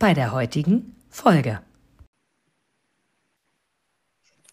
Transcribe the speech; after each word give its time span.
bei 0.00 0.14
der 0.14 0.32
heutigen 0.32 0.96
Folge. 1.10 1.60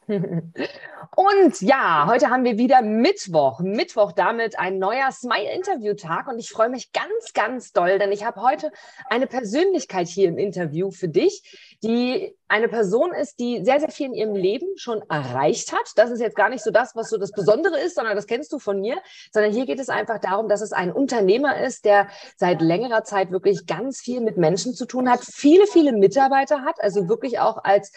Und 1.15 1.61
ja, 1.61 2.05
heute 2.07 2.29
haben 2.29 2.43
wir 2.45 2.57
wieder 2.57 2.81
Mittwoch. 2.81 3.59
Mittwoch 3.59 4.13
damit 4.13 4.57
ein 4.57 4.79
neuer 4.79 5.11
Smile-Interview-Tag. 5.11 6.27
Und 6.27 6.39
ich 6.39 6.49
freue 6.49 6.69
mich 6.69 6.93
ganz, 6.93 7.33
ganz 7.33 7.73
doll, 7.73 7.99
denn 7.99 8.11
ich 8.11 8.23
habe 8.23 8.41
heute 8.41 8.71
eine 9.09 9.27
Persönlichkeit 9.27 10.07
hier 10.07 10.29
im 10.29 10.37
Interview 10.37 10.91
für 10.91 11.09
dich, 11.09 11.77
die 11.83 12.35
eine 12.47 12.69
Person 12.69 13.13
ist, 13.13 13.39
die 13.39 13.65
sehr, 13.65 13.81
sehr 13.81 13.89
viel 13.89 14.07
in 14.07 14.13
ihrem 14.13 14.35
Leben 14.35 14.77
schon 14.77 15.01
erreicht 15.09 15.73
hat. 15.73 15.91
Das 15.95 16.09
ist 16.09 16.21
jetzt 16.21 16.37
gar 16.37 16.49
nicht 16.49 16.63
so 16.63 16.71
das, 16.71 16.95
was 16.95 17.09
so 17.09 17.17
das 17.17 17.31
Besondere 17.31 17.77
ist, 17.79 17.95
sondern 17.95 18.15
das 18.15 18.27
kennst 18.27 18.53
du 18.53 18.59
von 18.59 18.79
mir, 18.79 18.97
sondern 19.33 19.51
hier 19.51 19.65
geht 19.65 19.79
es 19.79 19.89
einfach 19.89 20.19
darum, 20.19 20.47
dass 20.47 20.61
es 20.61 20.71
ein 20.71 20.93
Unternehmer 20.93 21.59
ist, 21.59 21.83
der 21.83 22.07
seit 22.37 22.61
längerer 22.61 23.03
Zeit 23.03 23.31
wirklich 23.31 23.65
ganz 23.65 23.99
viel 23.99 24.21
mit 24.21 24.37
Menschen 24.37 24.73
zu 24.73 24.85
tun 24.85 25.09
hat, 25.09 25.19
viele, 25.25 25.67
viele 25.67 25.91
Mitarbeiter 25.91 26.61
hat, 26.61 26.81
also 26.81 27.09
wirklich 27.09 27.39
auch 27.39 27.63
als 27.65 27.91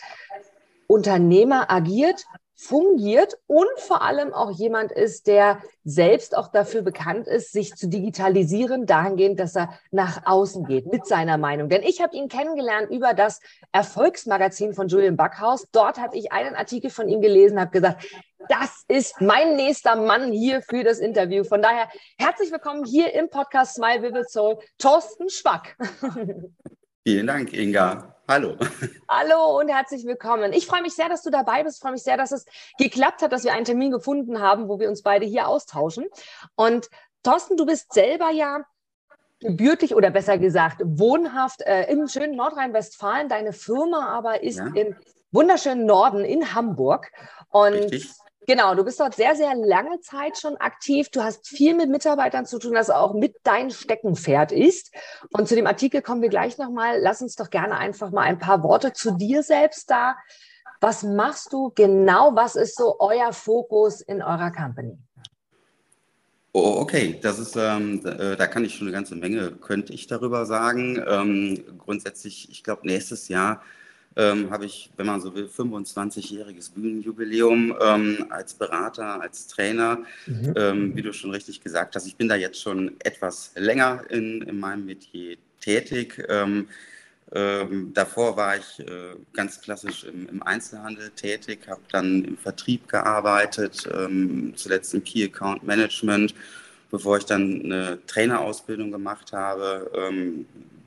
Unternehmer 0.91 1.71
agiert, 1.71 2.25
fungiert 2.57 3.39
und 3.47 3.69
vor 3.77 4.03
allem 4.03 4.35
auch 4.35 4.51
jemand 4.51 4.91
ist, 4.91 5.29
der 5.29 5.63
selbst 5.85 6.37
auch 6.37 6.49
dafür 6.49 6.83
bekannt 6.83 7.29
ist, 7.29 7.53
sich 7.53 7.77
zu 7.77 7.89
digitalisieren, 7.89 8.87
dahingehend, 8.87 9.39
dass 9.39 9.55
er 9.55 9.79
nach 9.93 10.27
außen 10.27 10.65
geht 10.67 10.93
mit 10.93 11.07
seiner 11.07 11.39
Meinung. 11.39 11.69
Denn 11.69 11.85
ich 11.85 12.03
habe 12.03 12.17
ihn 12.17 12.29
kennengelernt 12.29 12.91
über 12.91 13.15
das 13.15 13.41
Erfolgsmagazin 13.71 14.75
von 14.75 14.89
Julian 14.89 15.17
Backhaus. 15.17 15.69
Dort 15.71 16.01
habe 16.01 16.19
ich 16.19 16.33
einen 16.33 16.57
Artikel 16.57 16.91
von 16.91 17.09
ihm 17.09 17.21
gelesen, 17.21 17.61
habe 17.61 17.71
gesagt, 17.71 18.05
das 18.49 18.83
ist 18.89 19.21
mein 19.21 19.55
nächster 19.55 19.95
Mann 19.95 20.33
hier 20.33 20.61
für 20.61 20.83
das 20.83 20.99
Interview. 20.99 21.45
Von 21.45 21.63
daher 21.63 21.89
herzlich 22.19 22.51
willkommen 22.51 22.85
hier 22.85 23.15
im 23.15 23.31
Podcast 23.31 23.77
Smile 23.77 24.03
Vivid 24.03 24.29
Soul, 24.29 24.59
Thorsten 24.77 25.31
Schwack. 25.31 25.77
Vielen 27.07 27.29
Dank, 27.29 27.53
Inga. 27.53 28.20
Hallo. 28.31 28.57
Hallo 29.09 29.59
und 29.59 29.71
herzlich 29.71 30.07
willkommen. 30.07 30.53
Ich 30.53 30.65
freue 30.69 30.83
mich 30.83 30.95
sehr, 30.95 31.09
dass 31.09 31.25
du 31.25 31.31
dabei 31.31 31.65
bist. 31.65 31.79
Ich 31.79 31.83
freue 31.83 31.91
mich 31.91 32.05
sehr, 32.05 32.17
dass 32.17 32.31
es 32.31 32.47
geklappt 32.79 33.23
hat, 33.23 33.33
dass 33.33 33.43
wir 33.43 33.53
einen 33.53 33.65
Termin 33.65 33.91
gefunden 33.91 34.41
haben, 34.41 34.69
wo 34.69 34.79
wir 34.79 34.89
uns 34.89 35.03
beide 35.03 35.27
hier 35.27 35.49
austauschen. 35.49 36.07
Und 36.55 36.89
Thorsten, 37.25 37.57
du 37.57 37.67
bist 37.67 37.93
selber 37.93 38.31
ja 38.31 38.65
gebürtig 39.41 39.97
oder 39.97 40.11
besser 40.11 40.39
gesagt 40.39 40.81
wohnhaft 40.85 41.63
äh, 41.63 41.91
im 41.91 42.07
schönen 42.07 42.37
Nordrhein-Westfalen. 42.37 43.29
Deine 43.29 43.53
Firma 43.53 44.17
aber 44.17 44.45
ist 44.45 44.59
ja. 44.59 44.67
im 44.77 44.95
wunderschönen 45.33 45.85
Norden 45.85 46.25
in 46.25 46.55
Hamburg. 46.55 47.11
Und 47.49 47.73
Richtig. 47.73 48.13
Genau, 48.47 48.75
du 48.75 48.85
bist 48.85 48.99
dort 48.99 49.15
sehr, 49.15 49.37
sehr 49.37 49.55
lange 49.55 50.01
Zeit 50.01 50.39
schon 50.39 50.57
aktiv. 50.57 51.11
Du 51.11 51.23
hast 51.23 51.47
viel 51.47 51.75
mit 51.75 51.91
Mitarbeitern 51.91 52.47
zu 52.47 52.59
tun, 52.59 52.73
das 52.73 52.89
auch 52.91 53.15
mit 53.15 53.37
dein 53.43 53.71
Steckenpferd 53.71 54.51
ist. 54.51 54.95
Und 55.31 55.47
zu 55.47 55.55
dem 55.55 55.67
Artikel 55.67 56.01
kommen 56.01 56.23
wir 56.23 56.31
gleich 56.31 56.57
nochmal. 56.57 56.99
Lass 57.01 57.21
uns 57.21 57.37
doch 57.37 57.51
gerne 57.51 57.77
einfach 57.77 58.11
mal 58.11 58.23
ein 58.23 58.39
paar 58.39 58.63
Worte 58.63 58.93
zu 58.93 59.13
dir 59.13 59.43
selbst 59.43 59.91
da. 59.91 60.17
Was 60.81 61.03
machst 61.03 61.53
du 61.53 61.71
genau? 61.75 62.35
Was 62.35 62.57
ist 62.57 62.77
so 62.77 62.97
euer 62.99 63.33
Fokus 63.35 64.01
in 64.01 64.23
eurer 64.23 64.51
Company? 64.51 64.97
Oh, 66.53 66.79
okay, 66.81 67.19
das 67.23 67.39
ist, 67.39 67.55
ähm, 67.57 68.05
äh, 68.05 68.35
da 68.37 68.47
kann 68.49 68.65
ich 68.65 68.75
schon 68.75 68.89
eine 68.89 68.95
ganze 68.95 69.15
Menge, 69.15 69.53
könnte 69.53 69.93
ich 69.93 70.09
darüber 70.09 70.47
sagen. 70.47 71.01
Ähm, 71.07 71.79
grundsätzlich, 71.79 72.51
ich 72.51 72.65
glaube, 72.65 72.87
nächstes 72.87 73.29
Jahr 73.29 73.63
ähm, 74.17 74.51
habe 74.51 74.67
ich, 74.67 74.91
wenn 74.97 75.07
man 75.07 75.21
so 75.21 75.35
will, 75.35 75.47
25-jähriges 75.47 76.73
Bühnenjubiläum 76.75 77.77
ähm, 77.81 78.27
als 78.31 78.55
Berater, 78.55 79.21
als 79.21 79.47
Trainer. 79.47 80.01
Mhm. 80.27 80.55
Ähm, 80.57 80.97
wie 80.97 81.03
du 81.03 81.13
schon 81.13 81.31
richtig 81.31 81.63
gesagt 81.63 81.95
hast, 81.95 82.07
ich 82.07 82.17
bin 82.17 82.29
da 82.29 82.35
jetzt 82.35 82.61
schon 82.61 82.97
etwas 83.05 83.53
länger 83.55 84.03
in, 84.11 84.43
in 84.43 84.59
meinem 84.59 84.87
Metier 84.87 85.37
tätig. 85.61 86.25
Ähm, 86.29 86.69
ähm, 87.33 87.93
davor 87.95 88.37
war 88.37 88.57
ich 88.57 88.81
äh, 88.81 89.15
ganz 89.33 89.61
klassisch 89.61 90.03
im, 90.05 90.29
im, 90.29 90.43
Einzelhandel 90.43 91.11
tätig, 91.11 91.69
habe 91.69 91.83
dann 91.93 92.25
im 92.25 92.37
Vertrieb 92.37 92.89
gearbeitet, 92.89 93.89
ähm, 93.95 94.53
zuletzt 94.57 94.93
im 94.95 95.05
Key 95.05 95.25
Account 95.25 95.63
Management, 95.63 96.35
bevor 96.91 97.19
ich 97.19 97.27
dann 97.27 97.63
eine 97.63 98.05
Trainerausbildung 98.09 98.91
gemacht 98.91 99.33
habe, 99.33 99.93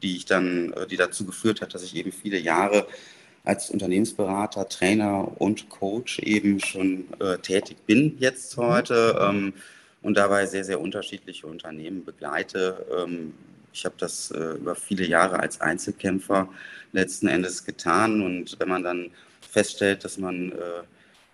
die 0.03 0.18
ich 0.18 0.25
dann, 0.25 0.74
äh, 0.74 0.86
die 0.86 0.97
dazu 0.97 1.25
geführt 1.25 1.62
hat, 1.62 1.74
dass 1.74 1.84
ich 1.84 1.96
eben 1.96 2.12
viele 2.12 2.38
Jahre 2.38 2.86
als 3.44 3.69
Unternehmensberater, 3.69 4.69
Trainer 4.69 5.41
und 5.41 5.69
Coach 5.69 6.19
eben 6.19 6.59
schon 6.59 7.06
äh, 7.19 7.38
tätig 7.40 7.78
bin 7.86 8.18
jetzt 8.19 8.58
mhm. 8.58 8.62
heute 8.62 9.19
ähm, 9.19 9.53
und 10.02 10.16
dabei 10.18 10.46
sehr, 10.46 10.63
sehr 10.63 10.80
unterschiedliche 10.80 11.47
Unternehmen 11.47 12.06
begleite. 12.06 12.86
Ähm, 12.96 13.34
ich 13.74 13.86
habe 13.86 13.96
das 13.97 14.31
äh, 14.31 14.58
über 14.58 14.75
viele 14.75 15.06
Jahre 15.06 15.40
als 15.40 15.59
Einzelkämpfer 15.59 16.47
letzten 16.92 17.28
Endes 17.28 17.66
getan 17.66 18.22
und 18.22 18.59
wenn 18.59 18.69
man 18.69 18.84
dann 18.84 19.12
feststellt, 19.50 20.06
dass 20.06 20.18
man 20.18 20.52
äh, 20.52 20.84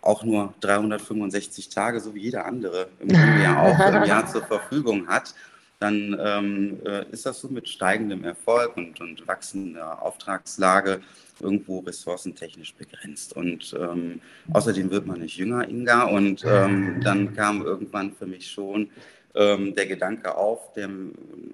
auch 0.02 0.24
nur 0.24 0.54
365 0.62 1.70
Tage, 1.70 2.00
so 2.00 2.16
wie 2.16 2.22
jeder 2.22 2.46
andere 2.46 2.88
im 3.00 3.10
Jahr 3.10 3.62
auch 3.62 3.94
im 3.94 4.04
Jahr 4.08 4.26
zur 4.28 4.44
Verfügung 4.44 5.08
hat, 5.08 5.36
dann 5.80 6.18
ähm, 6.20 6.78
äh, 6.86 7.06
ist 7.12 7.26
das 7.26 7.40
so 7.40 7.48
mit 7.48 7.68
steigendem 7.70 8.24
Erfolg 8.26 8.76
und, 8.76 9.00
und 9.00 9.26
wachsender 9.28 10.02
Auftragslage 10.02 11.00
irgendwo 11.40 11.80
ressourcentechnisch 11.80 12.74
begrenzt. 12.76 13.34
Und 13.36 13.74
ähm, 13.80 14.20
außerdem 14.52 14.92
wird 14.92 15.08
man 15.08 15.22
nicht 15.22 15.38
jünger, 15.38 15.68
Inga. 15.68 16.04
Und 16.04 16.44
ähm, 16.46 17.00
dann 17.02 17.34
kam 17.34 17.62
irgendwann 17.62 18.12
für 18.14 18.26
mich 18.26 18.52
schon 18.52 18.90
ähm, 19.36 19.74
der 19.74 19.86
Gedanke 19.86 20.36
auf, 20.36 20.74
der, 20.74 20.90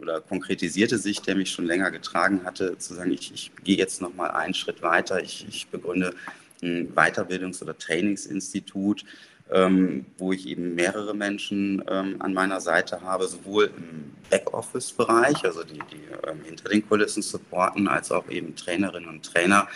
oder 0.01 0.21
konkretisierte 0.21 0.97
sich, 0.97 1.21
der 1.21 1.35
mich 1.35 1.51
schon 1.51 1.65
länger 1.65 1.91
getragen 1.91 2.41
hatte, 2.45 2.79
zu 2.79 2.95
sagen, 2.95 3.11
ich, 3.11 3.31
ich 3.31 3.51
gehe 3.63 3.77
jetzt 3.77 4.01
noch 4.01 4.15
mal 4.15 4.31
einen 4.31 4.55
Schritt 4.55 4.81
weiter. 4.81 5.21
Ich, 5.21 5.45
ich 5.47 5.67
begründe 5.67 6.15
ein 6.63 6.95
Weiterbildungs- 6.95 7.61
oder 7.61 7.77
Trainingsinstitut, 7.77 9.05
ähm, 9.51 10.05
wo 10.17 10.33
ich 10.33 10.47
eben 10.47 10.75
mehrere 10.75 11.13
Menschen 11.13 11.83
ähm, 11.87 12.15
an 12.19 12.33
meiner 12.33 12.61
Seite 12.61 13.01
habe, 13.01 13.27
sowohl 13.27 13.71
im 13.77 14.13
Backoffice-Bereich, 14.29 15.43
also 15.45 15.63
die, 15.63 15.79
die 15.91 16.27
ähm, 16.27 16.41
hinter 16.43 16.69
den 16.69 16.87
Kulissen 16.87 17.21
supporten, 17.21 17.87
als 17.87 18.11
auch 18.11 18.27
eben 18.29 18.55
Trainerinnen 18.55 19.09
und 19.09 19.23
Trainer, 19.23 19.67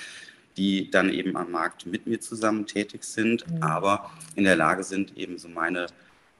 die 0.57 0.89
dann 0.89 1.09
eben 1.11 1.37
am 1.37 1.51
Markt 1.51 1.85
mit 1.85 2.07
mir 2.07 2.19
zusammen 2.19 2.65
tätig 2.65 3.03
sind, 3.03 3.49
mhm. 3.49 3.61
aber 3.61 4.09
in 4.35 4.43
der 4.43 4.55
Lage 4.55 4.83
sind, 4.83 5.15
eben 5.17 5.37
so 5.37 5.47
meine 5.47 5.87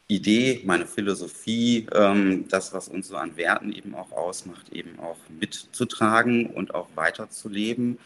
Idee, 0.07 0.63
meine 0.65 0.87
Philosophie, 0.87 1.85
ähm, 1.93 2.47
das, 2.49 2.73
was 2.73 2.89
uns 2.89 3.09
so 3.09 3.15
an 3.15 3.37
Werten 3.37 3.71
eben 3.71 3.93
auch 3.93 4.11
ausmacht, 4.11 4.73
eben 4.73 4.97
auch 4.99 5.17
mitzutragen 5.39 6.47
und 6.47 6.73
auch 6.73 6.87
weiterzuleben, 6.95 7.99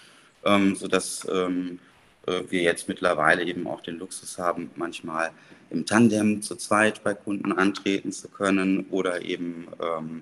ähm, 0.43 0.75
sodass 0.75 1.25
ähm, 1.31 1.79
äh, 1.79 1.92
wir 2.25 2.61
jetzt 2.61 2.87
mittlerweile 2.87 3.43
eben 3.43 3.67
auch 3.67 3.81
den 3.81 3.99
Luxus 3.99 4.37
haben, 4.37 4.71
manchmal 4.75 5.31
im 5.69 5.85
Tandem 5.85 6.41
zu 6.41 6.55
zweit 6.55 7.03
bei 7.03 7.13
Kunden 7.13 7.51
antreten 7.51 8.11
zu 8.11 8.29
können 8.29 8.85
oder 8.91 9.23
eben 9.23 9.67
ähm, 9.81 10.21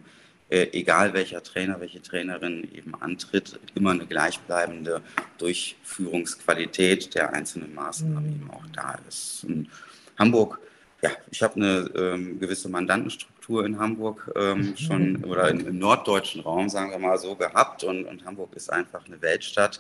äh, 0.52 0.68
egal 0.74 1.14
welcher 1.14 1.42
Trainer, 1.42 1.80
welche 1.80 2.02
Trainerin 2.02 2.68
eben 2.74 2.94
antritt, 3.00 3.60
immer 3.74 3.92
eine 3.92 4.06
gleichbleibende 4.06 5.02
Durchführungsqualität 5.38 7.16
der 7.16 7.34
einzelnen 7.34 7.74
Maßnahmen 7.74 8.26
mhm. 8.26 8.36
eben 8.36 8.52
auch 8.52 8.66
da 8.74 9.00
ist. 9.08 9.46
In 9.46 9.70
Hamburg, 10.20 10.60
ja, 11.02 11.12
ich 11.32 11.42
habe 11.42 11.56
eine 11.56 11.90
ähm, 11.96 12.40
gewisse 12.40 12.68
Mandantenstruktur 12.68 13.66
in 13.66 13.80
Hamburg 13.80 14.30
ähm, 14.36 14.76
schon 14.78 15.24
oder 15.24 15.50
in, 15.50 15.62
im 15.62 15.80
norddeutschen 15.80 16.42
Raum, 16.42 16.68
sagen 16.70 16.92
wir 16.92 17.00
mal 17.00 17.18
so, 17.18 17.36
gehabt 17.36 17.86
und, 17.86 18.06
und 18.06 18.26
Hamburg 18.26 18.54
ist 18.56 18.72
einfach 18.72 19.06
eine 19.06 19.22
Weltstadt 19.22 19.80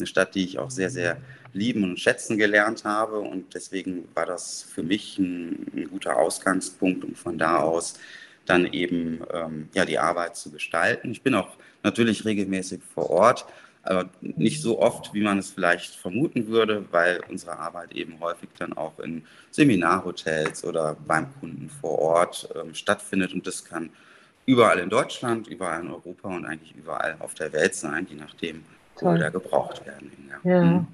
eine 0.00 0.06
Stadt, 0.06 0.34
die 0.34 0.44
ich 0.44 0.58
auch 0.58 0.70
sehr, 0.70 0.90
sehr 0.90 1.18
lieben 1.52 1.84
und 1.84 2.00
schätzen 2.00 2.38
gelernt 2.38 2.84
habe. 2.84 3.20
Und 3.20 3.54
deswegen 3.54 4.08
war 4.14 4.26
das 4.26 4.62
für 4.62 4.82
mich 4.82 5.18
ein, 5.18 5.66
ein 5.74 5.88
guter 5.90 6.16
Ausgangspunkt, 6.16 7.04
um 7.04 7.14
von 7.14 7.38
da 7.38 7.58
aus 7.58 7.98
dann 8.46 8.66
eben 8.72 9.20
ähm, 9.32 9.68
ja, 9.74 9.84
die 9.84 9.98
Arbeit 9.98 10.36
zu 10.36 10.50
gestalten. 10.50 11.12
Ich 11.12 11.22
bin 11.22 11.34
auch 11.34 11.56
natürlich 11.82 12.24
regelmäßig 12.24 12.80
vor 12.94 13.10
Ort, 13.10 13.46
aber 13.82 14.10
nicht 14.20 14.60
so 14.60 14.80
oft, 14.80 15.14
wie 15.14 15.22
man 15.22 15.38
es 15.38 15.50
vielleicht 15.50 15.94
vermuten 15.94 16.48
würde, 16.48 16.84
weil 16.90 17.20
unsere 17.28 17.58
Arbeit 17.58 17.92
eben 17.92 18.18
häufig 18.20 18.50
dann 18.58 18.72
auch 18.72 18.98
in 18.98 19.24
Seminarhotels 19.50 20.64
oder 20.64 20.96
beim 21.06 21.28
Kunden 21.40 21.70
vor 21.80 21.98
Ort 21.98 22.48
ähm, 22.54 22.74
stattfindet. 22.74 23.32
Und 23.32 23.46
das 23.46 23.64
kann 23.64 23.90
überall 24.46 24.78
in 24.80 24.90
Deutschland, 24.90 25.46
überall 25.46 25.80
in 25.82 25.90
Europa 25.90 26.28
und 26.28 26.44
eigentlich 26.44 26.74
überall 26.74 27.16
auf 27.20 27.34
der 27.34 27.52
Welt 27.52 27.74
sein, 27.74 28.06
je 28.10 28.16
nachdem, 28.16 28.64
Toll. 29.00 29.16
oder 29.16 29.30
gebraucht 29.30 29.84
werden. 29.86 30.12
Ja. 30.44 30.50
ja. 30.50 30.62
Mhm. 30.62 30.86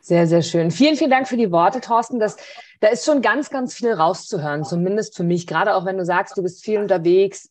Sehr, 0.00 0.26
sehr 0.26 0.42
schön. 0.42 0.70
Vielen, 0.70 0.96
vielen 0.96 1.10
Dank 1.10 1.28
für 1.28 1.36
die 1.36 1.52
Worte, 1.52 1.80
Thorsten. 1.80 2.18
Das, 2.18 2.36
da 2.80 2.88
ist 2.88 3.04
schon 3.04 3.22
ganz, 3.22 3.50
ganz 3.50 3.74
viel 3.74 3.92
rauszuhören, 3.92 4.64
zumindest 4.64 5.14
für 5.16 5.24
mich. 5.24 5.46
Gerade 5.46 5.74
auch 5.74 5.84
wenn 5.84 5.98
du 5.98 6.04
sagst, 6.04 6.36
du 6.36 6.42
bist 6.42 6.64
viel 6.64 6.80
unterwegs 6.80 7.50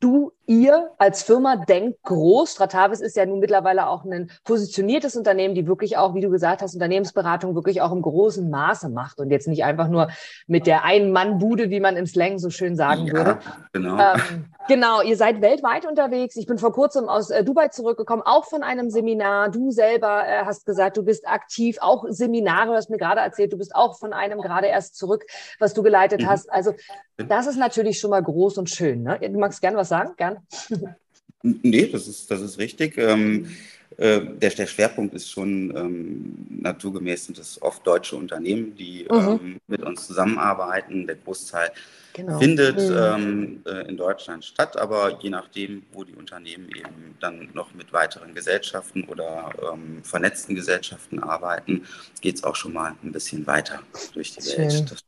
du, 0.00 0.32
ihr 0.50 0.90
als 0.98 1.22
Firma 1.22 1.54
denkt 1.54 2.02
groß. 2.02 2.54
Stratavis 2.54 3.00
ist 3.00 3.16
ja 3.16 3.24
nun 3.24 3.38
mittlerweile 3.38 3.86
auch 3.86 4.04
ein 4.04 4.32
positioniertes 4.42 5.14
Unternehmen, 5.14 5.54
die 5.54 5.68
wirklich 5.68 5.96
auch, 5.96 6.12
wie 6.16 6.20
du 6.20 6.28
gesagt 6.28 6.60
hast, 6.60 6.74
Unternehmensberatung 6.74 7.54
wirklich 7.54 7.80
auch 7.80 7.92
im 7.92 8.02
großen 8.02 8.50
Maße 8.50 8.88
macht 8.88 9.20
und 9.20 9.30
jetzt 9.30 9.46
nicht 9.46 9.62
einfach 9.62 9.86
nur 9.86 10.08
mit 10.48 10.66
der 10.66 10.82
Ein-Mann-Bude, 10.82 11.70
wie 11.70 11.78
man 11.78 11.96
im 11.96 12.04
Slang 12.04 12.40
so 12.40 12.50
schön 12.50 12.74
sagen 12.74 13.06
ja, 13.06 13.12
würde. 13.12 13.38
Genau. 13.72 13.96
Ähm, 13.96 14.46
genau, 14.66 15.02
ihr 15.02 15.16
seid 15.16 15.40
weltweit 15.40 15.86
unterwegs. 15.86 16.34
Ich 16.34 16.46
bin 16.46 16.58
vor 16.58 16.72
kurzem 16.72 17.08
aus 17.08 17.30
äh, 17.30 17.44
Dubai 17.44 17.68
zurückgekommen, 17.68 18.22
auch 18.24 18.44
von 18.44 18.64
einem 18.64 18.90
Seminar. 18.90 19.50
Du 19.50 19.70
selber 19.70 20.26
äh, 20.26 20.44
hast 20.44 20.66
gesagt, 20.66 20.96
du 20.96 21.04
bist 21.04 21.28
aktiv, 21.28 21.78
auch 21.80 22.06
Seminare, 22.08 22.70
du 22.70 22.74
hast 22.74 22.90
mir 22.90 22.98
gerade 22.98 23.20
erzählt, 23.20 23.52
du 23.52 23.56
bist 23.56 23.76
auch 23.76 23.96
von 23.96 24.12
einem 24.12 24.40
gerade 24.40 24.66
erst 24.66 24.96
zurück, 24.96 25.24
was 25.60 25.74
du 25.74 25.84
geleitet 25.84 26.22
mhm. 26.22 26.26
hast. 26.26 26.50
Also 26.50 26.72
das 27.16 27.46
ist 27.46 27.56
natürlich 27.56 28.00
schon 28.00 28.10
mal 28.10 28.22
groß 28.22 28.58
und 28.58 28.68
schön. 28.68 29.04
Ne? 29.04 29.20
Du 29.20 29.38
magst 29.38 29.60
gern 29.60 29.76
was 29.76 29.88
sagen? 29.88 30.14
Gern. 30.16 30.39
Nee, 31.42 31.86
das 31.86 32.06
ist, 32.06 32.30
das 32.30 32.40
ist 32.42 32.58
richtig. 32.58 32.98
Ähm, 32.98 33.46
äh, 33.96 34.20
der, 34.20 34.50
der, 34.50 34.66
Schwerpunkt 34.66 35.14
ist 35.14 35.30
schon 35.30 35.74
ähm, 35.76 36.46
naturgemäß 36.48 37.26
sind 37.26 37.38
es 37.38 37.60
oft 37.60 37.86
deutsche 37.86 38.16
Unternehmen, 38.16 38.74
die 38.76 39.06
mhm. 39.10 39.18
ähm, 39.18 39.60
mit 39.66 39.82
uns 39.82 40.06
zusammenarbeiten. 40.06 41.06
Der 41.06 41.16
Großteil 41.16 41.70
genau. 42.12 42.38
findet 42.38 42.78
mhm. 42.78 42.96
ähm, 42.96 43.62
äh, 43.66 43.88
in 43.88 43.96
Deutschland 43.96 44.44
statt, 44.44 44.76
aber 44.76 45.18
je 45.22 45.30
nachdem, 45.30 45.82
wo 45.92 46.04
die 46.04 46.14
Unternehmen 46.14 46.68
eben 46.68 47.16
dann 47.20 47.48
noch 47.52 47.74
mit 47.74 47.92
weiteren 47.92 48.34
Gesellschaften 48.34 49.04
oder 49.04 49.50
ähm, 49.72 50.02
vernetzten 50.04 50.54
Gesellschaften 50.54 51.18
arbeiten, 51.18 51.82
geht 52.20 52.36
es 52.36 52.44
auch 52.44 52.56
schon 52.56 52.72
mal 52.72 52.94
ein 53.02 53.12
bisschen 53.12 53.46
weiter 53.46 53.80
durch 54.14 54.34
die 54.34 54.42
Schön. 54.42 54.58
Welt. 54.58 55.04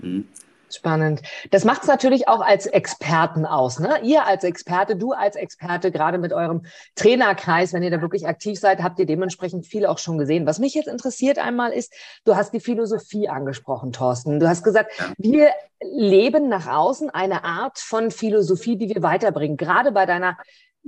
Mhm. 0.00 0.28
Spannend. 0.70 1.22
Das 1.50 1.64
macht 1.64 1.82
es 1.82 1.88
natürlich 1.88 2.28
auch 2.28 2.40
als 2.40 2.66
Experten 2.66 3.46
aus. 3.46 3.78
Ne? 3.78 4.00
Ihr 4.02 4.26
als 4.26 4.44
Experte, 4.44 4.96
du 4.96 5.12
als 5.12 5.36
Experte, 5.36 5.90
gerade 5.90 6.18
mit 6.18 6.32
eurem 6.32 6.62
Trainerkreis, 6.94 7.72
wenn 7.72 7.82
ihr 7.82 7.90
da 7.90 8.02
wirklich 8.02 8.26
aktiv 8.26 8.58
seid, 8.58 8.82
habt 8.82 8.98
ihr 8.98 9.06
dementsprechend 9.06 9.66
viel 9.66 9.86
auch 9.86 9.98
schon 9.98 10.18
gesehen. 10.18 10.46
Was 10.46 10.58
mich 10.58 10.74
jetzt 10.74 10.88
interessiert 10.88 11.38
einmal 11.38 11.72
ist, 11.72 11.92
du 12.24 12.36
hast 12.36 12.52
die 12.52 12.60
Philosophie 12.60 13.28
angesprochen, 13.28 13.92
Thorsten. 13.92 14.40
Du 14.40 14.48
hast 14.48 14.62
gesagt, 14.62 14.92
wir 15.16 15.50
leben 15.80 16.48
nach 16.48 16.66
außen 16.66 17.10
eine 17.10 17.44
Art 17.44 17.78
von 17.78 18.10
Philosophie, 18.10 18.76
die 18.76 18.88
wir 18.88 19.02
weiterbringen. 19.02 19.56
Gerade 19.56 19.92
bei 19.92 20.06
deiner 20.06 20.36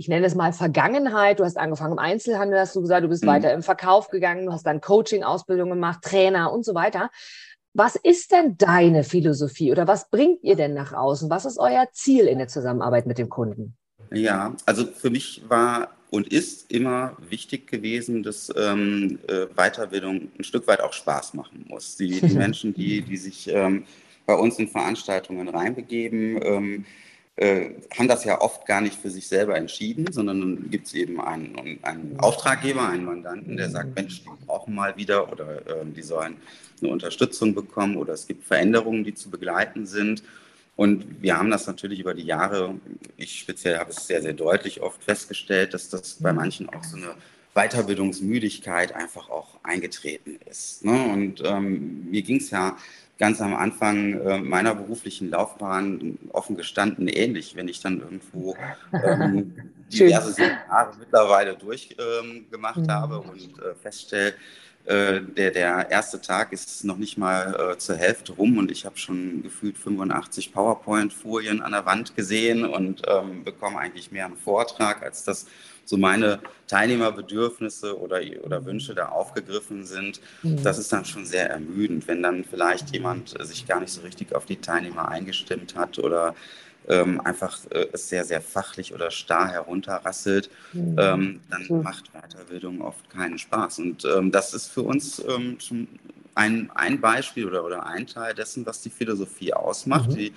ich 0.00 0.08
nenne 0.08 0.24
es 0.24 0.34
mal 0.34 0.54
Vergangenheit. 0.54 1.40
Du 1.40 1.44
hast 1.44 1.58
angefangen 1.58 1.92
im 1.92 1.98
Einzelhandel, 1.98 2.58
hast 2.58 2.74
du 2.74 2.80
gesagt, 2.80 3.04
du 3.04 3.08
bist 3.08 3.22
mhm. 3.22 3.28
weiter 3.28 3.52
im 3.52 3.62
Verkauf 3.62 4.08
gegangen, 4.08 4.46
du 4.46 4.52
hast 4.52 4.66
dann 4.66 4.80
Coaching-Ausbildung 4.80 5.68
gemacht, 5.68 6.00
Trainer 6.02 6.52
und 6.52 6.64
so 6.64 6.74
weiter. 6.74 7.10
Was 7.72 7.94
ist 7.96 8.32
denn 8.32 8.56
deine 8.58 9.04
Philosophie 9.04 9.70
oder 9.70 9.86
was 9.86 10.10
bringt 10.10 10.42
ihr 10.42 10.56
denn 10.56 10.74
nach 10.74 10.92
außen? 10.92 11.30
Was 11.30 11.44
ist 11.44 11.58
euer 11.58 11.86
Ziel 11.92 12.26
in 12.26 12.38
der 12.38 12.48
Zusammenarbeit 12.48 13.06
mit 13.06 13.18
dem 13.18 13.28
Kunden? 13.28 13.76
Ja, 14.12 14.56
also 14.66 14.86
für 14.86 15.10
mich 15.10 15.42
war 15.48 15.94
und 16.10 16.26
ist 16.26 16.72
immer 16.72 17.16
wichtig 17.28 17.68
gewesen, 17.68 18.24
dass 18.24 18.52
ähm, 18.56 19.20
äh, 19.28 19.46
Weiterbildung 19.54 20.32
ein 20.36 20.42
Stück 20.42 20.66
weit 20.66 20.80
auch 20.80 20.92
Spaß 20.92 21.34
machen 21.34 21.64
muss. 21.68 21.96
Die, 21.96 22.20
die 22.20 22.34
Menschen, 22.36 22.74
die, 22.74 23.02
die 23.02 23.16
sich 23.16 23.48
ähm, 23.48 23.84
bei 24.26 24.34
uns 24.34 24.58
in 24.58 24.66
Veranstaltungen 24.66 25.48
reinbegeben, 25.48 26.40
ähm, 26.42 26.84
äh, 27.36 27.70
haben 27.96 28.08
das 28.08 28.24
ja 28.24 28.40
oft 28.40 28.66
gar 28.66 28.80
nicht 28.80 29.00
für 29.00 29.08
sich 29.08 29.28
selber 29.28 29.56
entschieden, 29.56 30.12
sondern 30.12 30.40
dann 30.40 30.70
gibt 30.70 30.88
es 30.88 30.94
eben 30.94 31.20
einen, 31.20 31.78
einen, 31.82 32.16
Auftraggeber, 32.18 32.88
einen 32.88 33.04
Mandanten, 33.04 33.56
der 33.56 33.70
sagt, 33.70 33.94
Mensch, 33.94 34.24
die 34.24 34.44
brauchen 34.44 34.74
mal 34.74 34.96
wieder 34.96 35.30
oder 35.32 35.66
äh, 35.66 35.86
die 35.86 36.02
sollen 36.02 36.36
eine 36.82 36.92
Unterstützung 36.92 37.54
bekommen 37.54 37.96
oder 37.96 38.14
es 38.14 38.26
gibt 38.26 38.44
Veränderungen, 38.44 39.04
die 39.04 39.14
zu 39.14 39.30
begleiten 39.30 39.86
sind. 39.86 40.22
Und 40.76 41.22
wir 41.22 41.36
haben 41.36 41.50
das 41.50 41.66
natürlich 41.66 42.00
über 42.00 42.14
die 42.14 42.24
Jahre, 42.24 42.74
ich 43.16 43.38
speziell 43.38 43.78
habe 43.78 43.90
es 43.90 44.06
sehr, 44.06 44.22
sehr 44.22 44.32
deutlich 44.32 44.80
oft 44.80 45.02
festgestellt, 45.02 45.74
dass 45.74 45.90
das 45.90 46.14
bei 46.20 46.32
manchen 46.32 46.68
auch 46.70 46.84
so 46.84 46.96
eine 46.96 47.14
Weiterbildungsmüdigkeit 47.54 48.94
einfach 48.94 49.28
auch 49.28 49.58
eingetreten 49.62 50.38
ist. 50.48 50.84
Ne? 50.84 51.12
Und 51.12 51.42
ähm, 51.44 52.08
mir 52.10 52.22
ging 52.22 52.36
es 52.36 52.50
ja 52.50 52.76
ganz 53.18 53.40
am 53.42 53.54
Anfang 53.54 54.14
äh, 54.14 54.40
meiner 54.40 54.74
beruflichen 54.74 55.30
Laufbahn 55.30 56.18
offen 56.32 56.56
gestanden 56.56 57.06
ähnlich, 57.06 57.54
wenn 57.54 57.68
ich 57.68 57.80
dann 57.80 58.00
irgendwo 58.00 58.56
ähm, 58.92 59.54
diverse 59.92 60.32
Seminare 60.32 60.94
mittlerweile 60.98 61.54
durchgemacht 61.54 62.78
ähm, 62.78 62.82
mhm. 62.84 62.90
habe 62.90 63.20
und 63.20 63.58
äh, 63.58 63.74
feststelle, 63.74 64.34
äh, 64.86 65.20
der, 65.20 65.50
der 65.50 65.90
erste 65.90 66.20
Tag 66.20 66.52
ist 66.52 66.84
noch 66.84 66.96
nicht 66.96 67.18
mal 67.18 67.72
äh, 67.74 67.78
zur 67.78 67.96
Hälfte 67.96 68.32
rum 68.32 68.58
und 68.58 68.70
ich 68.70 68.86
habe 68.86 68.96
schon 68.96 69.42
gefühlt 69.42 69.76
85 69.76 70.52
PowerPoint-Folien 70.52 71.60
an 71.60 71.72
der 71.72 71.86
Wand 71.86 72.16
gesehen 72.16 72.64
und 72.64 73.02
ähm, 73.06 73.44
bekomme 73.44 73.78
eigentlich 73.78 74.10
mehr 74.10 74.24
einen 74.24 74.36
Vortrag, 74.36 75.02
als 75.02 75.24
dass 75.24 75.46
so 75.84 75.96
meine 75.96 76.40
Teilnehmerbedürfnisse 76.68 77.98
oder, 77.98 78.20
oder 78.44 78.64
Wünsche 78.64 78.94
da 78.94 79.08
aufgegriffen 79.08 79.84
sind. 79.84 80.20
Mhm. 80.42 80.62
Das 80.62 80.78
ist 80.78 80.92
dann 80.92 81.04
schon 81.04 81.26
sehr 81.26 81.50
ermüdend, 81.50 82.06
wenn 82.08 82.22
dann 82.22 82.44
vielleicht 82.44 82.90
jemand 82.94 83.34
sich 83.40 83.66
gar 83.66 83.80
nicht 83.80 83.92
so 83.92 84.00
richtig 84.02 84.34
auf 84.34 84.46
die 84.46 84.56
Teilnehmer 84.56 85.08
eingestimmt 85.08 85.74
hat 85.74 85.98
oder 85.98 86.34
ähm, 86.88 87.20
einfach 87.20 87.58
äh, 87.70 87.88
sehr, 87.94 88.24
sehr 88.24 88.40
fachlich 88.40 88.94
oder 88.94 89.10
starr 89.10 89.48
herunterrasselt, 89.48 90.50
mhm. 90.72 90.96
ähm, 90.98 91.40
dann 91.50 91.66
mhm. 91.68 91.82
macht 91.82 92.12
Weiterbildung 92.12 92.80
oft 92.80 93.08
keinen 93.10 93.38
Spaß. 93.38 93.78
Und 93.80 94.04
ähm, 94.04 94.32
das 94.32 94.54
ist 94.54 94.68
für 94.68 94.82
uns 94.82 95.22
ähm, 95.26 95.58
ein, 96.34 96.70
ein 96.74 97.00
Beispiel 97.00 97.46
oder, 97.46 97.64
oder 97.64 97.86
ein 97.86 98.06
Teil 98.06 98.34
dessen, 98.34 98.66
was 98.66 98.82
die 98.82 98.90
Philosophie 98.90 99.52
ausmacht. 99.52 100.10
Mhm. 100.10 100.16
Die 100.16 100.32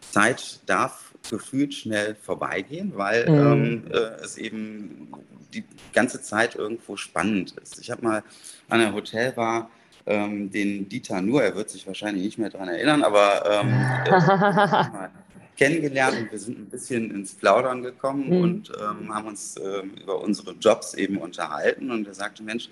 Zeit 0.00 0.60
darf 0.66 1.12
gefühlt 1.30 1.74
schnell 1.74 2.14
vorbeigehen, 2.14 2.92
weil 2.96 3.28
mhm. 3.28 3.52
ähm, 3.52 3.84
äh, 3.90 4.22
es 4.22 4.36
eben 4.36 5.08
die 5.52 5.64
ganze 5.92 6.20
Zeit 6.20 6.54
irgendwo 6.54 6.96
spannend 6.96 7.54
ist. 7.62 7.78
Ich 7.78 7.90
habe 7.90 8.02
mal 8.02 8.22
an 8.68 8.80
einer 8.80 8.92
Hotelbar 8.92 9.70
ähm, 10.06 10.50
den 10.50 10.88
Dieter 10.88 11.22
Nur, 11.22 11.42
er 11.42 11.54
wird 11.54 11.70
sich 11.70 11.86
wahrscheinlich 11.86 12.24
nicht 12.24 12.38
mehr 12.38 12.50
daran 12.50 12.68
erinnern, 12.68 13.02
aber 13.02 13.44
ähm, 13.50 13.68
äh, 15.04 15.08
kennengelernt 15.56 16.18
und 16.18 16.32
wir 16.32 16.38
sind 16.38 16.58
ein 16.58 16.66
bisschen 16.66 17.10
ins 17.10 17.34
Plaudern 17.34 17.82
gekommen 17.82 18.28
mhm. 18.28 18.40
und 18.42 18.72
ähm, 18.80 19.14
haben 19.14 19.28
uns 19.28 19.56
ähm, 19.62 19.92
über 20.02 20.20
unsere 20.20 20.52
Jobs 20.52 20.94
eben 20.94 21.18
unterhalten. 21.18 21.90
Und 21.90 22.06
er 22.06 22.14
sagte, 22.14 22.42
Mensch, 22.42 22.68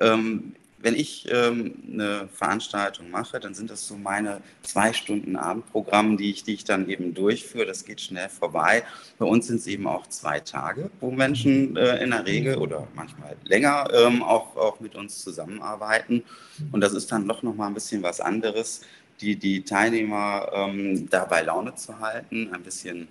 ähm, 0.00 0.54
wenn 0.82 0.96
ich 0.96 1.28
ähm, 1.30 1.74
eine 1.92 2.28
Veranstaltung 2.28 3.10
mache, 3.10 3.38
dann 3.38 3.54
sind 3.54 3.70
das 3.70 3.86
so 3.86 3.96
meine 3.96 4.40
zwei 4.62 4.92
Stunden 4.92 5.36
Abendprogramm, 5.36 6.16
die 6.16 6.30
ich, 6.30 6.42
die 6.42 6.54
ich 6.54 6.64
dann 6.64 6.88
eben 6.88 7.14
durchführe. 7.14 7.66
Das 7.66 7.84
geht 7.84 8.00
schnell 8.00 8.28
vorbei. 8.28 8.82
Bei 9.18 9.26
uns 9.26 9.46
sind 9.46 9.56
es 9.56 9.66
eben 9.68 9.86
auch 9.86 10.08
zwei 10.08 10.40
Tage, 10.40 10.90
wo 11.00 11.12
Menschen 11.12 11.76
äh, 11.76 12.02
in 12.02 12.10
der 12.10 12.26
Regel 12.26 12.56
oder 12.56 12.88
manchmal 12.94 13.36
länger 13.44 13.88
ähm, 13.94 14.22
auch, 14.22 14.56
auch 14.56 14.80
mit 14.80 14.96
uns 14.96 15.22
zusammenarbeiten. 15.22 16.24
Und 16.72 16.80
das 16.80 16.94
ist 16.94 17.12
dann 17.12 17.28
doch 17.28 17.42
nochmal 17.44 17.68
ein 17.68 17.74
bisschen 17.74 18.02
was 18.02 18.20
anderes, 18.20 18.82
die, 19.22 19.36
die 19.36 19.62
Teilnehmer 19.62 20.50
ähm, 20.52 21.08
dabei 21.08 21.42
Laune 21.42 21.74
zu 21.74 22.00
halten, 22.00 22.50
ein 22.52 22.62
bisschen 22.62 23.08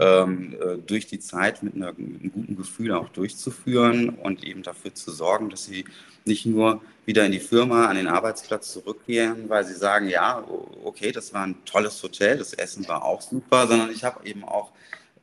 ähm, 0.00 0.54
äh, 0.60 0.76
durch 0.86 1.06
die 1.06 1.18
Zeit 1.18 1.62
mit, 1.62 1.74
einer, 1.74 1.92
mit 1.96 2.20
einem 2.20 2.32
guten 2.32 2.56
Gefühl 2.56 2.92
auch 2.92 3.08
durchzuführen 3.08 4.10
und 4.10 4.44
eben 4.44 4.62
dafür 4.62 4.94
zu 4.94 5.10
sorgen, 5.10 5.50
dass 5.50 5.64
sie 5.64 5.84
nicht 6.24 6.46
nur 6.46 6.80
wieder 7.06 7.26
in 7.26 7.32
die 7.32 7.40
Firma, 7.40 7.86
an 7.86 7.96
den 7.96 8.06
Arbeitsplatz 8.06 8.72
zurückkehren, 8.72 9.48
weil 9.48 9.64
sie 9.64 9.74
sagen, 9.74 10.08
ja, 10.08 10.42
okay, 10.84 11.12
das 11.12 11.34
war 11.34 11.46
ein 11.46 11.56
tolles 11.64 12.02
Hotel, 12.02 12.38
das 12.38 12.54
Essen 12.54 12.86
war 12.88 13.04
auch 13.04 13.20
super, 13.20 13.66
sondern 13.66 13.90
ich 13.90 14.04
habe 14.04 14.26
eben 14.26 14.44
auch 14.44 14.70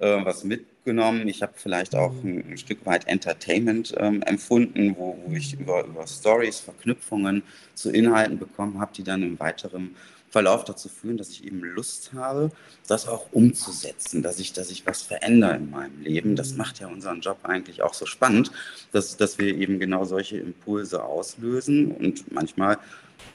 äh, 0.01 0.25
was 0.25 0.43
mitgenommen. 0.43 1.27
Ich 1.27 1.41
habe 1.41 1.53
vielleicht 1.55 1.95
auch 1.95 2.11
ein, 2.23 2.43
ein, 2.51 2.57
Stück 2.57 2.85
weit 2.85 3.07
Entertainment 3.07 3.93
ähm, 3.97 4.21
empfunden, 4.23 4.95
wo, 4.97 5.17
wo 5.25 5.33
ich 5.33 5.53
über, 5.53 5.85
über 5.85 6.07
Stories, 6.07 6.59
Verknüpfungen 6.59 7.43
zu 7.75 7.91
Inhalten 7.91 8.39
bekommen 8.39 8.79
habe, 8.79 8.91
die 8.95 9.03
dann 9.03 9.21
im 9.21 9.39
weiteren 9.39 9.95
Verlauf 10.31 10.63
dazu 10.63 10.87
führen, 10.89 11.17
dass 11.17 11.29
ich 11.29 11.45
eben 11.45 11.61
Lust 11.61 12.13
habe, 12.13 12.51
das 12.87 13.07
auch 13.07 13.27
umzusetzen, 13.33 14.23
dass 14.23 14.39
ich, 14.39 14.53
dass 14.53 14.71
ich 14.71 14.85
was 14.87 15.01
verändere 15.01 15.57
in 15.57 15.69
meinem 15.69 16.01
Leben. 16.01 16.35
Das 16.37 16.51
mhm. 16.51 16.57
macht 16.57 16.79
ja 16.79 16.87
unseren 16.87 17.19
Job 17.19 17.39
eigentlich 17.43 17.83
auch 17.83 17.93
so 17.93 18.05
spannend, 18.05 18.51
dass, 18.93 19.17
dass 19.17 19.37
wir 19.37 19.55
eben 19.55 19.79
genau 19.79 20.05
solche 20.05 20.37
Impulse 20.37 21.03
auslösen 21.03 21.91
und 21.91 22.31
manchmal 22.31 22.77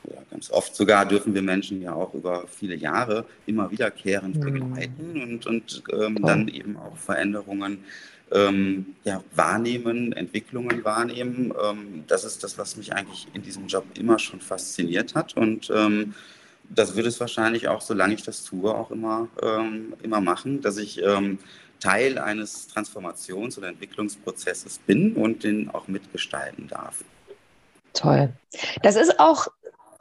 ja, 0.08 0.16
ganz 0.30 0.50
oft 0.50 0.74
sogar 0.74 1.06
dürfen 1.06 1.34
wir 1.34 1.42
Menschen 1.42 1.82
ja 1.82 1.92
auch 1.92 2.14
über 2.14 2.46
viele 2.48 2.74
Jahre 2.74 3.26
immer 3.46 3.70
wiederkehrend 3.70 4.36
mhm. 4.36 4.40
begleiten 4.40 5.22
und, 5.22 5.46
und 5.46 5.82
ähm, 5.92 6.18
dann 6.22 6.48
eben 6.48 6.76
auch 6.76 6.96
Veränderungen 6.96 7.84
ähm, 8.32 8.86
ja, 9.04 9.22
wahrnehmen, 9.34 10.12
Entwicklungen 10.12 10.84
wahrnehmen. 10.84 11.52
Ähm, 11.62 12.04
das 12.06 12.24
ist 12.24 12.42
das, 12.42 12.58
was 12.58 12.76
mich 12.76 12.92
eigentlich 12.92 13.28
in 13.34 13.42
diesem 13.42 13.66
Job 13.66 13.84
immer 13.98 14.18
schon 14.18 14.40
fasziniert 14.40 15.14
hat 15.14 15.36
und 15.36 15.70
ähm, 15.74 16.14
das 16.70 16.96
wird 16.96 17.06
es 17.06 17.20
wahrscheinlich 17.20 17.68
auch, 17.68 17.80
solange 17.80 18.14
ich 18.14 18.22
das 18.22 18.44
tue, 18.44 18.74
auch 18.74 18.90
immer, 18.90 19.28
ähm, 19.42 19.94
immer 20.02 20.20
machen, 20.20 20.60
dass 20.60 20.76
ich 20.76 21.02
ähm, 21.02 21.38
Teil 21.80 22.18
eines 22.18 22.68
Transformations- 22.68 23.58
oder 23.58 23.68
Entwicklungsprozesses 23.68 24.78
bin 24.78 25.14
und 25.14 25.44
den 25.44 25.70
auch 25.70 25.88
mitgestalten 25.88 26.68
darf. 26.68 27.04
Toll. 27.92 28.30
Das 28.82 28.96
ist 28.96 29.18
auch, 29.18 29.48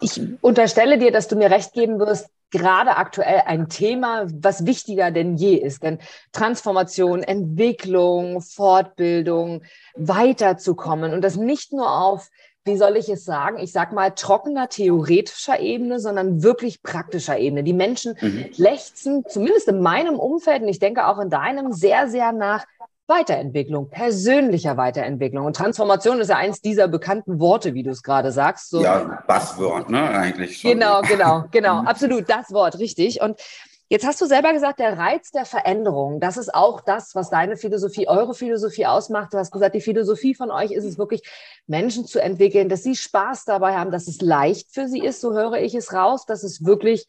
ich 0.02 0.22
unterstelle 0.42 0.98
dir, 0.98 1.12
dass 1.12 1.28
du 1.28 1.36
mir 1.36 1.52
recht 1.52 1.74
geben 1.74 2.00
wirst, 2.00 2.30
gerade 2.52 2.96
aktuell 2.96 3.44
ein 3.46 3.70
Thema, 3.70 4.28
was 4.28 4.66
wichtiger 4.66 5.12
denn 5.12 5.36
je 5.36 5.56
ist. 5.56 5.84
Denn 5.84 6.00
Transformation, 6.32 7.24
Entwicklung, 7.24 8.42
Fortbildung, 8.42 9.64
weiterzukommen 9.96 11.14
und 11.14 11.22
das 11.22 11.36
nicht 11.36 11.74
nur 11.74 11.90
auf 11.90 12.30
wie 12.66 12.78
soll 12.78 12.98
ich 12.98 13.08
es 13.10 13.24
sagen? 13.24 13.60
Ich 13.60 13.72
sag 13.72 13.94
mal 13.94 14.12
trockener 14.12 14.68
theoretischer 14.68 15.60
Ebene, 15.60 16.00
sondern 16.00 16.42
wirklich 16.42 16.82
praktischer 16.82 17.38
Ebene. 17.38 17.64
Die 17.64 17.74
Menschen 17.74 18.18
mhm. 18.20 18.46
lechzen, 18.58 19.24
zumindest 19.28 19.68
in 19.68 19.82
meinem 19.82 20.20
Umfeld 20.20 20.64
und 20.64 20.68
ich 20.68 20.80
denke 20.80 21.08
auch 21.08 21.20
in 21.20 21.30
deinem, 21.30 21.72
sehr, 21.74 22.10
sehr 22.10 22.32
nach 22.32 22.66
Weiterentwicklung, 23.08 23.90
persönlicher 23.90 24.78
Weiterentwicklung. 24.78 25.46
Und 25.46 25.56
Transformation 25.56 26.20
ist 26.20 26.30
ja 26.30 26.38
eins 26.38 26.60
dieser 26.62 26.88
bekannten 26.88 27.40
Worte, 27.40 27.76
wie 27.76 27.84
du 27.84 27.92
es 27.92 28.02
gerade 28.02 28.32
sagst. 28.32 28.72
So. 28.72 28.82
Ja, 28.82 29.24
Buzzword, 29.28 29.92
ne, 29.92 30.10
eigentlich 30.10 30.58
schon. 30.58 30.72
Genau, 30.72 31.02
genau, 31.04 31.44
genau, 31.52 31.80
absolut, 31.86 32.28
das 32.28 32.52
Wort, 32.52 32.80
richtig. 32.80 33.22
Und 33.22 33.40
Jetzt 33.88 34.06
hast 34.06 34.20
du 34.20 34.26
selber 34.26 34.52
gesagt, 34.52 34.80
der 34.80 34.98
Reiz 34.98 35.30
der 35.30 35.46
Veränderung, 35.46 36.20
das 36.20 36.38
ist 36.38 36.54
auch 36.54 36.82
das, 36.82 37.14
was 37.14 37.30
deine 37.30 37.56
Philosophie, 37.56 38.08
eure 38.08 38.34
Philosophie 38.34 38.88
ausmacht. 38.88 39.32
Du 39.34 39.38
hast 39.38 39.52
gesagt, 39.52 39.76
die 39.76 39.82
Philosophie 39.82 40.34
von 40.34 40.50
euch 40.50 40.72
ist 40.72 40.86
es 40.86 40.98
wirklich, 40.98 41.22
Menschen 41.68 42.06
zu 42.06 42.20
entwickeln, 42.20 42.68
dass 42.68 42.82
sie 42.82 42.96
Spaß 42.96 43.46
dabei 43.46 43.76
haben, 43.76 43.92
dass 43.92 44.08
es 44.08 44.22
leicht 44.22 44.74
für 44.74 44.88
sie 44.88 45.00
ist, 45.00 45.22
so 45.22 45.34
höre 45.34 45.58
ich 45.58 45.76
es 45.76 45.94
raus, 45.94 46.26
dass 46.26 46.44
es 46.44 46.66
wirklich 46.66 47.06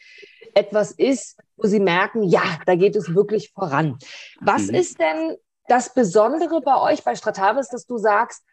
etwas 0.55 0.91
ist, 0.93 1.39
wo 1.57 1.67
sie 1.67 1.81
merken, 1.81 2.23
ja, 2.23 2.43
da 2.67 2.75
geht 2.75 2.95
es 2.95 3.15
wirklich 3.15 3.53
voran. 3.53 3.99
Was 4.41 4.67
mhm. 4.67 4.75
ist 4.75 5.01
denn 5.01 5.37
das 5.69 5.95
Besondere 5.95 6.61
bei 6.61 6.79
euch, 6.81 7.05
bei 7.05 7.15
Stratavis, 7.15 7.69
dass 7.69 7.87
du 7.87 7.97
sagst, 7.97 8.45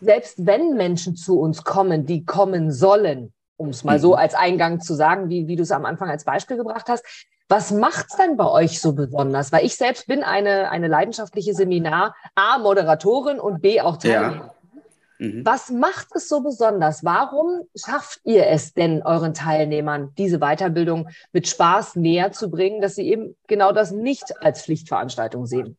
selbst 0.00 0.44
wenn 0.46 0.74
Menschen 0.74 1.14
zu 1.14 1.38
uns 1.38 1.62
kommen, 1.62 2.06
die 2.06 2.24
kommen 2.24 2.72
sollen, 2.72 3.32
um 3.58 3.68
es 3.68 3.84
mal 3.84 3.98
so 3.98 4.12
mhm. 4.12 4.18
als 4.18 4.34
Eingang 4.34 4.80
zu 4.80 4.94
sagen, 4.94 5.28
wie, 5.28 5.46
wie 5.46 5.56
du 5.56 5.62
es 5.62 5.70
am 5.70 5.84
Anfang 5.84 6.08
als 6.08 6.24
Beispiel 6.24 6.56
gebracht 6.56 6.86
hast, 6.88 7.04
was 7.48 7.70
macht's 7.70 8.16
denn 8.16 8.36
bei 8.36 8.46
euch 8.46 8.80
so 8.80 8.92
besonders? 8.92 9.52
Weil 9.52 9.64
ich 9.64 9.76
selbst 9.76 10.06
bin 10.06 10.22
eine, 10.22 10.70
eine 10.70 10.86
leidenschaftliche 10.86 11.54
Seminar, 11.54 12.14
A, 12.34 12.58
Moderatorin 12.58 13.40
und 13.40 13.60
B, 13.60 13.80
auch 13.80 13.96
Teilnehmer. 13.96 14.54
Ja. 15.18 15.26
Mhm. 15.26 15.44
Was 15.44 15.70
macht 15.70 16.08
es 16.14 16.28
so 16.28 16.42
besonders? 16.42 17.04
Warum 17.04 17.62
schafft 17.74 18.20
ihr 18.24 18.46
es 18.46 18.74
denn 18.74 19.02
euren 19.02 19.34
Teilnehmern, 19.34 20.12
diese 20.16 20.38
Weiterbildung 20.38 21.08
mit 21.32 21.48
Spaß 21.48 21.96
näher 21.96 22.32
zu 22.32 22.50
bringen, 22.50 22.80
dass 22.80 22.94
sie 22.94 23.08
eben 23.08 23.36
genau 23.48 23.72
das 23.72 23.90
nicht 23.90 24.40
als 24.40 24.62
Pflichtveranstaltung 24.62 25.46
sehen? 25.46 25.76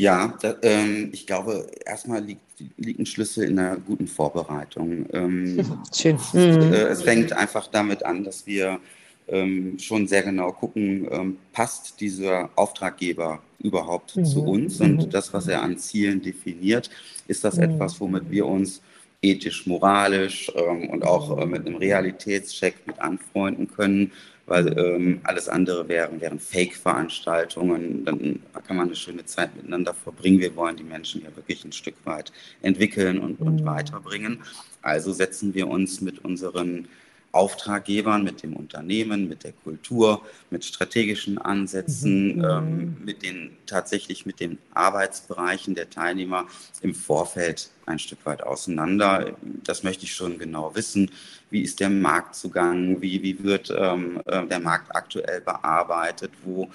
Ja, 0.00 0.32
da, 0.40 0.56
ähm, 0.62 1.10
ich 1.12 1.26
glaube, 1.26 1.66
erstmal 1.84 2.24
liegt, 2.24 2.40
liegt 2.78 3.00
ein 3.00 3.04
Schlüssel 3.04 3.44
in 3.44 3.58
einer 3.58 3.76
guten 3.76 4.06
Vorbereitung. 4.06 5.04
Ähm, 5.12 5.62
Schön. 5.94 6.18
Mhm. 6.32 6.72
Äh, 6.72 6.84
es 6.84 7.02
fängt 7.02 7.34
einfach 7.34 7.66
damit 7.66 8.02
an, 8.02 8.24
dass 8.24 8.46
wir 8.46 8.80
ähm, 9.28 9.78
schon 9.78 10.08
sehr 10.08 10.22
genau 10.22 10.52
gucken, 10.52 11.06
ähm, 11.10 11.36
passt 11.52 12.00
dieser 12.00 12.48
Auftraggeber 12.56 13.40
überhaupt 13.58 14.16
mhm. 14.16 14.24
zu 14.24 14.42
uns 14.42 14.80
und 14.80 14.96
mhm. 14.96 15.10
das, 15.10 15.34
was 15.34 15.48
er 15.48 15.60
an 15.62 15.76
Zielen 15.76 16.22
definiert, 16.22 16.88
ist 17.28 17.44
das 17.44 17.56
mhm. 17.56 17.64
etwas, 17.64 18.00
womit 18.00 18.30
wir 18.30 18.46
uns 18.46 18.80
ethisch, 19.20 19.66
moralisch 19.66 20.50
ähm, 20.56 20.88
und 20.88 21.04
auch 21.04 21.36
äh, 21.36 21.44
mit 21.44 21.66
einem 21.66 21.76
Realitätscheck 21.76 22.86
mit 22.86 22.98
anfreunden 23.00 23.70
können, 23.70 24.12
weil 24.50 24.76
ähm, 24.76 25.20
alles 25.22 25.48
andere 25.48 25.88
wären, 25.88 26.20
wären 26.20 26.40
Fake-Veranstaltungen. 26.40 28.04
Dann 28.04 28.40
kann 28.66 28.76
man 28.76 28.88
eine 28.88 28.96
schöne 28.96 29.24
Zeit 29.24 29.54
miteinander 29.54 29.94
verbringen. 29.94 30.40
Wir 30.40 30.56
wollen 30.56 30.76
die 30.76 30.82
Menschen 30.82 31.22
ja 31.22 31.28
wirklich 31.36 31.64
ein 31.64 31.70
Stück 31.70 31.94
weit 32.04 32.32
entwickeln 32.60 33.20
und, 33.20 33.40
und 33.40 33.60
mhm. 33.60 33.64
weiterbringen. 33.64 34.42
Also 34.82 35.12
setzen 35.12 35.54
wir 35.54 35.68
uns 35.68 36.00
mit 36.00 36.24
unseren 36.24 36.88
Auftraggebern, 37.30 38.24
mit 38.24 38.42
dem 38.42 38.56
Unternehmen, 38.56 39.28
mit 39.28 39.44
der 39.44 39.52
Kultur, 39.52 40.22
mit 40.50 40.64
strategischen 40.64 41.38
Ansätzen, 41.38 42.38
mhm. 42.38 42.44
ähm, 42.44 42.96
mit 43.04 43.22
den 43.22 43.56
tatsächlich 43.66 44.26
mit 44.26 44.40
den 44.40 44.58
Arbeitsbereichen 44.74 45.76
der 45.76 45.90
Teilnehmer 45.90 46.46
im 46.82 46.92
Vorfeld 46.92 47.70
ein 47.90 47.98
Stück 47.98 48.24
weit 48.24 48.42
auseinander. 48.42 49.36
Das 49.64 49.82
möchte 49.82 50.04
ich 50.04 50.14
schon 50.14 50.38
genau 50.38 50.74
wissen. 50.74 51.10
Wie 51.50 51.62
ist 51.62 51.80
der 51.80 51.90
Marktzugang? 51.90 53.00
Wie, 53.02 53.22
wie 53.22 53.42
wird 53.42 53.72
ähm, 53.76 54.20
äh, 54.26 54.46
der 54.46 54.60
Markt 54.60 54.94
aktuell 54.94 55.40
bearbeitet? 55.40 56.32
Wo 56.44 56.70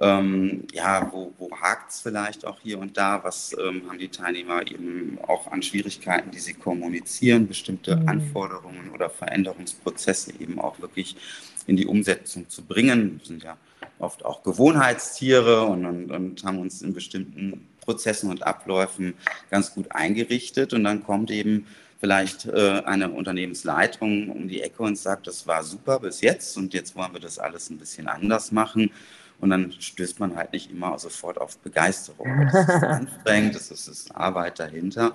ähm, 0.00 0.66
ja, 0.72 1.10
wo, 1.12 1.32
wo 1.38 1.50
hakt 1.50 1.90
es 1.90 2.00
vielleicht 2.00 2.46
auch 2.46 2.58
hier 2.60 2.78
und 2.78 2.96
da? 2.96 3.22
Was 3.22 3.54
ähm, 3.58 3.82
haben 3.86 3.98
die 3.98 4.08
Teilnehmer 4.08 4.66
eben 4.66 5.18
auch 5.26 5.46
an 5.52 5.62
Schwierigkeiten, 5.62 6.30
die 6.30 6.38
sie 6.38 6.54
kommunizieren, 6.54 7.46
bestimmte 7.46 7.96
mhm. 7.96 8.08
Anforderungen 8.08 8.90
oder 8.94 9.10
Veränderungsprozesse 9.10 10.32
eben 10.40 10.58
auch 10.58 10.80
wirklich 10.80 11.16
in 11.66 11.76
die 11.76 11.86
Umsetzung 11.86 12.48
zu 12.48 12.62
bringen? 12.62 13.20
Wir 13.20 13.26
sind 13.26 13.42
ja 13.42 13.58
oft 13.98 14.24
auch 14.24 14.42
Gewohnheitstiere 14.42 15.66
und, 15.66 15.84
und, 15.84 16.10
und 16.10 16.44
haben 16.44 16.58
uns 16.60 16.80
in 16.80 16.94
bestimmten 16.94 17.68
Prozessen 17.90 18.30
und 18.30 18.46
Abläufen 18.46 19.14
ganz 19.50 19.74
gut 19.74 19.90
eingerichtet 19.90 20.72
und 20.72 20.84
dann 20.84 21.02
kommt 21.02 21.32
eben 21.32 21.66
vielleicht 21.98 22.46
äh, 22.46 22.82
eine 22.84 23.10
Unternehmensleitung 23.10 24.30
um 24.30 24.46
die 24.46 24.62
Ecke 24.62 24.84
und 24.84 24.96
sagt, 24.96 25.26
das 25.26 25.46
war 25.48 25.64
super 25.64 25.98
bis 25.98 26.20
jetzt 26.20 26.56
und 26.56 26.72
jetzt 26.72 26.94
wollen 26.94 27.12
wir 27.12 27.20
das 27.20 27.40
alles 27.40 27.68
ein 27.68 27.78
bisschen 27.78 28.06
anders 28.06 28.52
machen. 28.52 28.92
Und 29.40 29.50
dann 29.50 29.72
stößt 29.72 30.20
man 30.20 30.36
halt 30.36 30.52
nicht 30.52 30.70
immer 30.70 30.98
sofort 30.98 31.40
auf 31.40 31.58
Begeisterung. 31.58 32.48
Das 32.52 32.68
ist 32.68 32.84
anstrengend, 32.84 33.54
das 33.54 33.70
ist, 33.70 33.88
das 33.88 33.98
ist 33.98 34.14
Arbeit 34.14 34.60
dahinter. 34.60 35.12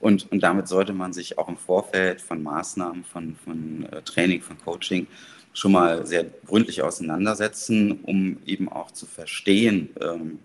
Und, 0.00 0.30
und 0.32 0.40
damit 0.42 0.66
sollte 0.66 0.92
man 0.92 1.12
sich 1.12 1.38
auch 1.38 1.48
im 1.48 1.56
Vorfeld 1.56 2.20
von 2.20 2.42
Maßnahmen, 2.42 3.04
von, 3.04 3.36
von 3.44 3.86
äh, 3.92 4.02
Training, 4.02 4.42
von 4.42 4.58
Coaching 4.58 5.06
schon 5.52 5.72
mal 5.72 6.04
sehr 6.04 6.24
gründlich 6.46 6.82
auseinandersetzen, 6.82 8.00
um 8.02 8.38
eben 8.44 8.68
auch 8.68 8.90
zu 8.90 9.06
verstehen, 9.06 9.90
ähm, 10.00 10.38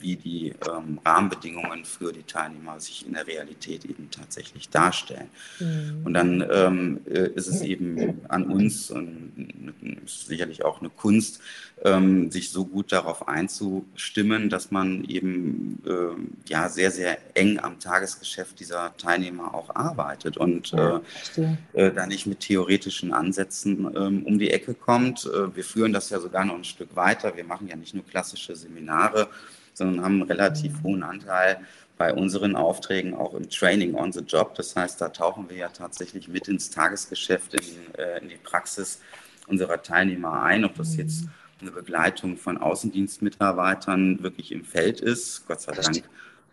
wie 0.00 0.16
die 0.16 0.54
ähm, 0.68 1.00
Rahmenbedingungen 1.04 1.84
für 1.84 2.12
die 2.12 2.22
Teilnehmer 2.22 2.80
sich 2.80 3.06
in 3.06 3.14
der 3.14 3.26
Realität 3.26 3.84
eben 3.84 4.10
tatsächlich 4.10 4.68
darstellen. 4.68 5.28
Mhm. 5.58 6.02
Und 6.04 6.14
dann 6.14 6.46
ähm, 6.50 7.00
äh, 7.06 7.28
ist 7.30 7.46
es 7.46 7.62
eben 7.62 8.20
an 8.28 8.44
uns 8.44 8.90
und 8.90 9.72
sicherlich 10.06 10.64
auch 10.64 10.80
eine 10.80 10.90
Kunst, 10.90 11.40
ähm, 11.84 12.30
sich 12.30 12.50
so 12.50 12.64
gut 12.64 12.92
darauf 12.92 13.28
einzustimmen, 13.28 14.48
dass 14.48 14.70
man 14.70 15.04
eben 15.04 15.82
äh, 15.86 16.48
ja 16.48 16.68
sehr, 16.68 16.90
sehr 16.90 17.18
eng 17.36 17.58
am 17.58 17.78
Tagesgeschäft 17.78 18.58
dieser 18.60 18.96
Teilnehmer 18.96 19.54
auch 19.54 19.74
arbeitet 19.74 20.36
und 20.36 20.70
ja, 20.70 21.02
äh, 21.36 21.56
äh, 21.74 21.92
da 21.92 22.06
nicht 22.06 22.26
mit 22.26 22.40
theoretischen 22.40 23.12
Ansätzen 23.12 23.86
ähm, 23.96 24.24
um 24.24 24.38
die 24.38 24.50
Ecke 24.50 24.74
kommt. 24.74 25.26
Äh, 25.26 25.54
wir 25.54 25.64
führen 25.64 25.92
das 25.92 26.10
ja 26.10 26.18
sogar 26.18 26.44
noch 26.44 26.56
ein 26.56 26.64
Stück 26.64 26.96
weiter. 26.96 27.36
Wir 27.36 27.44
machen 27.44 27.68
ja 27.68 27.76
nicht 27.76 27.94
nur 27.94 28.04
klassische 28.04 28.56
Seminare, 28.56 29.28
sondern 29.76 30.02
haben 30.04 30.14
einen 30.14 30.30
relativ 30.30 30.72
mhm. 30.72 30.82
hohen 30.82 31.02
Anteil 31.02 31.60
bei 31.98 32.12
unseren 32.12 32.56
Aufträgen 32.56 33.14
auch 33.14 33.34
im 33.34 33.48
Training 33.48 33.94
on 33.94 34.12
the 34.12 34.20
Job. 34.20 34.54
Das 34.54 34.74
heißt, 34.74 35.00
da 35.00 35.08
tauchen 35.08 35.48
wir 35.48 35.56
ja 35.56 35.68
tatsächlich 35.68 36.28
mit 36.28 36.48
ins 36.48 36.70
Tagesgeschäft, 36.70 37.54
in, 37.54 37.94
äh, 37.98 38.18
in 38.18 38.28
die 38.28 38.36
Praxis 38.36 39.00
unserer 39.46 39.82
Teilnehmer 39.82 40.42
ein, 40.42 40.64
ob 40.64 40.74
das 40.76 40.96
jetzt 40.96 41.24
mhm. 41.24 41.30
eine 41.60 41.70
Begleitung 41.70 42.36
von 42.36 42.58
Außendienstmitarbeitern 42.58 44.22
wirklich 44.22 44.52
im 44.52 44.64
Feld 44.64 45.00
ist. 45.00 45.46
Gott 45.46 45.60
sei 45.60 45.72
Dank 45.72 46.02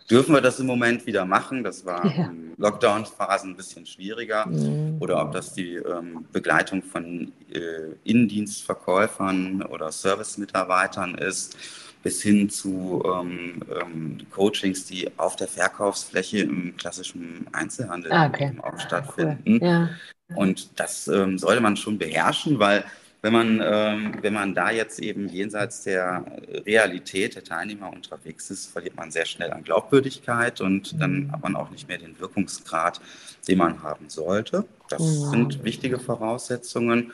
dürfen 0.10 0.34
wir 0.34 0.42
das 0.42 0.60
im 0.60 0.68
Moment 0.68 1.06
wieder 1.06 1.25
machen. 1.25 1.63
Das 1.63 1.86
war 1.86 2.06
ja. 2.06 2.25
in 2.25 2.53
Lockdown-Phasen 2.58 3.51
ein 3.51 3.56
bisschen 3.56 3.86
schwieriger. 3.86 4.46
Mhm. 4.46 4.98
Oder 5.00 5.22
ob 5.22 5.32
das 5.32 5.53
die 5.53 5.75
ähm, 5.75 6.25
Begleitung 6.32 6.84
von 6.84 7.32
äh, 7.51 7.60
Innendienstverkäufern 8.03 9.63
oder 9.63 9.92
Servicemitarbeitern 9.92 11.15
ist 11.15 11.58
bis 12.03 12.22
hin 12.22 12.50
zu 12.50 13.01
ähm, 13.05 13.62
ähm, 13.81 14.17
Coachings, 14.29 14.86
die 14.86 15.10
auf 15.17 15.36
der 15.38 15.48
Verkaufsfläche 15.48 16.39
im 16.39 16.75
klassischen 16.77 17.48
Einzelhandel 17.53 18.12
ah, 18.12 18.27
okay. 18.27 18.51
auch 18.62 18.77
stattfinden. 18.79 19.60
Cool. 19.62 19.67
Ja. 19.67 19.89
Und 20.36 20.79
das 20.79 21.07
ähm, 21.07 21.38
sollte 21.38 21.62
man 21.62 21.77
schon 21.77 21.98
beherrschen, 21.98 22.60
weil 22.60 22.83
wenn 23.22 23.31
man, 23.31 23.62
ähm, 23.63 24.15
wenn 24.22 24.33
man 24.33 24.53
da 24.53 24.69
jetzt 24.69 25.00
eben 25.00 25.29
jenseits 25.29 25.83
der 25.83 26.25
Realität 26.65 27.36
der 27.36 27.43
Teilnehmer 27.45 27.89
unterwegs 27.89 28.51
ist, 28.51 28.65
verliert 28.65 28.98
man 28.98 29.12
sehr 29.12 29.25
schnell 29.25 29.51
an 29.53 29.63
Glaubwürdigkeit 29.63 30.60
und 30.60 31.00
dann 31.00 31.27
mhm. 31.27 31.31
hat 31.31 31.41
man 31.41 31.55
auch 31.55 31.72
nicht 31.72 31.88
mehr 31.88 31.98
den 31.98 32.19
Wirkungsgrad, 32.19 33.00
den 33.48 33.60
man 33.60 33.81
haben 33.81 34.10
sollte. 34.10 34.65
Das 34.89 35.01
mhm. 35.01 35.29
sind 35.29 35.63
wichtige 35.63 36.00
Voraussetzungen. 36.00 37.13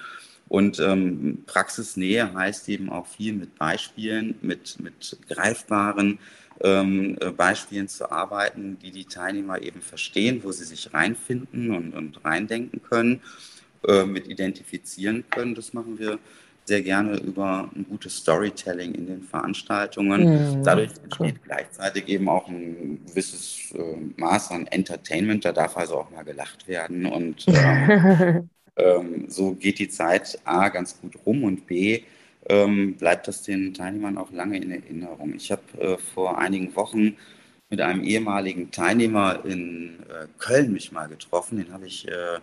Und 0.49 0.79
ähm, 0.79 1.43
Praxisnähe 1.45 2.33
heißt 2.33 2.67
eben 2.69 2.89
auch 2.89 3.07
viel 3.07 3.33
mit 3.33 3.57
Beispielen, 3.57 4.35
mit, 4.41 4.79
mit 4.79 5.17
greifbaren 5.29 6.19
ähm, 6.61 7.17
äh, 7.21 7.31
Beispielen 7.31 7.87
zu 7.87 8.11
arbeiten, 8.11 8.77
die 8.79 8.91
die 8.91 9.05
Teilnehmer 9.05 9.61
eben 9.61 9.81
verstehen, 9.81 10.43
wo 10.43 10.51
sie 10.51 10.65
sich 10.65 10.93
reinfinden 10.93 11.71
und, 11.71 11.93
und 11.93 12.25
reindenken 12.25 12.81
können, 12.81 13.21
äh, 13.87 14.05
mit 14.05 14.27
identifizieren 14.27 15.23
können. 15.29 15.55
Das 15.55 15.73
machen 15.73 15.99
wir 15.99 16.19
sehr 16.65 16.81
gerne 16.81 17.17
über 17.17 17.69
ein 17.75 17.85
gutes 17.89 18.17
Storytelling 18.17 18.93
in 18.93 19.07
den 19.07 19.23
Veranstaltungen. 19.23 20.57
Mhm, 20.59 20.63
Dadurch 20.63 20.91
entsteht 21.03 21.35
cool. 21.35 21.39
gleichzeitig 21.43 22.07
eben 22.07 22.29
auch 22.29 22.47
ein 22.47 23.03
gewisses 23.07 23.73
äh, 23.73 23.95
Maß 24.17 24.51
an 24.51 24.67
Entertainment. 24.67 25.45
Da 25.45 25.51
darf 25.51 25.77
also 25.77 25.97
auch 25.97 26.11
mal 26.11 26.23
gelacht 26.23 26.67
werden. 26.67 27.05
Und 27.07 27.45
ähm, 27.47 28.49
ähm, 28.75 29.25
so 29.27 29.53
geht 29.53 29.79
die 29.79 29.89
Zeit 29.89 30.39
A 30.45 30.69
ganz 30.69 30.99
gut 30.99 31.13
rum 31.25 31.43
und 31.43 31.67
B 31.67 32.03
ähm, 32.47 32.95
bleibt 32.95 33.27
das 33.27 33.43
den 33.43 33.73
Teilnehmern 33.73 34.17
auch 34.17 34.31
lange 34.31 34.57
in 34.57 34.71
Erinnerung. 34.71 35.35
Ich 35.35 35.51
habe 35.51 35.61
äh, 35.79 35.97
vor 35.97 36.37
einigen 36.37 36.75
Wochen 36.75 37.15
mit 37.69 37.81
einem 37.81 38.03
ehemaligen 38.03 38.71
Teilnehmer 38.71 39.45
in 39.45 39.99
äh, 40.09 40.25
Köln 40.39 40.73
mich 40.73 40.91
mal 40.91 41.07
getroffen. 41.07 41.57
Den 41.57 41.71
habe 41.71 41.85
ich 41.85 42.07
äh, 42.07 42.39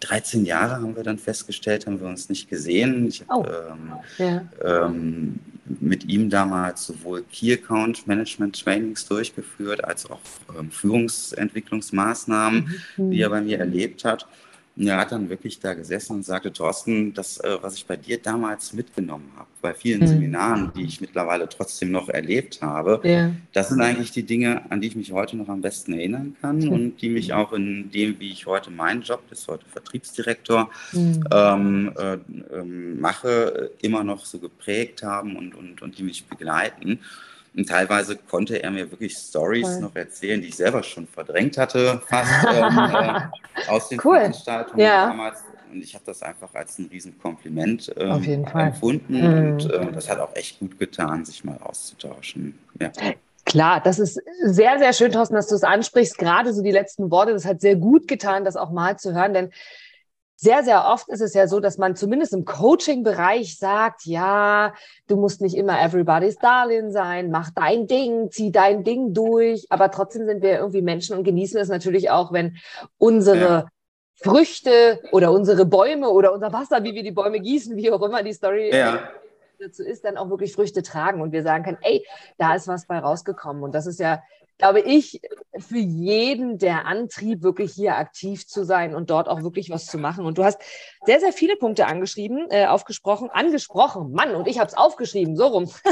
13 0.00 0.44
Jahre 0.44 0.74
haben 0.74 0.94
wir 0.94 1.02
dann 1.02 1.18
festgestellt, 1.18 1.86
haben 1.86 2.00
wir 2.00 2.08
uns 2.08 2.28
nicht 2.28 2.50
gesehen. 2.50 3.08
Ich 3.08 3.24
habe 3.26 3.72
oh. 3.72 3.72
ähm, 3.72 3.92
ja. 4.18 4.86
ähm, 4.86 5.38
mit 5.80 6.04
ihm 6.04 6.28
damals 6.28 6.86
sowohl 6.86 7.24
Key 7.32 7.54
Account 7.54 8.06
Management 8.06 8.62
Trainings 8.62 9.06
durchgeführt, 9.06 9.82
als 9.84 10.08
auch 10.10 10.20
ähm, 10.58 10.70
Führungsentwicklungsmaßnahmen, 10.70 12.82
mhm. 12.96 13.10
die 13.10 13.20
er 13.20 13.30
bei 13.30 13.40
mir 13.40 13.58
erlebt 13.58 14.04
hat. 14.04 14.26
Er 14.78 14.98
hat 14.98 15.12
dann 15.12 15.30
wirklich 15.30 15.58
da 15.58 15.72
gesessen 15.72 16.16
und 16.16 16.24
sagte, 16.24 16.52
Thorsten, 16.52 17.14
das, 17.14 17.38
äh, 17.38 17.56
was 17.62 17.76
ich 17.76 17.86
bei 17.86 17.96
dir 17.96 18.20
damals 18.20 18.74
mitgenommen 18.74 19.32
habe, 19.34 19.48
bei 19.62 19.72
vielen 19.72 20.02
mhm. 20.02 20.06
Seminaren, 20.06 20.72
die 20.76 20.84
ich 20.84 21.00
mittlerweile 21.00 21.48
trotzdem 21.48 21.90
noch 21.90 22.10
erlebt 22.10 22.60
habe, 22.60 23.00
ja. 23.02 23.30
das 23.54 23.70
sind 23.70 23.80
eigentlich 23.80 24.10
die 24.10 24.24
Dinge, 24.24 24.70
an 24.70 24.82
die 24.82 24.88
ich 24.88 24.96
mich 24.96 25.12
heute 25.12 25.36
noch 25.36 25.48
am 25.48 25.62
besten 25.62 25.94
erinnern 25.94 26.36
kann 26.42 26.58
mhm. 26.58 26.68
und 26.72 26.96
die 27.00 27.08
mich 27.08 27.32
auch 27.32 27.54
in 27.54 27.90
dem, 27.90 28.20
wie 28.20 28.30
ich 28.30 28.44
heute 28.44 28.70
meinen 28.70 29.00
Job, 29.00 29.22
das 29.30 29.40
ist 29.40 29.48
heute 29.48 29.64
Vertriebsdirektor, 29.66 30.68
mhm. 30.92 31.24
ähm, 31.32 31.92
äh, 31.96 32.18
ähm, 32.54 33.00
mache, 33.00 33.70
immer 33.80 34.04
noch 34.04 34.26
so 34.26 34.38
geprägt 34.38 35.02
haben 35.02 35.36
und, 35.36 35.54
und, 35.54 35.80
und 35.80 35.98
die 35.98 36.02
mich 36.02 36.26
begleiten. 36.26 37.00
Und 37.56 37.68
teilweise 37.68 38.16
konnte 38.16 38.62
er 38.62 38.70
mir 38.70 38.90
wirklich 38.90 39.14
Stories 39.16 39.78
noch 39.78 39.96
erzählen, 39.96 40.40
die 40.42 40.48
ich 40.48 40.56
selber 40.56 40.82
schon 40.82 41.06
verdrängt 41.06 41.56
hatte, 41.56 42.02
fast 42.06 42.30
ähm, 42.54 42.78
äh, 42.78 43.70
aus 43.70 43.88
den 43.88 43.98
cool. 44.04 44.18
Veranstaltungen 44.18 44.80
ja. 44.80 45.08
damals. 45.08 45.42
Und 45.72 45.82
ich 45.82 45.94
habe 45.94 46.04
das 46.04 46.22
einfach 46.22 46.54
als 46.54 46.78
ein 46.78 46.86
Riesenkompliment 46.92 47.94
ähm, 47.96 48.44
empfunden. 48.54 49.20
Mhm. 49.20 49.52
Und 49.52 49.72
äh, 49.72 49.92
das 49.92 50.08
hat 50.08 50.20
auch 50.20 50.34
echt 50.36 50.60
gut 50.60 50.78
getan, 50.78 51.24
sich 51.24 51.44
mal 51.44 51.58
auszutauschen. 51.62 52.58
Ja. 52.78 52.92
Klar, 53.46 53.80
das 53.80 53.98
ist 53.98 54.20
sehr, 54.42 54.78
sehr 54.78 54.92
schön, 54.92 55.12
Thorsten, 55.12 55.34
dass 55.34 55.46
du 55.46 55.54
es 55.54 55.62
ansprichst. 55.62 56.18
Gerade 56.18 56.52
so 56.52 56.62
die 56.62 56.72
letzten 56.72 57.10
Worte, 57.10 57.32
das 57.32 57.46
hat 57.46 57.60
sehr 57.60 57.76
gut 57.76 58.06
getan, 58.06 58.44
das 58.44 58.56
auch 58.56 58.70
mal 58.70 58.98
zu 58.98 59.14
hören, 59.14 59.32
denn 59.32 59.50
sehr, 60.38 60.62
sehr 60.62 60.84
oft 60.86 61.08
ist 61.08 61.22
es 61.22 61.32
ja 61.32 61.48
so, 61.48 61.60
dass 61.60 61.78
man 61.78 61.96
zumindest 61.96 62.34
im 62.34 62.44
Coaching-Bereich 62.44 63.58
sagt, 63.58 64.04
ja, 64.04 64.74
du 65.08 65.16
musst 65.16 65.40
nicht 65.40 65.56
immer 65.56 65.80
everybody's 65.80 66.36
darling 66.36 66.90
sein, 66.90 67.30
mach 67.30 67.50
dein 67.50 67.86
Ding, 67.86 68.30
zieh 68.30 68.52
dein 68.52 68.84
Ding 68.84 69.14
durch. 69.14 69.66
Aber 69.70 69.90
trotzdem 69.90 70.26
sind 70.26 70.42
wir 70.42 70.58
irgendwie 70.58 70.82
Menschen 70.82 71.16
und 71.16 71.24
genießen 71.24 71.58
es 71.58 71.68
natürlich 71.68 72.10
auch, 72.10 72.32
wenn 72.32 72.58
unsere 72.98 73.38
ja. 73.38 73.66
Früchte 74.16 75.00
oder 75.10 75.32
unsere 75.32 75.64
Bäume 75.64 76.10
oder 76.10 76.34
unser 76.34 76.52
Wasser, 76.52 76.84
wie 76.84 76.94
wir 76.94 77.02
die 77.02 77.12
Bäume 77.12 77.40
gießen, 77.40 77.74
wie 77.74 77.90
auch 77.90 78.02
immer 78.02 78.22
die 78.22 78.34
Story 78.34 78.70
ja. 78.74 79.08
dazu 79.58 79.82
ist, 79.82 80.04
dann 80.04 80.18
auch 80.18 80.28
wirklich 80.28 80.52
Früchte 80.52 80.82
tragen 80.82 81.22
und 81.22 81.32
wir 81.32 81.42
sagen 81.42 81.64
können, 81.64 81.78
ey, 81.80 82.04
da 82.36 82.54
ist 82.54 82.68
was 82.68 82.86
bei 82.86 82.98
rausgekommen. 82.98 83.62
Und 83.62 83.74
das 83.74 83.86
ist 83.86 84.00
ja 84.00 84.22
glaube 84.58 84.80
ich, 84.80 85.20
für 85.58 85.78
jeden 85.78 86.58
der 86.58 86.86
Antrieb, 86.86 87.42
wirklich 87.42 87.72
hier 87.72 87.96
aktiv 87.96 88.46
zu 88.46 88.64
sein 88.64 88.94
und 88.94 89.10
dort 89.10 89.28
auch 89.28 89.42
wirklich 89.42 89.70
was 89.70 89.86
zu 89.86 89.98
machen. 89.98 90.24
Und 90.24 90.38
du 90.38 90.44
hast 90.44 90.60
sehr, 91.04 91.20
sehr 91.20 91.32
viele 91.32 91.56
Punkte 91.56 91.86
angeschrieben, 91.86 92.46
äh, 92.50 92.66
aufgesprochen, 92.66 93.30
angesprochen. 93.30 94.12
Mann, 94.12 94.34
und 94.34 94.48
ich 94.48 94.58
habe 94.58 94.68
es 94.68 94.76
aufgeschrieben, 94.76 95.36
so 95.36 95.46
rum. 95.46 95.64